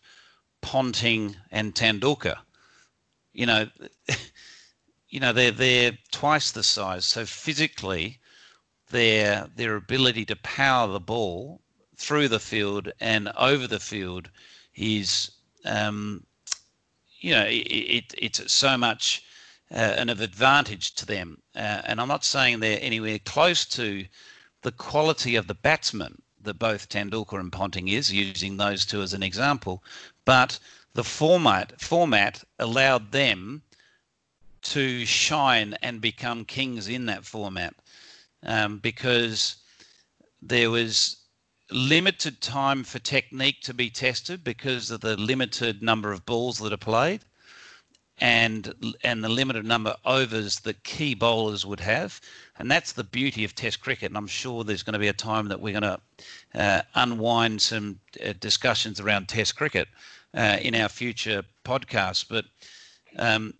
Ponting 0.60 1.36
and 1.50 1.74
Tendulkar. 1.74 2.38
You 3.32 3.46
know, 3.46 3.70
you 5.08 5.20
know 5.20 5.32
they're 5.32 5.52
they're 5.52 5.98
twice 6.10 6.50
the 6.50 6.62
size. 6.62 7.06
So 7.06 7.24
physically, 7.24 8.18
their 8.90 9.48
their 9.56 9.76
ability 9.76 10.24
to 10.26 10.36
power 10.36 10.92
the 10.92 11.00
ball 11.00 11.60
through 11.96 12.28
the 12.28 12.40
field 12.40 12.90
and 13.00 13.30
over 13.36 13.66
the 13.66 13.78
field 13.78 14.28
is, 14.74 15.30
um, 15.64 16.24
you 17.20 17.30
know, 17.30 17.44
it, 17.44 17.66
it, 17.68 18.14
it's 18.18 18.52
so 18.52 18.76
much 18.76 19.22
uh, 19.70 19.94
an 19.96 20.08
advantage 20.10 20.94
to 20.96 21.06
them. 21.06 21.40
Uh, 21.54 21.82
and 21.84 22.00
I'm 22.00 22.08
not 22.08 22.24
saying 22.24 22.58
they're 22.58 22.78
anywhere 22.82 23.20
close 23.20 23.64
to 23.66 24.04
the 24.62 24.72
quality 24.72 25.36
of 25.36 25.46
the 25.46 25.54
batsman 25.54 26.22
that 26.40 26.58
both 26.58 26.88
Tendulkar 26.88 27.38
and 27.38 27.52
Ponting 27.52 27.88
is, 27.88 28.12
using 28.12 28.56
those 28.56 28.84
two 28.84 29.02
as 29.02 29.12
an 29.12 29.22
example, 29.22 29.82
but 30.24 30.58
the 30.94 31.04
format 31.04 31.80
format 31.80 32.42
allowed 32.58 33.12
them 33.12 33.62
to 34.62 35.04
shine 35.04 35.74
and 35.82 36.00
become 36.00 36.44
kings 36.44 36.88
in 36.88 37.06
that 37.06 37.24
format 37.24 37.74
um, 38.44 38.78
because 38.78 39.56
there 40.40 40.70
was 40.70 41.16
limited 41.70 42.40
time 42.40 42.84
for 42.84 42.98
technique 42.98 43.60
to 43.62 43.74
be 43.74 43.90
tested 43.90 44.44
because 44.44 44.90
of 44.90 45.00
the 45.00 45.16
limited 45.16 45.82
number 45.82 46.12
of 46.12 46.26
balls 46.26 46.58
that 46.58 46.72
are 46.72 46.76
played 46.76 47.24
and 48.22 48.94
and 49.02 49.24
the 49.24 49.28
limited 49.28 49.64
number 49.64 49.96
overs 50.04 50.60
that 50.60 50.84
key 50.84 51.12
bowlers 51.12 51.66
would 51.66 51.80
have. 51.80 52.20
And 52.56 52.70
that's 52.70 52.92
the 52.92 53.02
beauty 53.02 53.42
of 53.42 53.56
test 53.56 53.80
cricket. 53.80 54.10
And 54.10 54.16
i'm 54.16 54.28
sure 54.28 54.62
there's 54.62 54.84
going 54.84 54.92
to 54.92 55.00
be 55.00 55.08
a 55.08 55.12
time 55.12 55.48
that 55.48 55.60
we're 55.60 55.80
going 55.80 55.82
to 55.82 56.00
uh, 56.54 56.82
unwind 56.94 57.60
some 57.60 57.98
uh, 58.24 58.32
discussions 58.38 59.00
around 59.00 59.26
test 59.28 59.56
cricket 59.56 59.88
uh, 60.34 60.58
in 60.62 60.76
our 60.76 60.88
future 60.88 61.42
podcasts. 61.64 62.24
But 62.28 62.44
um, 63.18 63.54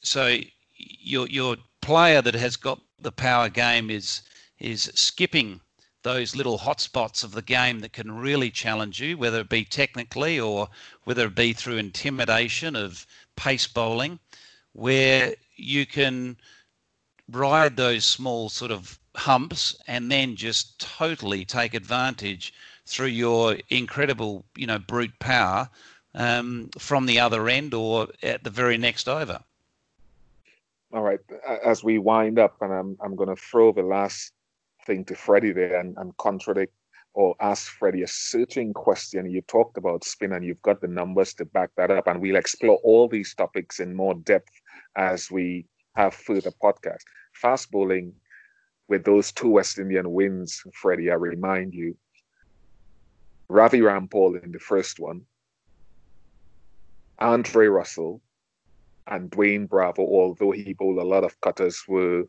so 0.00 0.38
your 0.76 1.26
your 1.26 1.56
player 1.80 2.22
that 2.22 2.34
has 2.36 2.54
got 2.54 2.80
the 3.00 3.10
power 3.10 3.48
game 3.48 3.90
is 3.90 4.22
is 4.60 4.92
skipping 4.94 5.60
those 6.04 6.36
little 6.36 6.58
hotspots 6.58 7.24
of 7.24 7.32
the 7.32 7.42
game 7.42 7.80
that 7.80 7.92
can 7.92 8.12
really 8.12 8.50
challenge 8.50 9.00
you, 9.00 9.18
whether 9.18 9.40
it 9.40 9.48
be 9.48 9.64
technically 9.64 10.38
or 10.38 10.68
whether 11.02 11.26
it 11.26 11.34
be 11.34 11.52
through 11.52 11.76
intimidation 11.76 12.76
of 12.76 13.04
pace 13.38 13.68
bowling, 13.68 14.18
where 14.72 15.34
you 15.56 15.86
can 15.86 16.36
ride 17.30 17.76
those 17.76 18.04
small 18.04 18.48
sort 18.48 18.72
of 18.72 18.98
humps 19.14 19.76
and 19.86 20.10
then 20.10 20.36
just 20.36 20.78
totally 20.80 21.44
take 21.44 21.74
advantage 21.74 22.52
through 22.86 23.06
your 23.06 23.56
incredible, 23.68 24.44
you 24.56 24.66
know, 24.66 24.78
brute 24.78 25.18
power 25.20 25.68
um, 26.14 26.68
from 26.78 27.06
the 27.06 27.20
other 27.20 27.48
end 27.48 27.74
or 27.74 28.08
at 28.22 28.42
the 28.42 28.50
very 28.50 28.76
next 28.76 29.08
over. 29.08 29.40
All 30.92 31.02
right. 31.02 31.20
As 31.64 31.84
we 31.84 31.98
wind 31.98 32.38
up, 32.38 32.56
and 32.60 32.72
I'm 32.72 32.96
I'm 33.00 33.14
going 33.14 33.28
to 33.28 33.36
throw 33.36 33.72
the 33.72 33.82
last 33.82 34.32
thing 34.86 35.04
to 35.04 35.14
Freddie 35.14 35.52
there 35.52 35.78
and, 35.78 35.96
and 35.98 36.16
contradict 36.16 36.72
or 37.18 37.34
ask 37.40 37.72
Freddie 37.72 38.04
a 38.04 38.06
searching 38.06 38.72
question. 38.72 39.28
You 39.28 39.40
talked 39.42 39.76
about 39.76 40.04
spin 40.04 40.34
and 40.34 40.44
you've 40.44 40.62
got 40.62 40.80
the 40.80 40.86
numbers 40.86 41.34
to 41.34 41.44
back 41.44 41.70
that 41.76 41.90
up. 41.90 42.06
And 42.06 42.20
we'll 42.20 42.36
explore 42.36 42.78
all 42.84 43.08
these 43.08 43.34
topics 43.34 43.80
in 43.80 43.92
more 43.92 44.14
depth 44.14 44.52
as 44.94 45.28
we 45.28 45.66
have 45.96 46.14
further 46.14 46.52
podcasts. 46.62 47.02
Fast 47.32 47.72
bowling 47.72 48.12
with 48.86 49.02
those 49.02 49.32
two 49.32 49.48
West 49.48 49.80
Indian 49.80 50.12
wins, 50.12 50.62
Freddie, 50.72 51.10
I 51.10 51.14
remind 51.14 51.74
you. 51.74 51.96
Ravi 53.48 53.80
Rampaul 53.80 54.40
in 54.40 54.52
the 54.52 54.60
first 54.60 55.00
one, 55.00 55.22
Andre 57.18 57.66
Russell, 57.66 58.22
and 59.08 59.28
Dwayne 59.28 59.68
Bravo, 59.68 60.02
although 60.02 60.52
he 60.52 60.72
bowled 60.72 60.98
a 60.98 61.04
lot 61.04 61.24
of 61.24 61.40
cutters, 61.40 61.82
were 61.88 62.28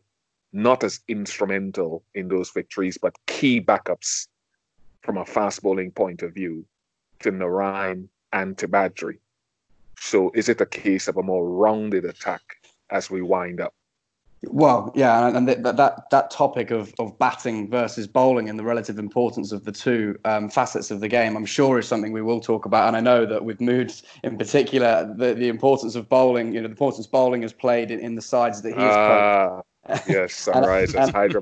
not 0.52 0.82
as 0.82 0.98
instrumental 1.06 2.02
in 2.16 2.26
those 2.26 2.50
victories, 2.50 2.98
but 3.00 3.14
key 3.28 3.60
backups 3.60 4.26
from 5.02 5.18
a 5.18 5.24
fast 5.24 5.62
bowling 5.62 5.90
point 5.90 6.22
of 6.22 6.34
view 6.34 6.64
to 7.20 7.30
Narine 7.32 8.08
and 8.32 8.56
to 8.58 8.68
Badree. 8.68 9.18
So 9.98 10.30
is 10.34 10.48
it 10.48 10.60
a 10.60 10.66
case 10.66 11.08
of 11.08 11.16
a 11.16 11.22
more 11.22 11.48
rounded 11.48 12.04
attack 12.04 12.42
as 12.90 13.10
we 13.10 13.22
wind 13.22 13.60
up? 13.60 13.74
Well, 14.44 14.90
yeah, 14.94 15.28
and 15.36 15.46
that 15.48 15.62
that 15.64 16.10
that 16.10 16.30
topic 16.30 16.70
of 16.70 16.94
of 16.98 17.18
batting 17.18 17.68
versus 17.68 18.06
bowling 18.06 18.48
and 18.48 18.58
the 18.58 18.64
relative 18.64 18.98
importance 18.98 19.52
of 19.52 19.64
the 19.64 19.72
two 19.72 20.18
um, 20.24 20.48
facets 20.48 20.90
of 20.90 21.00
the 21.00 21.08
game, 21.08 21.36
I'm 21.36 21.44
sure 21.44 21.78
is 21.78 21.86
something 21.86 22.10
we 22.10 22.22
will 22.22 22.40
talk 22.40 22.64
about. 22.64 22.88
And 22.88 22.96
I 22.96 23.00
know 23.00 23.26
that 23.26 23.44
with 23.44 23.60
Moods 23.60 24.02
in 24.24 24.38
particular, 24.38 25.14
the 25.14 25.34
the 25.34 25.48
importance 25.48 25.94
of 25.94 26.08
bowling, 26.08 26.54
you 26.54 26.62
know, 26.62 26.68
the 26.68 26.72
importance 26.72 27.06
bowling 27.06 27.42
has 27.42 27.52
played 27.52 27.90
in, 27.90 28.00
in 28.00 28.14
the 28.14 28.22
sides 28.22 28.62
that 28.62 28.72
he 28.72 28.80
has 28.80 28.96
uh, 28.96 29.60
yes, 30.08 30.34
Sunrise 30.50 30.94
and, 30.94 31.14
and, 31.14 31.34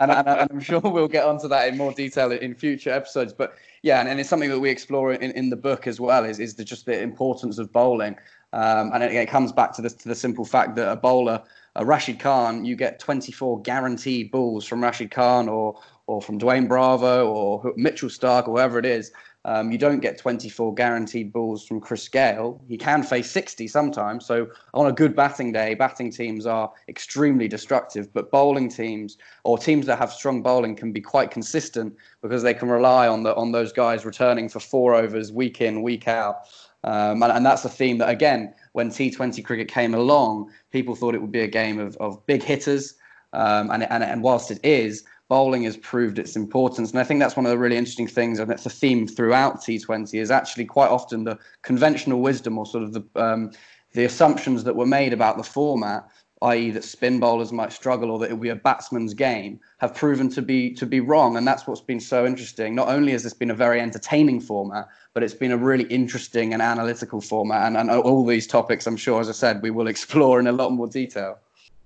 and, 0.00 0.10
and, 0.10 0.28
I'm 0.28 0.60
sure 0.60 0.80
we'll 0.80 1.08
get 1.08 1.24
onto 1.24 1.48
that 1.48 1.68
in 1.68 1.76
more 1.76 1.92
detail 1.92 2.32
in 2.32 2.54
future 2.54 2.90
episodes. 2.90 3.32
But 3.32 3.54
yeah, 3.82 4.00
and, 4.00 4.08
and 4.08 4.20
it's 4.20 4.28
something 4.28 4.50
that 4.50 4.60
we 4.60 4.70
explore 4.70 5.12
in, 5.12 5.30
in 5.32 5.50
the 5.50 5.56
book 5.56 5.86
as 5.86 6.00
well. 6.00 6.24
Is 6.24 6.38
is 6.38 6.54
the, 6.54 6.64
just 6.64 6.86
the 6.86 7.00
importance 7.00 7.58
of 7.58 7.72
bowling, 7.72 8.16
um, 8.52 8.90
and 8.92 9.02
it, 9.02 9.12
it, 9.12 9.28
comes 9.28 9.52
back 9.52 9.72
to 9.74 9.82
the 9.82 9.90
to 9.90 10.08
the 10.08 10.14
simple 10.14 10.44
fact 10.44 10.76
that 10.76 10.90
a 10.90 10.96
bowler, 10.96 11.42
a 11.76 11.84
Rashid 11.84 12.20
Khan, 12.20 12.64
you 12.64 12.76
get 12.76 12.98
24 12.98 13.62
guaranteed 13.62 14.30
balls 14.30 14.66
from 14.66 14.82
Rashid 14.82 15.10
Khan 15.10 15.48
or 15.48 15.80
or 16.06 16.20
from 16.20 16.38
Dwayne 16.38 16.68
Bravo 16.68 17.28
or 17.28 17.72
Mitchell 17.76 18.08
Starc 18.08 18.48
or 18.48 18.54
whoever 18.54 18.78
it 18.78 18.86
is. 18.86 19.12
Um, 19.44 19.72
you 19.72 19.78
don't 19.78 19.98
get 19.98 20.18
24 20.18 20.74
guaranteed 20.74 21.32
balls 21.32 21.66
from 21.66 21.80
Chris 21.80 22.08
Gayle. 22.08 22.62
He 22.68 22.76
can 22.76 23.02
face 23.02 23.30
60 23.30 23.66
sometimes. 23.66 24.24
So 24.24 24.48
on 24.72 24.86
a 24.86 24.92
good 24.92 25.16
batting 25.16 25.50
day, 25.52 25.74
batting 25.74 26.12
teams 26.12 26.46
are 26.46 26.70
extremely 26.88 27.48
destructive. 27.48 28.12
But 28.12 28.30
bowling 28.30 28.68
teams 28.68 29.18
or 29.42 29.58
teams 29.58 29.86
that 29.86 29.98
have 29.98 30.12
strong 30.12 30.42
bowling 30.42 30.76
can 30.76 30.92
be 30.92 31.00
quite 31.00 31.32
consistent 31.32 31.96
because 32.20 32.42
they 32.42 32.54
can 32.54 32.68
rely 32.68 33.08
on 33.08 33.24
the 33.24 33.34
on 33.34 33.50
those 33.50 33.72
guys 33.72 34.04
returning 34.04 34.48
for 34.48 34.60
four 34.60 34.94
overs 34.94 35.32
week 35.32 35.60
in 35.60 35.82
week 35.82 36.06
out. 36.06 36.46
Um, 36.84 37.22
and, 37.22 37.32
and, 37.32 37.46
that's 37.46 37.64
a 37.64 37.68
theme 37.68 37.98
that 37.98 38.08
again, 38.08 38.52
when 38.72 38.90
T20 38.90 39.44
cricket 39.44 39.68
came 39.68 39.94
along, 39.94 40.50
people 40.72 40.96
thought 40.96 41.14
it 41.14 41.22
would 41.22 41.30
be 41.30 41.42
a 41.42 41.46
game 41.48 41.78
of, 41.78 41.96
of 41.98 42.24
big 42.26 42.42
hitters. 42.42 42.94
Um, 43.32 43.70
and, 43.70 43.84
and, 43.84 44.02
and 44.02 44.20
whilst 44.20 44.50
it 44.50 44.58
is, 44.64 45.04
bowling 45.32 45.62
has 45.62 45.78
proved 45.78 46.18
its 46.18 46.36
importance. 46.36 46.90
And 46.90 47.00
I 47.00 47.04
think 47.04 47.18
that's 47.18 47.36
one 47.36 47.46
of 47.46 47.50
the 47.50 47.56
really 47.56 47.78
interesting 47.78 48.06
things, 48.06 48.38
and 48.38 48.52
it's 48.52 48.66
a 48.66 48.70
theme 48.82 49.08
throughout 49.08 49.62
T20, 49.62 50.20
is 50.20 50.30
actually 50.30 50.66
quite 50.66 50.90
often 50.90 51.24
the 51.24 51.38
conventional 51.62 52.20
wisdom 52.20 52.58
or 52.58 52.66
sort 52.66 52.84
of 52.84 52.92
the 52.92 53.02
um, 53.16 53.50
the 53.94 54.04
assumptions 54.04 54.62
that 54.64 54.76
were 54.76 54.84
made 54.84 55.14
about 55.14 55.38
the 55.38 55.42
format, 55.42 56.06
i.e., 56.42 56.70
that 56.72 56.84
spin 56.84 57.18
bowlers 57.18 57.50
might 57.50 57.72
struggle 57.72 58.10
or 58.10 58.18
that 58.18 58.28
it 58.28 58.34
would 58.34 58.42
be 58.42 58.50
a 58.50 58.54
batsman's 58.70 59.14
game, 59.14 59.58
have 59.78 59.94
proven 59.94 60.28
to 60.28 60.42
be 60.42 60.74
to 60.74 60.84
be 60.84 61.00
wrong. 61.00 61.38
And 61.38 61.46
that's 61.46 61.66
what's 61.66 61.80
been 61.80 62.00
so 62.00 62.26
interesting. 62.26 62.74
Not 62.74 62.88
only 62.88 63.12
has 63.12 63.22
this 63.22 63.32
been 63.32 63.50
a 63.50 63.54
very 63.66 63.80
entertaining 63.80 64.38
format, 64.38 64.86
but 65.14 65.22
it's 65.22 65.38
been 65.42 65.52
a 65.52 65.56
really 65.56 65.84
interesting 65.84 66.52
and 66.52 66.60
analytical 66.60 67.22
format. 67.22 67.68
And, 67.68 67.78
and 67.78 67.90
all 67.90 68.26
these 68.26 68.46
topics, 68.46 68.86
I'm 68.86 68.98
sure, 68.98 69.18
as 69.18 69.30
I 69.30 69.32
said, 69.32 69.62
we 69.62 69.70
will 69.70 69.86
explore 69.94 70.38
in 70.40 70.46
a 70.46 70.52
lot 70.52 70.72
more 70.72 70.88
detail. 70.88 71.38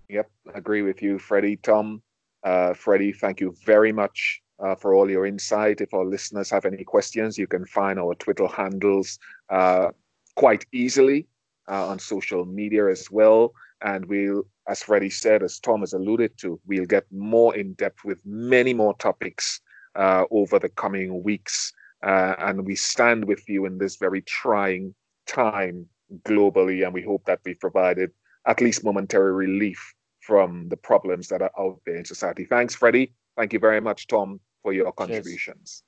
Yep, 0.09 0.29
agree 0.53 0.83
with 0.83 1.01
you, 1.01 1.21
Freddie. 1.21 1.59
Tom, 1.59 2.03
uh, 2.47 2.73
Freddie, 2.75 3.13
thank 3.13 3.41
you 3.41 3.53
very 3.65 3.91
much 3.91 4.41
uh, 4.61 4.77
for 4.77 4.95
all 4.95 5.11
your 5.11 5.27
insight. 5.27 5.81
If 5.81 5.93
our 5.93 6.05
listeners 6.05 6.49
have 6.51 6.65
any 6.65 6.85
questions, 6.85 7.37
you 7.37 7.49
can 7.49 7.67
find 7.67 7.99
our 7.99 8.15
Twitter 8.15 8.47
handles 8.47 9.19
uh, 9.51 9.89
quite 10.37 10.65
easily 10.73 11.27
uh, 11.69 11.89
on 11.89 11.99
social 11.99 12.45
media 12.45 12.89
as 12.89 13.11
well. 13.11 13.53
And 13.83 14.07
we'll, 14.07 14.45
as 14.69 14.81
Freddie 14.85 15.11
said, 15.11 15.43
as 15.43 15.59
Tom 15.59 15.81
has 15.81 15.93
alluded 15.93 16.39
to, 16.39 16.61
we'll 16.67 16.87
get 16.87 17.05
more 17.11 17.57
in 17.57 17.73
depth 17.75 18.05
with 18.05 18.19
many 18.25 18.73
more 18.73 18.97
topics 18.99 19.61
uh, 19.97 20.25
over 20.31 20.61
the 20.61 20.69
coming 20.69 21.25
weeks. 21.25 21.73
Uh, 22.05 22.37
and 22.39 22.65
we 22.65 22.77
stand 22.77 23.25
with 23.25 23.49
you 23.49 23.67
in 23.67 23.79
this 23.79 23.97
very 23.97 24.23
trying 24.23 24.95
time 25.27 25.85
globally. 26.23 26.85
And 26.85 26.95
we 26.95 27.03
hope 27.03 27.25
that 27.25 27.41
we've 27.45 27.59
provided 27.59 28.13
at 28.47 28.61
least 28.61 28.85
momentary 28.85 29.33
relief 29.33 29.96
from 30.27 30.69
the 30.69 30.77
problems 30.77 31.29
that 31.29 31.41
are 31.41 31.53
out 31.57 31.81
there 31.87 31.95
in 31.95 32.05
society. 32.05 32.45
Thanks, 32.45 32.75
Freddie. 32.75 33.13
Thank 33.37 33.53
you 33.53 33.61
very 33.61 33.81
much, 33.81 34.09
Tom, 34.09 34.41
for 34.63 34.73
your 34.73 34.91
contributions. 34.93 35.85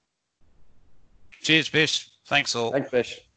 Cheers, 1.43 1.43
Cheers 1.43 1.68
Bish. 1.70 2.11
Thanks 2.26 2.55
all. 2.55 2.70
Thanks, 2.70 2.91
Bish. 2.91 3.28